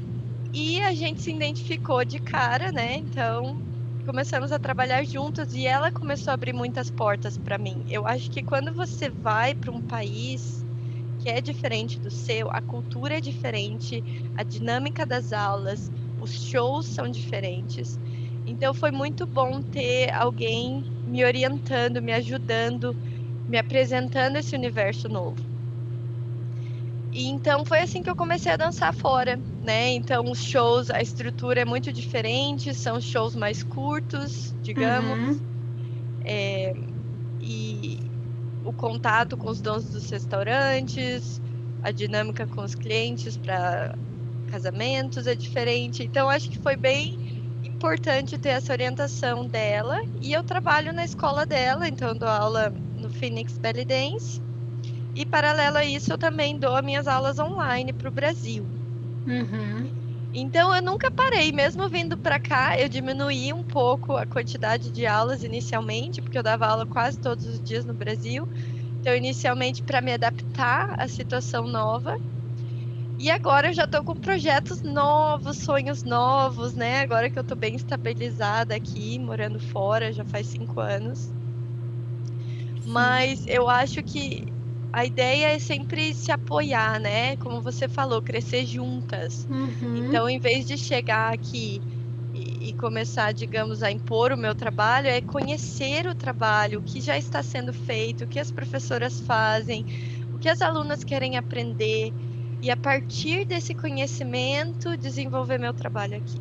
e 0.53 0.81
a 0.81 0.93
gente 0.93 1.21
se 1.21 1.31
identificou 1.31 2.03
de 2.03 2.19
cara, 2.19 2.71
né? 2.71 2.95
Então, 2.95 3.57
começamos 4.03 4.51
a 4.51 4.59
trabalhar 4.59 5.03
juntas 5.05 5.51
e 5.53 5.65
ela 5.67 5.91
começou 5.91 6.31
a 6.31 6.35
abrir 6.35 6.53
muitas 6.53 6.89
portas 6.89 7.37
para 7.37 7.57
mim. 7.57 7.83
Eu 7.87 8.05
acho 8.07 8.29
que 8.31 8.43
quando 8.43 8.73
você 8.73 9.09
vai 9.09 9.55
para 9.55 9.71
um 9.71 9.81
país 9.81 10.65
que 11.19 11.29
é 11.29 11.41
diferente 11.41 11.99
do 11.99 12.11
seu, 12.11 12.49
a 12.51 12.61
cultura 12.61 13.17
é 13.17 13.21
diferente, 13.21 14.03
a 14.35 14.43
dinâmica 14.43 15.05
das 15.05 15.31
aulas, 15.31 15.91
os 16.19 16.31
shows 16.31 16.87
são 16.93 17.09
diferentes. 17.09 17.99
Então 18.45 18.73
foi 18.73 18.91
muito 18.91 19.27
bom 19.27 19.61
ter 19.71 20.11
alguém 20.13 20.83
me 21.05 21.23
orientando, 21.25 22.01
me 22.01 22.13
ajudando, 22.13 22.97
me 23.47 23.57
apresentando 23.59 24.37
esse 24.37 24.55
universo 24.55 25.09
novo. 25.09 25.50
E 27.11 27.27
então 27.27 27.65
foi 27.65 27.79
assim 27.79 28.01
que 28.01 28.09
eu 28.09 28.15
comecei 28.15 28.51
a 28.51 28.57
dançar 28.57 28.93
fora, 28.93 29.37
né? 29.61 29.91
Então 29.91 30.31
os 30.31 30.41
shows, 30.41 30.89
a 30.89 31.01
estrutura 31.01 31.61
é 31.61 31.65
muito 31.65 31.91
diferente, 31.91 32.73
são 32.73 33.01
shows 33.01 33.35
mais 33.35 33.63
curtos, 33.63 34.55
digamos. 34.61 35.37
Uhum. 35.37 35.41
É, 36.23 36.73
e 37.41 37.99
o 38.63 38.71
contato 38.71 39.35
com 39.35 39.49
os 39.49 39.59
donos 39.59 39.89
dos 39.89 40.09
restaurantes, 40.09 41.41
a 41.83 41.91
dinâmica 41.91 42.47
com 42.47 42.61
os 42.61 42.75
clientes 42.75 43.35
para 43.35 43.93
casamentos 44.49 45.27
é 45.27 45.35
diferente. 45.35 46.03
Então 46.03 46.29
acho 46.29 46.49
que 46.49 46.59
foi 46.59 46.77
bem 46.77 47.43
importante 47.61 48.37
ter 48.37 48.49
essa 48.49 48.71
orientação 48.71 49.47
dela. 49.47 50.01
E 50.21 50.31
eu 50.31 50.43
trabalho 50.43 50.93
na 50.93 51.03
escola 51.03 51.45
dela, 51.45 51.89
então 51.89 52.15
dou 52.15 52.29
aula 52.29 52.73
no 52.95 53.09
Phoenix 53.09 53.57
Belly 53.57 53.83
Dance 53.83 54.41
e 55.15 55.25
paralelo 55.25 55.77
a 55.77 55.85
isso, 55.85 56.11
eu 56.13 56.17
também 56.17 56.57
dou 56.57 56.81
minhas 56.83 57.07
aulas 57.07 57.39
online 57.39 57.93
para 57.93 58.09
o 58.09 58.11
Brasil. 58.11 58.65
Uhum. 59.25 59.91
Então 60.33 60.73
eu 60.73 60.81
nunca 60.81 61.11
parei, 61.11 61.51
mesmo 61.51 61.89
vindo 61.89 62.17
para 62.17 62.39
cá, 62.39 62.79
eu 62.79 62.87
diminuí 62.87 63.51
um 63.51 63.63
pouco 63.63 64.15
a 64.15 64.25
quantidade 64.25 64.89
de 64.91 65.05
aulas 65.05 65.43
inicialmente, 65.43 66.21
porque 66.21 66.37
eu 66.37 66.43
dava 66.43 66.67
aula 66.67 66.85
quase 66.85 67.19
todos 67.19 67.45
os 67.45 67.61
dias 67.61 67.85
no 67.85 67.93
Brasil. 67.93 68.47
Então, 69.01 69.15
inicialmente 69.15 69.83
para 69.83 69.99
me 69.99 70.13
adaptar 70.13 70.95
à 70.97 71.07
situação 71.07 71.67
nova. 71.67 72.15
E 73.17 73.29
agora 73.29 73.69
eu 73.69 73.73
já 73.73 73.83
estou 73.83 74.03
com 74.03 74.15
projetos 74.15 74.81
novos, 74.81 75.57
sonhos 75.57 76.03
novos, 76.03 76.75
né? 76.75 77.01
Agora 77.01 77.29
que 77.29 77.37
eu 77.37 77.41
estou 77.41 77.57
bem 77.57 77.75
estabilizada 77.75 78.75
aqui, 78.75 79.19
morando 79.19 79.59
fora, 79.59 80.13
já 80.13 80.23
faz 80.25 80.47
cinco 80.47 80.79
anos. 80.79 81.33
Mas 82.85 83.45
eu 83.47 83.69
acho 83.69 84.01
que 84.03 84.45
a 84.93 85.05
ideia 85.05 85.55
é 85.55 85.59
sempre 85.59 86.13
se 86.13 86.31
apoiar, 86.31 86.99
né? 86.99 87.37
Como 87.37 87.61
você 87.61 87.87
falou, 87.87 88.21
crescer 88.21 88.65
juntas. 88.65 89.47
Uhum. 89.49 90.05
Então, 90.05 90.29
em 90.29 90.37
vez 90.37 90.65
de 90.65 90.77
chegar 90.77 91.33
aqui 91.33 91.81
e, 92.33 92.69
e, 92.69 92.73
começar, 92.73 93.31
digamos, 93.31 93.83
a 93.83 93.91
impor 93.91 94.33
o 94.33 94.37
meu 94.37 94.53
trabalho, 94.53 95.07
é 95.07 95.21
conhecer 95.21 96.07
o 96.07 96.15
trabalho, 96.15 96.79
o 96.79 96.81
que 96.81 96.99
já 96.99 97.17
está 97.17 97.41
sendo 97.41 97.71
feito, 97.71 98.25
o 98.25 98.27
que 98.27 98.39
as 98.39 98.51
professoras 98.51 99.21
fazem, 99.21 99.85
o 100.33 100.39
que 100.39 100.49
as 100.49 100.61
alunas 100.61 101.05
querem 101.05 101.37
aprender. 101.37 102.11
E 102.61 102.69
a 102.69 102.75
partir 102.75 103.45
desse 103.45 103.73
conhecimento, 103.73 104.97
desenvolver 104.97 105.57
meu 105.57 105.73
trabalho 105.73 106.17
aqui. 106.17 106.37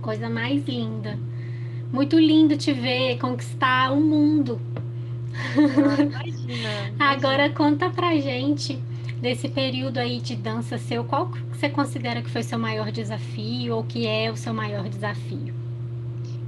Coisa 0.00 0.28
mais 0.30 0.64
linda. 0.66 1.18
Muito 1.92 2.18
lindo 2.18 2.56
te 2.56 2.72
ver 2.72 3.18
conquistar 3.18 3.92
o 3.92 4.00
mundo 4.00 4.58
ah, 5.34 6.02
imagina, 6.02 6.94
Agora 6.98 7.50
conta 7.50 7.90
pra 7.90 8.16
gente 8.16 8.78
desse 9.20 9.48
período 9.48 9.98
aí 9.98 10.20
de 10.20 10.34
dança 10.34 10.78
seu, 10.78 11.04
qual 11.04 11.30
você 11.52 11.68
considera 11.68 12.22
que 12.22 12.30
foi 12.30 12.42
seu 12.42 12.58
maior 12.58 12.90
desafio 12.90 13.76
ou 13.76 13.84
que 13.84 14.06
é 14.06 14.30
o 14.30 14.36
seu 14.36 14.54
maior 14.54 14.88
desafio? 14.88 15.54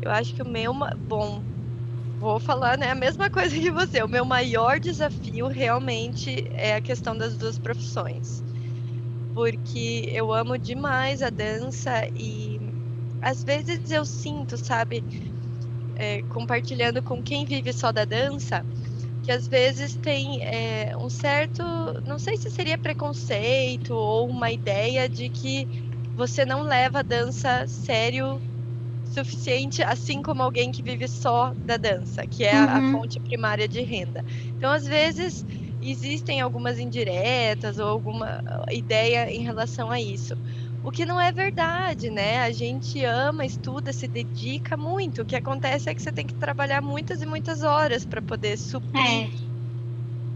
Eu 0.00 0.10
acho 0.10 0.34
que 0.34 0.42
o 0.42 0.48
meu, 0.48 0.74
bom, 1.06 1.42
vou 2.18 2.40
falar 2.40 2.78
né, 2.78 2.90
a 2.90 2.94
mesma 2.94 3.28
coisa 3.28 3.54
que 3.58 3.70
você. 3.70 4.02
O 4.02 4.08
meu 4.08 4.24
maior 4.24 4.80
desafio 4.80 5.48
realmente 5.48 6.48
é 6.54 6.76
a 6.76 6.80
questão 6.80 7.16
das 7.16 7.36
duas 7.36 7.58
profissões. 7.58 8.42
Porque 9.34 10.10
eu 10.12 10.32
amo 10.32 10.58
demais 10.58 11.22
a 11.22 11.30
dança 11.30 12.06
e 12.14 12.60
às 13.20 13.44
vezes 13.44 13.90
eu 13.90 14.04
sinto, 14.04 14.56
sabe, 14.56 15.04
é, 15.96 16.22
compartilhando 16.22 17.02
com 17.02 17.22
quem 17.22 17.44
vive 17.44 17.72
só 17.72 17.92
da 17.92 18.04
dança, 18.04 18.64
que 19.22 19.30
às 19.30 19.46
vezes 19.46 19.94
tem 19.96 20.42
é, 20.42 20.96
um 20.96 21.08
certo, 21.08 21.62
não 22.06 22.18
sei 22.18 22.36
se 22.36 22.50
seria 22.50 22.76
preconceito 22.78 23.94
ou 23.94 24.28
uma 24.28 24.50
ideia 24.50 25.08
de 25.08 25.28
que 25.28 25.66
você 26.14 26.44
não 26.44 26.62
leva 26.62 27.00
a 27.00 27.02
dança 27.02 27.66
sério 27.66 28.40
suficiente, 29.12 29.82
assim 29.82 30.22
como 30.22 30.42
alguém 30.42 30.72
que 30.72 30.82
vive 30.82 31.06
só 31.06 31.52
da 31.54 31.76
dança, 31.76 32.26
que 32.26 32.44
é 32.44 32.54
uhum. 32.54 32.68
a 32.68 32.92
fonte 32.92 33.20
primária 33.20 33.68
de 33.68 33.82
renda. 33.82 34.24
Então, 34.56 34.70
às 34.72 34.84
vezes 34.84 35.44
existem 35.80 36.40
algumas 36.40 36.78
indiretas 36.78 37.78
ou 37.78 37.86
alguma 37.86 38.42
ideia 38.70 39.30
em 39.30 39.42
relação 39.42 39.90
a 39.90 40.00
isso. 40.00 40.34
O 40.84 40.90
que 40.90 41.06
não 41.06 41.20
é 41.20 41.30
verdade, 41.30 42.10
né? 42.10 42.40
A 42.40 42.50
gente 42.50 43.04
ama, 43.04 43.46
estuda, 43.46 43.92
se 43.92 44.08
dedica 44.08 44.76
muito. 44.76 45.22
O 45.22 45.24
que 45.24 45.36
acontece 45.36 45.88
é 45.88 45.94
que 45.94 46.02
você 46.02 46.10
tem 46.10 46.26
que 46.26 46.34
trabalhar 46.34 46.80
muitas 46.80 47.22
e 47.22 47.26
muitas 47.26 47.62
horas 47.62 48.04
para 48.04 48.20
poder 48.20 48.58
suprir 48.58 49.00
é. 49.00 49.30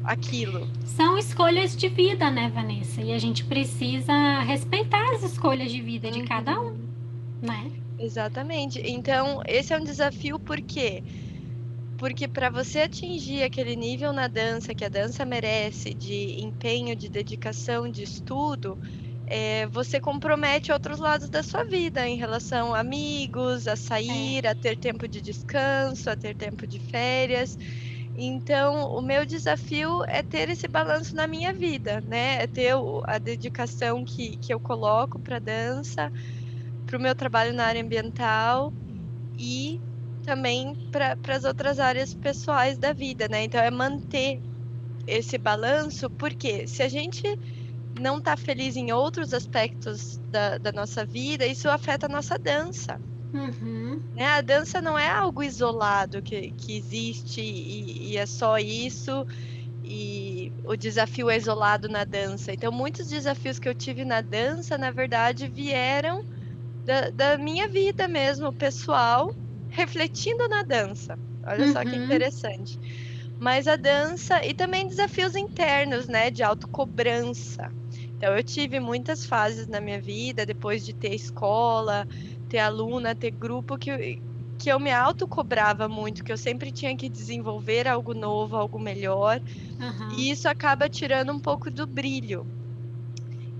aquilo. 0.04 0.68
São 0.84 1.18
escolhas 1.18 1.76
de 1.76 1.88
vida, 1.88 2.30
né, 2.30 2.48
Vanessa? 2.48 3.00
E 3.00 3.12
a 3.12 3.18
gente 3.18 3.44
precisa 3.44 4.40
respeitar 4.42 5.14
as 5.14 5.24
escolhas 5.24 5.70
de 5.70 5.80
vida 5.80 6.10
de 6.12 6.20
uhum. 6.20 6.26
cada 6.26 6.60
um, 6.60 6.78
né? 7.42 7.72
Exatamente. 7.98 8.80
Então, 8.84 9.42
esse 9.46 9.72
é 9.74 9.78
um 9.78 9.84
desafio 9.84 10.38
por 10.38 10.60
quê? 10.60 11.02
Porque 11.98 12.28
para 12.28 12.50
você 12.50 12.80
atingir 12.80 13.42
aquele 13.42 13.74
nível 13.74 14.12
na 14.12 14.28
dança 14.28 14.74
que 14.74 14.84
a 14.84 14.88
dança 14.88 15.24
merece, 15.24 15.92
de 15.94 16.40
empenho, 16.40 16.94
de 16.94 17.08
dedicação, 17.08 17.90
de 17.90 18.02
estudo, 18.02 18.78
é, 19.26 19.66
você 19.66 19.98
compromete 19.98 20.70
outros 20.70 20.98
lados 21.00 21.28
da 21.28 21.42
sua 21.42 21.64
vida 21.64 22.06
em 22.06 22.16
relação 22.16 22.74
a 22.74 22.80
amigos, 22.80 23.66
a 23.66 23.74
sair, 23.74 24.44
é. 24.44 24.48
a 24.48 24.54
ter 24.54 24.76
tempo 24.78 25.08
de 25.08 25.20
descanso, 25.20 26.08
a 26.08 26.16
ter 26.16 26.36
tempo 26.36 26.66
de 26.66 26.78
férias. 26.78 27.58
Então, 28.16 28.94
o 28.96 29.02
meu 29.02 29.26
desafio 29.26 30.04
é 30.04 30.22
ter 30.22 30.48
esse 30.48 30.66
balanço 30.68 31.14
na 31.14 31.26
minha 31.26 31.52
vida, 31.52 32.00
né? 32.00 32.42
É 32.42 32.46
ter 32.46 32.72
a 33.04 33.18
dedicação 33.18 34.04
que, 34.04 34.36
que 34.36 34.54
eu 34.54 34.60
coloco 34.60 35.18
para 35.18 35.38
dança, 35.38 36.10
para 36.86 36.96
o 36.96 37.00
meu 37.00 37.14
trabalho 37.14 37.52
na 37.52 37.64
área 37.64 37.82
ambiental 37.82 38.72
e 39.36 39.80
também 40.24 40.74
para 40.90 41.16
as 41.34 41.44
outras 41.44 41.78
áreas 41.78 42.14
pessoais 42.14 42.78
da 42.78 42.92
vida, 42.92 43.28
né? 43.28 43.44
Então, 43.44 43.60
é 43.60 43.70
manter 43.70 44.40
esse 45.06 45.36
balanço, 45.36 46.08
porque 46.08 46.66
se 46.66 46.82
a 46.82 46.88
gente 46.88 47.22
não 48.00 48.18
está 48.18 48.36
feliz 48.36 48.76
em 48.76 48.92
outros 48.92 49.32
aspectos 49.32 50.20
da, 50.30 50.58
da, 50.58 50.72
nossa 50.72 51.04
vida, 51.04 51.46
isso 51.46 51.68
afeta 51.68 52.06
a 52.06 52.08
nossa 52.08 52.38
dança. 52.38 53.00
Uhum. 53.32 54.00
Né? 54.14 54.24
A 54.24 54.40
dança 54.40 54.80
não 54.80 54.98
é 54.98 55.08
algo 55.08 55.42
isolado 55.42 56.22
que, 56.22 56.50
que 56.52 56.76
existe 56.76 57.40
e, 57.40 58.12
e, 58.12 58.16
é 58.16 58.26
só 58.26 58.58
isso, 58.58 59.26
e 59.84 60.52
o 60.64 60.76
desafio 60.76 61.30
é 61.30 61.36
isolado 61.36 61.88
na 61.88 62.04
dança. 62.04 62.52
Então, 62.52 62.72
muitos 62.72 63.08
desafios 63.08 63.58
que 63.58 63.68
eu 63.68 63.74
tive 63.74 64.04
na 64.04 64.20
dança, 64.20 64.78
na 64.78 64.90
verdade, 64.90 65.48
vieram 65.48 66.24
da, 66.84 67.10
da 67.10 67.38
minha 67.38 67.68
vida 67.68 68.06
mesmo, 68.08 68.52
pessoal, 68.52 69.34
refletindo 69.68 70.48
na 70.48 70.62
dança. 70.62 71.18
Olha 71.44 71.66
uhum. 71.66 71.72
só 71.72 71.84
que 71.84 71.96
uhum. 71.96 72.04
interessante. 72.04 72.78
Mas 73.38 73.68
a 73.68 73.76
dança 73.76 74.44
e 74.44 74.54
também 74.54 74.86
desafios 74.86 75.36
internos, 75.36 76.08
né, 76.08 76.30
de 76.30 76.42
autocobrança. 76.42 77.70
Então, 78.16 78.34
eu 78.34 78.42
tive 78.42 78.80
muitas 78.80 79.26
fases 79.26 79.66
na 79.66 79.80
minha 79.80 80.00
vida, 80.00 80.46
depois 80.46 80.84
de 80.84 80.94
ter 80.94 81.14
escola, 81.14 82.08
ter 82.48 82.58
aluna, 82.58 83.14
ter 83.14 83.30
grupo, 83.30 83.76
que, 83.76 84.20
que 84.58 84.70
eu 84.70 84.80
me 84.80 84.90
autocobrava 84.90 85.86
muito, 85.86 86.24
que 86.24 86.32
eu 86.32 86.38
sempre 86.38 86.72
tinha 86.72 86.96
que 86.96 87.10
desenvolver 87.10 87.86
algo 87.86 88.14
novo, 88.14 88.56
algo 88.56 88.78
melhor. 88.78 89.40
Uhum. 89.78 90.16
E 90.16 90.30
isso 90.30 90.48
acaba 90.48 90.88
tirando 90.88 91.30
um 91.30 91.38
pouco 91.38 91.70
do 91.70 91.86
brilho. 91.86 92.46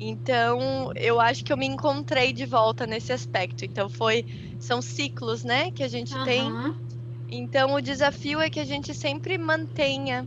Então, 0.01 0.91
eu 0.95 1.21
acho 1.21 1.45
que 1.45 1.53
eu 1.53 1.57
me 1.57 1.67
encontrei 1.67 2.33
de 2.33 2.47
volta 2.47 2.87
nesse 2.87 3.13
aspecto. 3.13 3.65
Então, 3.65 3.91
foi 3.91 4.25
são 4.59 4.81
ciclos, 4.81 5.45
né, 5.45 5.71
que 5.71 5.83
a 5.83 5.89
gente 5.89 6.15
uhum. 6.15 6.25
tem. 6.25 6.75
Então, 7.29 7.75
o 7.75 7.81
desafio 7.81 8.41
é 8.41 8.49
que 8.49 8.61
a 8.61 8.65
gente 8.65 8.95
sempre 8.95 9.37
mantenha 9.37 10.27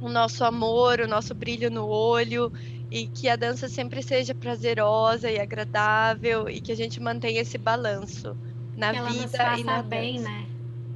o 0.00 0.08
nosso 0.08 0.44
amor, 0.44 1.00
o 1.00 1.08
nosso 1.08 1.34
brilho 1.34 1.70
no 1.70 1.86
olho 1.86 2.52
e 2.90 3.06
que 3.06 3.28
a 3.28 3.36
dança 3.36 3.68
sempre 3.68 4.02
seja 4.02 4.34
prazerosa 4.34 5.30
e 5.30 5.38
agradável 5.38 6.48
e 6.48 6.60
que 6.60 6.72
a 6.72 6.76
gente 6.76 7.00
mantenha 7.00 7.40
esse 7.40 7.58
balanço 7.58 8.36
na 8.76 8.92
que 8.92 9.12
vida 9.12 9.58
e 9.58 9.64
na 9.64 9.82
bem, 9.82 10.16
dança. 10.16 10.28
né? 10.28 10.46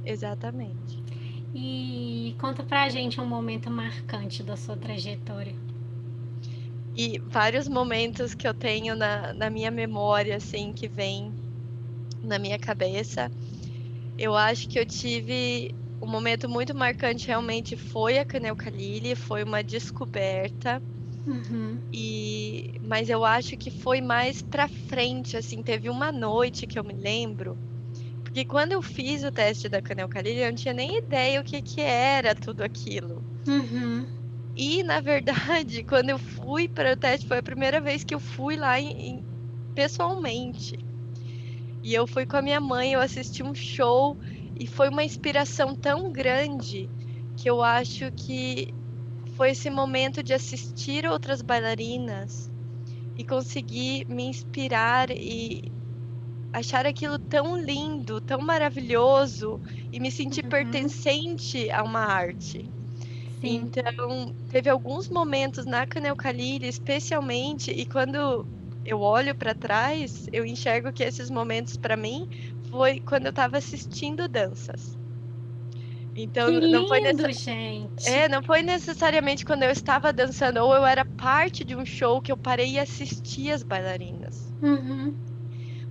Exatamente. 0.05 1.03
E 1.53 2.35
conta 2.39 2.63
pra 2.63 2.89
gente 2.89 3.21
um 3.21 3.25
momento 3.25 3.69
marcante 3.69 4.41
da 4.41 4.57
sua 4.57 4.75
trajetória. 4.75 5.53
E 6.95 7.19
vários 7.19 7.67
momentos 7.67 8.33
que 8.33 8.47
eu 8.47 8.53
tenho 8.53 8.95
na, 8.95 9.33
na 9.33 9.49
minha 9.49 9.69
memória, 9.69 10.35
assim, 10.35 10.73
que 10.73 10.87
vem 10.87 11.31
na 12.23 12.39
minha 12.39 12.57
cabeça. 12.57 13.31
Eu 14.17 14.35
acho 14.35 14.67
que 14.67 14.79
eu 14.79 14.85
tive 14.85 15.75
um 16.01 16.07
momento 16.07 16.49
muito 16.49 16.75
marcante 16.75 17.27
realmente 17.27 17.77
foi 17.77 18.19
a 18.19 18.25
Canel 18.25 18.55
Kalili, 18.55 19.15
foi 19.15 19.43
uma 19.43 19.63
descoberta 19.63 20.81
Uhum. 21.25 21.79
E, 21.93 22.71
mas 22.81 23.09
eu 23.09 23.23
acho 23.23 23.55
que 23.57 23.71
foi 23.71 24.01
mais 24.01 24.41
pra 24.41 24.67
frente, 24.67 25.37
assim, 25.37 25.61
teve 25.63 25.89
uma 25.89 26.11
noite 26.11 26.67
que 26.67 26.77
eu 26.79 26.83
me 26.83 26.93
lembro, 26.95 27.59
porque 28.23 28.45
quando 28.45 28.73
eu 28.73 28.81
fiz 28.81 29.23
o 29.23 29.31
teste 29.31 29.69
da 29.69 29.81
Canelcalil, 29.81 30.35
eu 30.35 30.49
não 30.49 30.55
tinha 30.55 30.73
nem 30.73 30.97
ideia 30.99 31.39
o 31.41 31.43
que, 31.43 31.61
que 31.61 31.81
era 31.81 32.35
tudo 32.35 32.61
aquilo. 32.63 33.25
Uhum. 33.47 34.07
E, 34.55 34.83
na 34.83 35.01
verdade, 35.01 35.83
quando 35.87 36.09
eu 36.09 36.19
fui 36.19 36.67
para 36.69 36.93
o 36.93 36.97
teste, 36.97 37.27
foi 37.27 37.39
a 37.39 37.43
primeira 37.43 37.81
vez 37.81 38.03
que 38.03 38.15
eu 38.15 38.19
fui 38.19 38.55
lá 38.55 38.79
em, 38.79 38.91
em, 38.91 39.25
pessoalmente. 39.75 40.77
E 41.83 41.93
eu 41.93 42.07
fui 42.07 42.25
com 42.25 42.37
a 42.37 42.41
minha 42.41 42.59
mãe, 42.59 42.93
eu 42.93 43.01
assisti 43.01 43.43
um 43.43 43.53
show 43.53 44.17
e 44.59 44.65
foi 44.67 44.89
uma 44.89 45.03
inspiração 45.03 45.75
tão 45.75 46.11
grande 46.11 46.89
que 47.35 47.49
eu 47.49 47.61
acho 47.61 48.11
que 48.15 48.67
foi 49.35 49.51
esse 49.51 49.69
momento 49.69 50.23
de 50.23 50.33
assistir 50.33 51.05
outras 51.05 51.41
bailarinas 51.41 52.51
e 53.17 53.23
conseguir 53.23 54.05
me 54.07 54.23
inspirar 54.23 55.09
e 55.11 55.71
achar 56.51 56.85
aquilo 56.85 57.17
tão 57.17 57.57
lindo, 57.57 58.21
tão 58.21 58.39
maravilhoso 58.39 59.59
e 59.91 59.99
me 59.99 60.11
sentir 60.11 60.43
uhum. 60.43 60.49
pertencente 60.49 61.69
a 61.71 61.83
uma 61.83 62.01
arte. 62.01 62.69
Sim. 63.41 63.55
Então, 63.55 64.33
teve 64.49 64.69
alguns 64.69 65.09
momentos 65.09 65.65
na 65.65 65.85
Canel 65.85 66.15
Kalili, 66.15 66.67
especialmente, 66.67 67.71
e 67.71 67.85
quando 67.85 68.47
eu 68.85 69.01
olho 69.01 69.35
para 69.35 69.53
trás, 69.53 70.27
eu 70.31 70.45
enxergo 70.45 70.93
que 70.93 71.03
esses 71.03 71.29
momentos 71.29 71.75
para 71.75 71.97
mim 71.97 72.29
foi 72.69 72.99
quando 72.99 73.25
eu 73.25 73.31
estava 73.31 73.57
assistindo 73.57 74.27
danças. 74.27 74.97
Então 76.15 76.47
que 76.47 76.67
não 76.67 76.87
foi 76.87 77.01
necess... 77.01 77.39
gente. 77.39 78.07
É, 78.07 78.29
não 78.29 78.43
foi 78.43 78.61
necessariamente 78.61 79.45
quando 79.45 79.63
eu 79.63 79.71
estava 79.71 80.13
dançando 80.13 80.57
ou 80.57 80.75
eu 80.75 80.85
era 80.85 81.03
parte 81.03 81.63
de 81.63 81.75
um 81.75 81.85
show 81.85 82.21
que 82.21 82.31
eu 82.31 82.37
parei 82.37 82.73
e 82.73 82.79
assisti 82.79 83.51
as 83.51 83.63
bailarinas. 83.63 84.53
Uhum. 84.61 85.15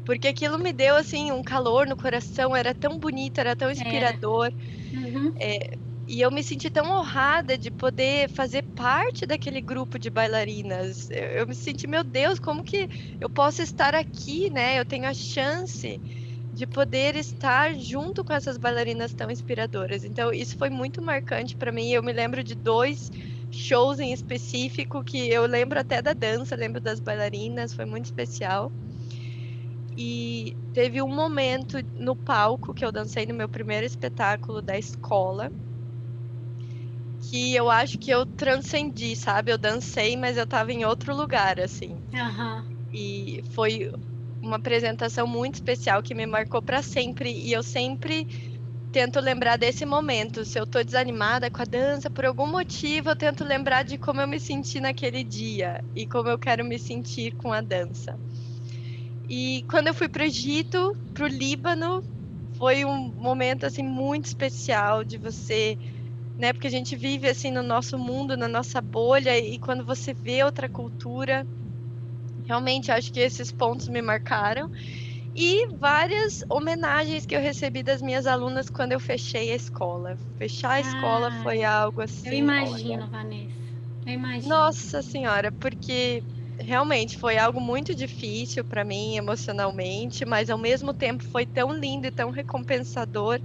Porque 0.05 0.29
aquilo 0.29 0.59
me 0.59 0.73
deu 0.73 0.97
assim 0.97 1.31
um 1.33 1.43
calor 1.43 1.87
no 1.87 1.97
coração, 1.97 2.55
era 2.55 2.75
tão 2.75 2.99
bonito, 2.99 3.39
era 3.39 3.55
tão 3.55 3.71
inspirador. 3.71 4.53
Uhum. 4.93 5.35
É, 5.39 5.77
e 6.07 6.21
eu 6.21 6.31
me 6.31 6.43
senti 6.43 6.69
tão 6.69 6.91
honrada 6.91 7.57
de 7.57 7.71
poder 7.71 8.29
fazer 8.29 8.63
parte 8.63 9.25
daquele 9.25 9.61
grupo 9.61 9.99
de 9.99 10.11
bailarinas. 10.11 11.09
Eu, 11.11 11.25
eu 11.25 11.47
me 11.47 11.55
senti, 11.55 11.87
meu 11.87 12.03
Deus, 12.03 12.39
como 12.39 12.65
que 12.65 13.17
eu 13.21 13.31
posso 13.31 13.63
estar 13.63 13.95
aqui, 13.95 14.51
né? 14.51 14.79
Eu 14.79 14.85
tenho 14.85 15.07
a 15.07 15.15
chance 15.15 16.01
de 16.53 16.67
poder 16.67 17.17
estar 17.17 17.75
junto 17.79 18.23
com 18.25 18.33
essas 18.35 18.59
bailarinas 18.59 19.15
tão 19.15 19.31
inspiradoras. 19.31 20.05
Então, 20.05 20.33
isso 20.33 20.55
foi 20.59 20.69
muito 20.69 21.01
marcante 21.03 21.57
para 21.57 21.73
mim. 21.73 21.91
Eu 21.91 22.03
me 22.03 22.13
lembro 22.13 22.45
de 22.45 22.55
dois 22.55 23.11
shows 23.51 23.99
em 23.99 24.13
específico 24.13 25.03
que 25.03 25.29
eu 25.31 25.47
lembro 25.47 25.81
até 25.81 26.03
da 26.03 26.13
dança, 26.13 26.55
lembro 26.55 26.81
das 26.81 27.01
bailarinas, 27.01 27.73
foi 27.73 27.87
muito 27.87 28.07
especial. 28.07 28.71
E 29.97 30.55
teve 30.73 31.03
um 31.03 31.15
momento 31.15 31.79
no 31.95 32.17
palco 32.17 32.75
que 32.75 32.85
eu 32.85 32.93
dancei 32.93 33.27
no 33.27 33.35
meu 33.35 33.49
primeiro 33.49 33.87
espetáculo 33.87 34.63
da 34.63 34.77
escola, 34.79 35.51
que 37.31 37.55
eu 37.55 37.71
acho 37.71 37.99
que 37.99 38.11
eu 38.11 38.27
transcendi, 38.27 39.15
sabe? 39.17 39.53
Eu 39.53 39.59
dancei, 39.59 40.17
mas 40.17 40.37
eu 40.37 40.47
tava 40.47 40.73
em 40.73 40.85
outro 40.85 41.15
lugar, 41.15 41.61
assim. 41.61 42.03
Uhum. 42.13 42.65
E 42.93 43.43
foi 43.53 43.91
uma 44.43 44.57
apresentação 44.57 45.27
muito 45.27 45.55
especial 45.55 46.03
que 46.03 46.15
me 46.15 46.27
marcou 46.27 46.61
para 46.61 46.83
sempre. 46.83 47.31
E 47.31 47.53
eu 47.53 47.63
sempre 47.63 48.27
tento 48.91 49.21
lembrar 49.21 49.57
desse 49.57 49.87
momento. 49.87 50.45
Se 50.45 50.59
eu 50.59 50.67
tô 50.67 50.83
desanimada 50.83 51.51
com 51.51 51.63
a 51.63 51.65
dança, 51.65 52.11
por 52.11 52.25
algum 52.25 52.47
motivo, 52.47 53.11
eu 53.11 53.17
tento 53.17 53.45
lembrar 53.45 53.85
de 53.85 53.97
como 53.97 54.21
eu 54.21 54.29
me 54.29 54.41
senti 54.41 54.81
naquele 54.81 55.25
dia 55.25 55.83
e 55.95 56.07
como 56.07 56.29
eu 56.29 56.39
quero 56.39 56.65
me 56.65 56.79
sentir 56.79 57.35
com 57.37 57.53
a 57.53 57.61
dança. 57.61 58.19
E 59.29 59.65
quando 59.71 59.87
eu 59.87 59.95
fui 59.95 60.09
para 60.09 60.23
o 60.23 60.27
Egito, 60.27 60.97
para 61.15 61.25
o 61.25 61.29
Líbano, 61.29 62.03
foi 62.59 62.85
um 62.85 63.13
momento 63.15 63.65
assim 63.65 63.83
muito 63.83 64.27
especial 64.27 65.05
de 65.05 65.17
você 65.17 65.79
né? 66.37 66.53
Porque 66.53 66.67
a 66.67 66.71
gente 66.71 66.97
vive 66.97 67.29
assim 67.29 67.51
no 67.51 67.63
nosso 67.63 67.99
mundo, 67.99 68.37
na 68.37 68.49
nossa 68.49 68.81
bolha, 68.81 69.39
e 69.39 69.59
quando 69.59 69.85
você 69.85 70.13
vê 70.15 70.43
outra 70.43 70.69
cultura, 70.69 71.47
realmente 72.47 72.91
acho 72.91 73.13
que 73.13 73.21
esses 73.21 73.53
pontos 73.53 73.89
me 73.89 74.03
marcaram. 74.03 74.69
E 75.35 75.67
várias 75.77 76.45
homenagens 76.49 77.25
que 77.25 77.35
eu 77.35 77.41
recebi 77.41 77.83
das 77.83 78.03
minhas 78.03 78.27
alunas 78.27 78.69
quando 78.69 78.93
eu 78.93 79.01
fechei 79.01 79.51
a 79.51 79.57
escola. 79.57 80.17
Fechar 80.37 80.73
a 80.73 80.81
escola 80.81 81.29
ah, 81.29 81.43
foi 81.43 81.65
algo 81.65 82.03
assim. 82.03 82.29
Eu 82.29 82.35
imagino, 82.35 82.93
olha. 82.95 83.07
Vanessa. 83.07 83.53
Eu 84.07 84.13
imagino. 84.13 84.49
Nossa 84.49 85.03
Senhora, 85.03 85.51
porque 85.53 86.23
realmente 86.59 87.17
foi 87.17 87.39
algo 87.39 87.61
muito 87.61 87.95
difícil 87.95 88.65
para 88.65 88.85
mim 88.85 89.17
emocionalmente, 89.17 90.25
mas 90.27 90.51
ao 90.51 90.59
mesmo 90.59 90.93
tempo 90.93 91.25
foi 91.25 91.47
tão 91.47 91.73
lindo 91.73 92.07
e 92.07 92.13
tão 92.13 92.31
recompensador 92.31 93.41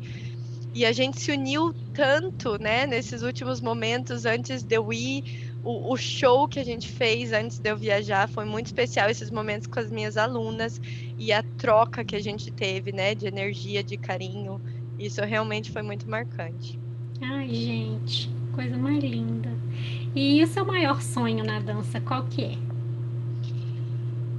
e 0.74 0.86
a 0.86 0.92
gente 0.92 1.20
se 1.20 1.32
uniu 1.32 1.74
tanto, 1.92 2.62
né, 2.62 2.86
nesses 2.86 3.24
últimos 3.24 3.62
momentos 3.62 4.26
antes 4.26 4.64
de 4.64 4.76
eu 4.76 4.94
ir. 4.94 5.24
O, 5.64 5.92
o, 5.92 5.98
show 5.98 6.48
que 6.48 6.60
a 6.60 6.64
gente 6.64 6.88
fez 6.88 7.34
antes 7.34 7.60
de 7.60 7.70
eu 7.70 7.76
viajar 7.76 8.30
foi 8.30 8.46
muito 8.46 8.68
especial, 8.68 9.10
esses 9.10 9.30
momentos 9.30 9.68
com 9.68 9.80
as 9.80 9.92
minhas 9.92 10.16
alunas 10.16 10.80
e 11.18 11.34
a 11.34 11.44
troca 11.58 12.06
que 12.06 12.16
a 12.16 12.22
gente 12.22 12.52
teve, 12.52 12.92
né, 12.92 13.14
de 13.14 13.28
energia, 13.28 13.84
de 13.84 13.98
carinho. 13.98 14.62
Isso 14.98 15.22
realmente 15.22 15.72
foi 15.72 15.82
muito 15.82 16.10
marcante. 16.10 16.80
Ai, 17.22 17.54
gente, 17.54 18.30
coisa 18.54 18.78
mais 18.78 19.04
linda. 19.04 19.50
E 20.16 20.42
o 20.42 20.48
seu 20.48 20.66
maior 20.66 21.02
sonho 21.02 21.44
na 21.44 21.60
dança, 21.60 22.00
qual 22.00 22.24
que 22.26 22.46
é? 22.46 22.58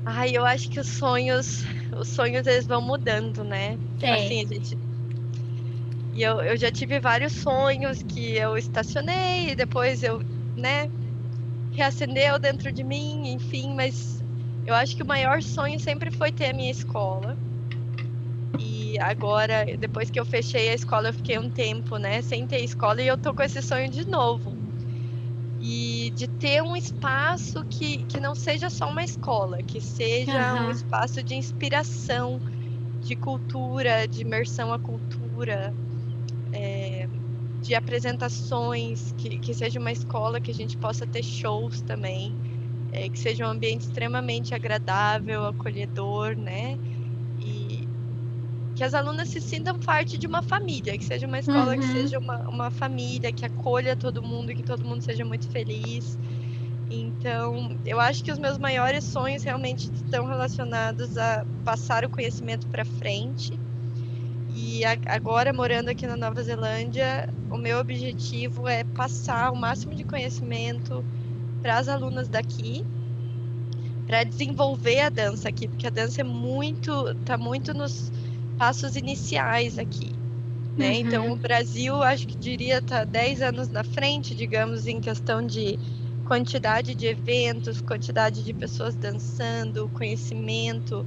Ai, 0.06 0.30
eu 0.34 0.44
acho 0.44 0.70
que 0.70 0.80
os 0.80 0.88
sonhos, 0.88 1.64
os 1.98 2.08
sonhos 2.08 2.46
eles 2.46 2.66
vão 2.66 2.80
mudando, 2.80 3.44
né? 3.44 3.76
É. 4.00 4.14
Assim, 4.14 4.44
a 4.44 4.46
gente 4.46 4.78
e 6.18 6.22
eu, 6.24 6.40
eu 6.40 6.56
já 6.56 6.68
tive 6.68 6.98
vários 6.98 7.32
sonhos 7.32 8.02
que 8.02 8.36
eu 8.36 8.58
estacionei 8.58 9.50
e 9.50 9.54
depois 9.54 10.02
eu, 10.02 10.20
né, 10.56 10.90
reacendeu 11.78 12.40
dentro 12.40 12.72
de 12.72 12.82
mim, 12.82 13.32
enfim, 13.32 13.72
mas 13.72 14.22
eu 14.66 14.74
acho 14.74 14.96
que 14.96 15.02
o 15.02 15.06
maior 15.06 15.40
sonho 15.40 15.78
sempre 15.78 16.10
foi 16.10 16.32
ter 16.32 16.50
a 16.50 16.52
minha 16.52 16.70
escola. 16.70 17.36
E 18.58 18.98
agora, 18.98 19.64
depois 19.78 20.10
que 20.10 20.18
eu 20.18 20.26
fechei 20.26 20.70
a 20.70 20.74
escola, 20.74 21.10
eu 21.10 21.12
fiquei 21.12 21.38
um 21.38 21.48
tempo, 21.48 21.96
né, 21.96 22.20
sem 22.20 22.46
ter 22.46 22.64
escola 22.64 23.00
e 23.00 23.06
eu 23.06 23.16
tô 23.16 23.32
com 23.32 23.42
esse 23.42 23.62
sonho 23.62 23.88
de 23.88 24.04
novo. 24.06 24.56
E 25.60 26.12
de 26.16 26.26
ter 26.26 26.62
um 26.62 26.74
espaço 26.76 27.64
que, 27.66 27.98
que 28.04 28.18
não 28.18 28.34
seja 28.34 28.68
só 28.68 28.90
uma 28.90 29.04
escola, 29.04 29.62
que 29.62 29.80
seja 29.80 30.54
uhum. 30.54 30.68
um 30.68 30.70
espaço 30.72 31.22
de 31.22 31.36
inspiração, 31.36 32.40
de 33.02 33.14
cultura, 33.14 34.08
de 34.08 34.22
imersão 34.22 34.72
à 34.72 34.78
cultura, 34.78 35.72
é, 36.52 37.08
de 37.60 37.74
apresentações, 37.74 39.14
que, 39.18 39.38
que 39.38 39.52
seja 39.52 39.78
uma 39.78 39.92
escola 39.92 40.40
que 40.40 40.50
a 40.50 40.54
gente 40.54 40.76
possa 40.76 41.06
ter 41.06 41.22
shows 41.22 41.80
também, 41.82 42.34
é, 42.92 43.08
que 43.08 43.18
seja 43.18 43.46
um 43.46 43.50
ambiente 43.50 43.82
extremamente 43.82 44.54
agradável, 44.54 45.46
acolhedor, 45.46 46.36
né? 46.36 46.78
E 47.40 47.86
que 48.74 48.84
as 48.84 48.94
alunas 48.94 49.28
se 49.28 49.40
sintam 49.40 49.78
parte 49.78 50.16
de 50.16 50.26
uma 50.26 50.40
família, 50.40 50.96
que 50.96 51.04
seja 51.04 51.26
uma 51.26 51.40
escola 51.40 51.74
uhum. 51.74 51.80
que 51.80 51.86
seja 51.86 52.18
uma, 52.18 52.48
uma 52.48 52.70
família, 52.70 53.32
que 53.32 53.44
acolha 53.44 53.96
todo 53.96 54.22
mundo, 54.22 54.54
que 54.54 54.62
todo 54.62 54.84
mundo 54.84 55.02
seja 55.02 55.24
muito 55.24 55.48
feliz. 55.48 56.16
Então, 56.88 57.76
eu 57.84 58.00
acho 58.00 58.22
que 58.22 58.30
os 58.30 58.38
meus 58.38 58.56
maiores 58.56 59.04
sonhos 59.04 59.42
realmente 59.42 59.90
estão 59.92 60.26
relacionados 60.26 61.18
a 61.18 61.44
passar 61.64 62.04
o 62.04 62.08
conhecimento 62.08 62.66
para 62.68 62.84
frente 62.84 63.58
e 64.60 64.84
agora, 64.84 65.52
morando 65.52 65.88
aqui 65.88 66.04
na 66.04 66.16
Nova 66.16 66.42
Zelândia, 66.42 67.32
o 67.48 67.56
meu 67.56 67.78
objetivo 67.78 68.66
é 68.66 68.82
passar 68.82 69.52
o 69.52 69.56
máximo 69.56 69.94
de 69.94 70.02
conhecimento 70.02 71.04
para 71.62 71.78
as 71.78 71.86
alunas 71.86 72.28
daqui, 72.28 72.84
para 74.04 74.24
desenvolver 74.24 75.00
a 75.00 75.08
dança 75.10 75.48
aqui, 75.48 75.68
porque 75.68 75.86
a 75.86 75.90
dança 75.90 76.22
é 76.22 76.24
muito, 76.24 77.14
tá 77.24 77.38
muito 77.38 77.72
nos 77.72 78.10
passos 78.58 78.96
iniciais 78.96 79.78
aqui. 79.78 80.10
Né? 80.76 80.88
Uhum. 80.88 80.94
Então, 80.94 81.32
o 81.32 81.36
Brasil, 81.36 82.02
acho 82.02 82.26
que 82.26 82.36
diria, 82.36 82.82
tá 82.82 83.04
10 83.04 83.42
anos 83.42 83.68
na 83.68 83.84
frente, 83.84 84.34
digamos, 84.34 84.88
em 84.88 85.00
questão 85.00 85.46
de 85.46 85.78
quantidade 86.26 86.96
de 86.96 87.06
eventos, 87.06 87.80
quantidade 87.80 88.42
de 88.42 88.52
pessoas 88.52 88.96
dançando, 88.96 89.88
conhecimento, 89.94 91.06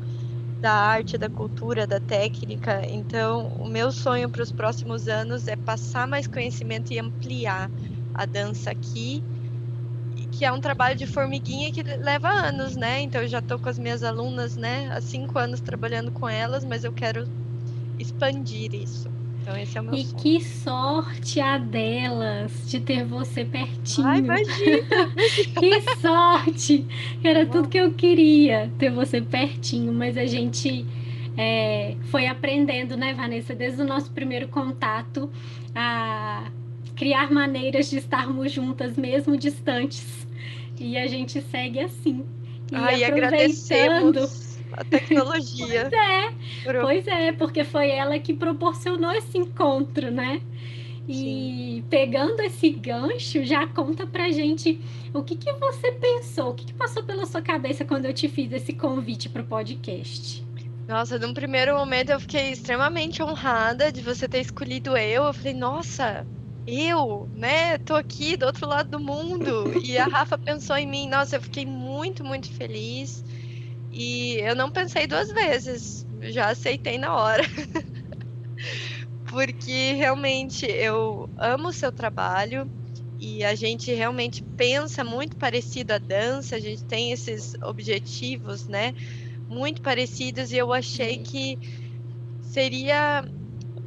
da 0.61 0.71
arte, 0.73 1.17
da 1.17 1.29
cultura, 1.29 1.87
da 1.87 1.99
técnica. 1.99 2.83
Então, 2.87 3.47
o 3.57 3.67
meu 3.67 3.91
sonho 3.91 4.29
para 4.31 4.43
os 4.43 4.51
próximos 4.51 5.07
anos 5.07 5.47
é 5.47 5.55
passar 5.57 6.07
mais 6.07 6.27
conhecimento 6.27 6.91
e 6.93 6.99
ampliar 6.99 7.71
a 8.13 8.25
dança 8.25 8.71
aqui, 8.71 9.23
que 10.31 10.45
é 10.45 10.51
um 10.51 10.59
trabalho 10.61 10.95
de 10.97 11.05
formiguinha 11.07 11.71
que 11.71 11.83
leva 11.83 12.27
anos, 12.29 12.75
né? 12.75 13.01
Então, 13.01 13.21
eu 13.21 13.27
já 13.27 13.39
estou 13.39 13.59
com 13.59 13.69
as 13.69 13.77
minhas 13.77 14.03
alunas, 14.03 14.55
né, 14.55 14.89
há 14.91 15.01
cinco 15.01 15.37
anos 15.39 15.61
trabalhando 15.61 16.11
com 16.11 16.27
elas, 16.29 16.63
mas 16.65 16.83
eu 16.83 16.93
quero 16.93 17.23
expandir 17.99 18.69
isso. 18.73 19.09
Então, 19.51 19.61
esse 19.61 19.77
é 19.77 19.81
o 19.81 19.83
meu 19.83 19.95
e 19.95 20.05
sonho. 20.05 20.17
que 20.17 20.41
sorte 20.41 21.39
a 21.41 21.57
delas 21.57 22.69
de 22.69 22.79
ter 22.79 23.05
você 23.05 23.43
pertinho. 23.43 24.07
Ai, 24.07 24.19
imagina! 24.19 25.11
que 25.59 25.81
sorte! 25.99 26.85
Era 27.23 27.45
tudo 27.45 27.67
que 27.67 27.77
eu 27.77 27.91
queria, 27.91 28.71
ter 28.77 28.89
você 28.89 29.21
pertinho, 29.21 29.91
mas 29.91 30.17
a 30.17 30.25
gente 30.25 30.85
é, 31.37 31.95
foi 32.03 32.27
aprendendo, 32.27 32.95
né, 32.95 33.13
Vanessa, 33.13 33.53
desde 33.53 33.81
o 33.81 33.85
nosso 33.85 34.11
primeiro 34.11 34.47
contato, 34.47 35.29
a 35.75 36.49
criar 36.95 37.29
maneiras 37.31 37.89
de 37.89 37.97
estarmos 37.97 38.51
juntas, 38.51 38.95
mesmo 38.95 39.35
distantes. 39.35 40.27
E 40.79 40.97
a 40.97 41.07
gente 41.07 41.41
segue 41.41 41.79
assim. 41.79 42.23
E 42.71 42.75
Ai, 42.75 43.03
aproveitando 43.03 44.27
a 44.73 44.83
tecnologia. 44.83 45.89
Pois 45.89 45.93
é, 45.93 46.33
Pro... 46.63 46.81
pois 46.81 47.07
é, 47.07 47.31
porque 47.31 47.63
foi 47.63 47.89
ela 47.89 48.17
que 48.19 48.33
proporcionou 48.33 49.11
esse 49.11 49.37
encontro, 49.37 50.11
né? 50.11 50.41
E 51.07 51.13
Sim. 51.13 51.83
pegando 51.89 52.41
esse 52.41 52.69
gancho, 52.69 53.43
já 53.43 53.67
conta 53.67 54.05
pra 54.05 54.29
gente 54.29 54.79
o 55.13 55.23
que, 55.23 55.35
que 55.35 55.51
você 55.53 55.91
pensou, 55.91 56.51
o 56.51 56.53
que, 56.53 56.65
que 56.65 56.73
passou 56.73 57.03
pela 57.03 57.25
sua 57.25 57.41
cabeça 57.41 57.83
quando 57.83 58.05
eu 58.05 58.13
te 58.13 58.27
fiz 58.27 58.51
esse 58.51 58.73
convite 58.73 59.27
para 59.27 59.41
o 59.41 59.45
podcast. 59.45 60.45
Nossa, 60.87 61.17
num 61.17 61.33
primeiro 61.33 61.75
momento 61.75 62.11
eu 62.11 62.19
fiquei 62.19 62.51
extremamente 62.51 63.23
honrada 63.23 63.91
de 63.91 64.01
você 64.01 64.27
ter 64.27 64.41
escolhido 64.41 64.95
eu. 64.97 65.23
Eu 65.23 65.33
falei, 65.33 65.53
nossa, 65.53 66.25
eu, 66.67 67.29
né, 67.35 67.77
tô 67.79 67.95
aqui 67.95 68.37
do 68.37 68.45
outro 68.45 68.67
lado 68.67 68.89
do 68.89 68.99
mundo. 68.99 69.71
E 69.83 69.97
a 69.97 70.05
Rafa 70.05 70.37
pensou 70.37 70.75
em 70.77 70.87
mim. 70.87 71.09
Nossa, 71.09 71.37
eu 71.37 71.41
fiquei 71.41 71.65
muito, 71.65 72.23
muito 72.23 72.51
feliz. 72.51 73.23
E 73.91 74.37
eu 74.37 74.55
não 74.55 74.71
pensei 74.71 75.05
duas 75.05 75.27
vezes, 75.29 76.05
já 76.21 76.49
aceitei 76.49 76.97
na 76.97 77.13
hora. 77.13 77.43
Porque 79.29 79.93
realmente 79.93 80.65
eu 80.65 81.29
amo 81.37 81.69
o 81.69 81.73
seu 81.73 81.91
trabalho 81.91 82.69
e 83.19 83.43
a 83.43 83.53
gente 83.53 83.93
realmente 83.93 84.43
pensa 84.57 85.03
muito 85.03 85.37
parecido 85.37 85.93
à 85.93 85.97
dança, 85.97 86.55
a 86.55 86.59
gente 86.59 86.83
tem 86.85 87.11
esses 87.11 87.53
objetivos, 87.61 88.67
né? 88.67 88.93
Muito 89.47 89.81
parecidos 89.81 90.51
e 90.51 90.57
eu 90.57 90.73
achei 90.73 91.19
que 91.19 91.57
seria 92.41 93.23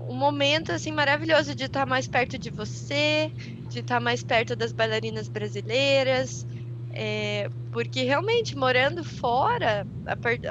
um 0.08 0.16
momento 0.16 0.70
assim 0.70 0.92
maravilhoso 0.92 1.54
de 1.54 1.64
estar 1.64 1.86
mais 1.86 2.06
perto 2.06 2.38
de 2.38 2.50
você, 2.50 3.30
de 3.68 3.80
estar 3.80 4.00
mais 4.00 4.22
perto 4.22 4.54
das 4.54 4.72
bailarinas 4.72 5.28
brasileiras, 5.28 6.46
é, 6.90 7.48
porque 7.74 8.04
realmente 8.04 8.56
morando 8.56 9.02
fora, 9.02 9.84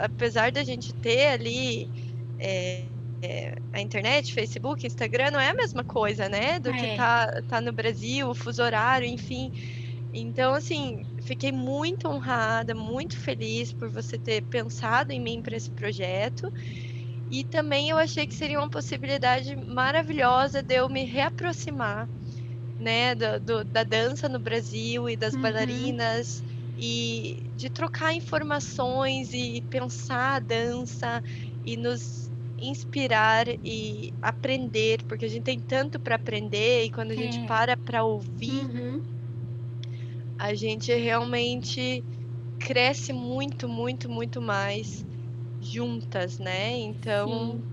apesar 0.04 0.52
da 0.52 0.62
gente 0.62 0.94
ter 0.96 1.28
ali 1.28 1.90
é, 2.38 2.84
é, 3.22 3.56
a 3.72 3.80
internet, 3.80 4.34
Facebook, 4.34 4.86
Instagram, 4.86 5.32
não 5.32 5.40
é 5.40 5.52
a 5.52 5.54
mesma 5.54 5.86
coisa, 5.86 6.28
né? 6.28 6.60
Do 6.60 6.74
que 6.74 6.98
tá, 6.98 7.42
tá 7.48 7.62
no 7.62 7.72
Brasil, 7.72 8.30
o 8.30 8.36
fuso 8.36 8.62
horário, 8.62 9.08
enfim. 9.08 9.54
Então, 10.14 10.54
assim, 10.54 11.06
fiquei 11.22 11.54
muito 11.54 12.10
honrada, 12.10 12.76
muito 12.76 13.18
feliz 13.18 13.72
por 13.72 13.88
você 13.88 14.18
ter 14.18 14.44
pensado 14.44 15.14
em 15.14 15.22
mim 15.22 15.42
para 15.42 15.56
esse 15.56 15.72
projeto. 15.72 16.52
E 17.32 17.46
também 17.46 17.90
eu 17.90 17.98
achei 17.98 18.28
que 18.28 18.34
seria 18.34 18.60
uma 18.60 18.70
possibilidade 18.70 19.56
maravilhosa 19.56 20.62
de 20.62 20.76
eu 20.76 20.90
me 20.90 21.06
reaproximar 21.06 22.10
né, 22.78 23.16
do, 23.16 23.40
do, 23.40 23.64
da 23.64 23.84
dança 23.84 24.28
no 24.28 24.40
Brasil 24.40 25.10
e 25.10 25.16
das 25.16 25.34
uhum. 25.34 25.42
bailarinas 25.42 26.44
e 26.86 27.38
de 27.56 27.70
trocar 27.70 28.14
informações 28.14 29.34
e 29.34 29.64
pensar 29.70 30.36
a 30.36 30.40
dança 30.40 31.24
e 31.66 31.78
nos 31.78 32.30
inspirar 32.60 33.48
e 33.64 34.14
aprender, 34.22 35.02
porque 35.04 35.24
a 35.24 35.30
gente 35.30 35.44
tem 35.44 35.58
tanto 35.58 35.98
para 35.98 36.16
aprender 36.16 36.84
e 36.84 36.90
quando 36.90 37.12
a 37.12 37.14
é. 37.14 37.18
gente 37.18 37.48
para 37.48 37.78
para 37.78 38.04
ouvir, 38.04 38.66
uhum. 38.66 39.02
a 40.38 40.54
gente 40.54 40.94
realmente 40.94 42.04
cresce 42.60 43.14
muito, 43.14 43.70
muito, 43.70 44.10
muito 44.10 44.42
mais 44.42 45.06
juntas, 45.62 46.38
né? 46.38 46.78
Então, 46.80 47.54
Sim. 47.54 47.64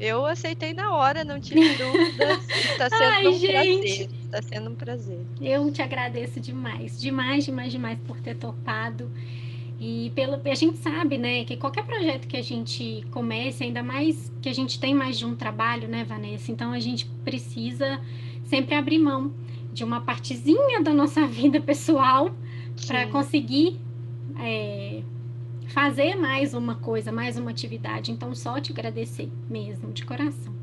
Eu 0.00 0.24
aceitei 0.24 0.72
na 0.72 0.94
hora, 0.94 1.24
não 1.24 1.40
tive 1.40 1.74
dúvidas. 1.76 2.48
Está 2.48 2.88
sendo 2.88 3.02
Ai, 3.02 3.26
um 3.26 3.32
gente. 3.32 3.52
prazer. 3.52 4.17
Está 4.28 4.42
sendo 4.42 4.70
um 4.70 4.74
prazer. 4.74 5.24
Eu 5.40 5.72
te 5.72 5.80
agradeço 5.80 6.38
demais, 6.38 7.00
demais, 7.00 7.46
demais, 7.46 7.72
demais 7.72 7.98
por 8.06 8.20
ter 8.20 8.36
topado. 8.36 9.10
E 9.80 10.12
pelo, 10.14 10.38
a 10.44 10.54
gente 10.54 10.76
sabe, 10.78 11.16
né, 11.16 11.44
que 11.44 11.56
qualquer 11.56 11.84
projeto 11.86 12.28
que 12.28 12.36
a 12.36 12.42
gente 12.42 13.06
comece, 13.10 13.64
ainda 13.64 13.82
mais 13.82 14.30
que 14.42 14.48
a 14.50 14.52
gente 14.52 14.78
tem 14.78 14.94
mais 14.94 15.18
de 15.18 15.24
um 15.24 15.34
trabalho, 15.34 15.88
né, 15.88 16.04
Vanessa? 16.04 16.52
Então 16.52 16.72
a 16.72 16.80
gente 16.80 17.06
precisa 17.24 17.98
sempre 18.44 18.74
abrir 18.74 18.98
mão 18.98 19.32
de 19.72 19.82
uma 19.82 20.02
partezinha 20.02 20.82
da 20.82 20.92
nossa 20.92 21.24
vida 21.26 21.58
pessoal 21.58 22.30
para 22.86 23.06
conseguir 23.06 23.80
é, 24.38 25.02
fazer 25.68 26.16
mais 26.16 26.52
uma 26.52 26.74
coisa, 26.74 27.10
mais 27.10 27.38
uma 27.38 27.50
atividade. 27.50 28.12
Então, 28.12 28.34
só 28.34 28.60
te 28.60 28.72
agradecer 28.72 29.30
mesmo, 29.48 29.90
de 29.90 30.04
coração. 30.04 30.57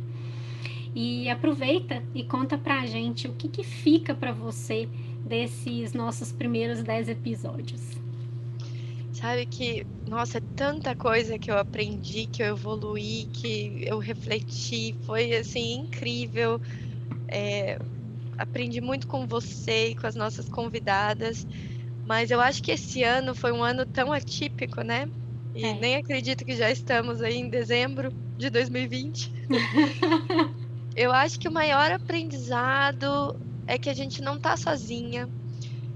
E 0.96 1.30
aproveita 1.30 2.02
e 2.16 2.24
conta 2.24 2.58
pra 2.58 2.86
gente 2.86 3.28
o 3.28 3.34
que, 3.34 3.50
que 3.50 3.66
fica 3.66 4.16
para 4.16 4.32
você 4.32 4.88
desses 5.26 5.92
nossos 5.92 6.32
primeiros 6.32 6.82
dez 6.82 7.10
episódios. 7.10 7.82
Sabe 9.12 9.46
que, 9.46 9.86
nossa, 10.08 10.38
é 10.38 10.42
tanta 10.56 10.96
coisa 10.96 11.38
que 11.38 11.52
eu 11.52 11.58
aprendi, 11.58 12.28
que 12.28 12.42
eu 12.42 12.48
evoluí, 12.48 13.28
que 13.34 13.84
eu 13.86 14.00
refleti, 14.00 14.96
foi 15.06 15.36
assim 15.36 15.80
incrível. 15.80 16.62
É, 17.28 17.78
aprendi 18.38 18.80
muito 18.80 19.08
com 19.08 19.28
você 19.28 19.90
e 19.90 19.96
com 19.96 20.08
as 20.08 20.16
nossas 20.16 20.48
convidadas. 20.48 21.46
Mas 22.06 22.32
eu 22.32 22.40
acho 22.40 22.64
que 22.64 22.72
esse 22.72 23.04
ano 23.04 23.36
foi 23.36 23.52
um 23.52 23.64
ano 23.64 23.86
tão 23.86 24.14
atípico, 24.14 24.82
né? 24.82 25.10
E 25.54 25.66
é. 25.66 25.74
nem 25.74 25.96
acredito 25.96 26.46
que 26.46 26.56
já 26.56 26.70
estamos 26.70 27.22
aí 27.22 27.36
em 27.36 27.50
dezembro 27.50 28.14
de 28.38 28.50
2020. 28.50 29.32
eu 30.96 31.12
acho 31.12 31.40
que 31.40 31.48
o 31.48 31.52
maior 31.52 31.92
aprendizado 31.92 33.40
é 33.68 33.78
que 33.78 33.90
a 33.90 33.94
gente 33.94 34.22
não 34.22 34.40
tá 34.40 34.56
sozinha, 34.56 35.30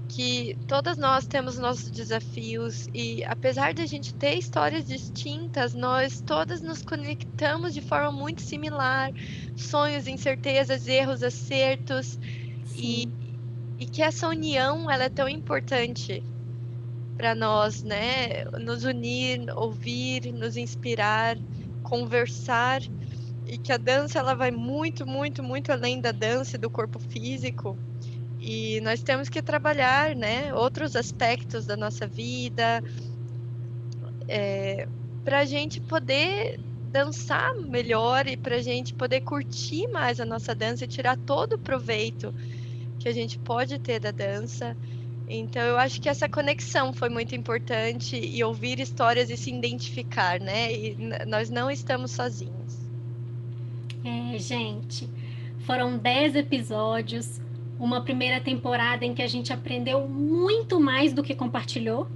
que 0.08 0.58
todas 0.66 0.98
nós 0.98 1.26
temos 1.26 1.56
nossos 1.58 1.90
desafios 1.90 2.88
e 2.92 3.24
apesar 3.24 3.72
de 3.72 3.82
a 3.82 3.86
gente 3.86 4.12
ter 4.14 4.34
histórias 4.34 4.84
distintas, 4.84 5.72
nós 5.72 6.20
todas 6.20 6.60
nos 6.60 6.82
conectamos 6.82 7.72
de 7.72 7.80
forma 7.80 8.10
muito 8.10 8.42
similar, 8.42 9.12
sonhos, 9.56 10.08
incertezas, 10.08 10.88
erros, 10.88 11.22
acertos. 11.22 12.18
E 12.76 13.08
e 13.80 13.86
que 13.86 14.02
essa 14.02 14.28
união 14.28 14.90
ela 14.90 15.04
é 15.04 15.08
tão 15.08 15.26
importante 15.26 16.22
para 17.16 17.34
nós, 17.34 17.82
né? 17.82 18.44
Nos 18.60 18.84
unir, 18.84 19.50
ouvir, 19.56 20.30
nos 20.34 20.58
inspirar, 20.58 21.38
conversar 21.82 22.82
e 23.50 23.58
que 23.58 23.72
a 23.72 23.76
dança 23.76 24.20
ela 24.20 24.32
vai 24.32 24.52
muito, 24.52 25.04
muito, 25.04 25.42
muito 25.42 25.72
além 25.72 26.00
da 26.00 26.12
dança 26.12 26.54
e 26.54 26.58
do 26.58 26.70
corpo 26.70 27.00
físico. 27.00 27.76
E 28.40 28.80
nós 28.82 29.02
temos 29.02 29.28
que 29.28 29.42
trabalhar, 29.42 30.14
né? 30.14 30.54
Outros 30.54 30.94
aspectos 30.94 31.66
da 31.66 31.76
nossa 31.76 32.06
vida 32.06 32.80
é, 34.28 34.86
para 35.24 35.40
a 35.40 35.44
gente 35.44 35.80
poder 35.80 36.60
dançar 36.92 37.52
melhor 37.56 38.28
e 38.28 38.36
para 38.36 38.54
a 38.54 38.62
gente 38.62 38.94
poder 38.94 39.22
curtir 39.22 39.88
mais 39.88 40.20
a 40.20 40.24
nossa 40.24 40.54
dança 40.54 40.84
e 40.84 40.88
tirar 40.88 41.16
todo 41.16 41.54
o 41.54 41.58
proveito 41.58 42.32
que 43.00 43.08
a 43.08 43.12
gente 43.12 43.36
pode 43.36 43.80
ter 43.80 43.98
da 43.98 44.12
dança. 44.12 44.76
Então 45.28 45.62
eu 45.62 45.76
acho 45.76 46.00
que 46.00 46.08
essa 46.08 46.28
conexão 46.28 46.92
foi 46.92 47.08
muito 47.08 47.34
importante 47.34 48.16
e 48.16 48.44
ouvir 48.44 48.78
histórias 48.78 49.28
e 49.28 49.36
se 49.36 49.50
identificar, 49.50 50.38
né? 50.38 50.72
E 50.72 50.96
nós 51.26 51.50
não 51.50 51.68
estamos 51.68 52.12
sozinhos. 52.12 52.79
É, 54.04 54.38
gente, 54.38 55.08
foram 55.60 55.98
dez 55.98 56.34
episódios, 56.34 57.40
uma 57.78 58.02
primeira 58.02 58.40
temporada 58.40 59.04
em 59.04 59.14
que 59.14 59.22
a 59.22 59.26
gente 59.26 59.52
aprendeu 59.52 60.08
muito 60.08 60.80
mais 60.80 61.12
do 61.12 61.22
que 61.22 61.34
compartilhou. 61.34 62.08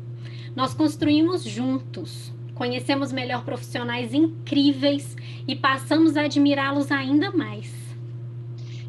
Nós 0.54 0.72
construímos 0.72 1.42
juntos, 1.42 2.32
conhecemos 2.54 3.12
melhor 3.12 3.44
profissionais 3.44 4.14
incríveis 4.14 5.16
e 5.46 5.56
passamos 5.56 6.16
a 6.16 6.22
admirá-los 6.22 6.90
ainda 6.90 7.30
mais 7.32 7.84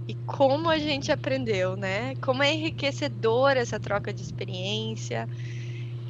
e 0.08 0.14
como 0.14 0.70
a 0.70 0.78
gente 0.78 1.12
aprendeu, 1.12 1.76
né? 1.76 2.16
Como 2.22 2.43
é 2.43 2.54
enriquecedora 2.54 3.60
essa 3.60 3.80
troca 3.80 4.14
de 4.14 4.22
experiência. 4.22 5.28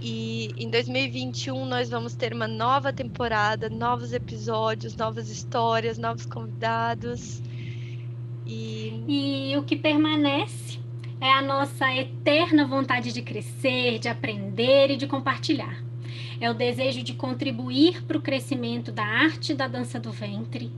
E 0.07 0.53
em 0.55 0.69
2021 0.69 1.65
nós 1.65 1.89
vamos 1.89 2.13
ter 2.13 2.31
uma 2.31 2.47
nova 2.47 2.93
temporada, 2.93 3.69
novos 3.71 4.13
episódios, 4.13 4.95
novas 4.95 5.31
histórias, 5.31 5.97
novos 5.97 6.27
convidados. 6.27 7.41
E, 8.45 9.03
e 9.07 9.57
o 9.57 9.63
que 9.63 9.75
permanece 9.75 10.79
é 11.19 11.31
a 11.31 11.41
nossa 11.41 11.91
eterna 11.91 12.67
vontade 12.67 13.11
de 13.11 13.23
crescer, 13.23 13.97
de 13.97 14.07
aprender 14.07 14.91
e 14.91 14.95
de 14.95 15.07
compartilhar. 15.07 15.83
É 16.39 16.51
o 16.51 16.53
desejo 16.53 17.01
de 17.01 17.15
contribuir 17.15 18.03
para 18.03 18.15
o 18.15 18.21
crescimento 18.21 18.91
da 18.91 19.03
arte 19.03 19.55
da 19.55 19.67
dança 19.67 19.99
do 19.99 20.11
ventre 20.11 20.71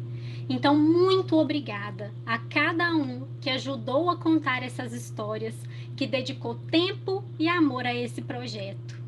então, 0.49 0.77
muito 0.77 1.35
obrigada 1.35 2.13
a 2.25 2.37
cada 2.37 2.95
um 2.95 3.27
que 3.41 3.49
ajudou 3.49 4.09
a 4.09 4.15
contar 4.15 4.63
essas 4.63 4.93
histórias, 4.93 5.53
que 5.95 6.07
dedicou 6.07 6.55
tempo 6.55 7.21
e 7.37 7.49
amor 7.49 7.85
a 7.85 7.93
esse 7.93 8.21
projeto. 8.21 9.06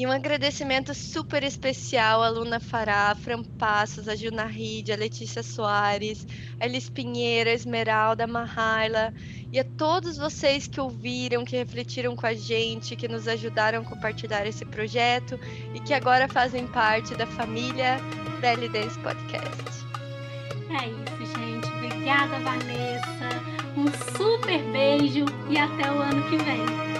E 0.00 0.06
um 0.06 0.10
agradecimento 0.10 0.94
super 0.94 1.42
especial 1.42 2.22
à 2.22 2.30
Luna 2.30 2.58
Fará, 2.58 3.10
a 3.10 3.14
Fran 3.14 3.42
Passos, 3.42 4.08
a 4.08 4.16
Gilna 4.16 4.46
Ride, 4.46 4.94
a 4.94 4.96
Letícia 4.96 5.42
Soares, 5.42 6.26
a 6.58 6.64
Elis 6.64 6.88
Pinheiro, 6.88 7.50
a 7.50 7.52
Esmeralda, 7.52 8.24
a 8.24 8.26
Mahaila 8.26 9.12
e 9.52 9.60
a 9.60 9.64
todos 9.76 10.16
vocês 10.16 10.66
que 10.66 10.80
ouviram, 10.80 11.44
que 11.44 11.54
refletiram 11.54 12.16
com 12.16 12.26
a 12.26 12.32
gente, 12.32 12.96
que 12.96 13.06
nos 13.06 13.28
ajudaram 13.28 13.82
a 13.82 13.84
compartilhar 13.84 14.46
esse 14.46 14.64
projeto 14.64 15.38
e 15.74 15.80
que 15.80 15.92
agora 15.92 16.26
fazem 16.26 16.66
parte 16.66 17.14
da 17.14 17.26
família 17.26 17.98
Belly 18.40 18.70
Dance 18.70 18.98
Podcast. 19.00 19.84
É 20.70 20.88
isso, 20.88 21.38
gente. 21.38 21.66
Obrigada, 21.66 22.38
Vanessa. 22.38 23.28
Um 23.76 24.16
super 24.16 24.62
beijo 24.72 25.26
e 25.50 25.58
até 25.58 25.92
o 25.92 25.98
ano 25.98 26.22
que 26.30 26.38
vem. 26.38 26.99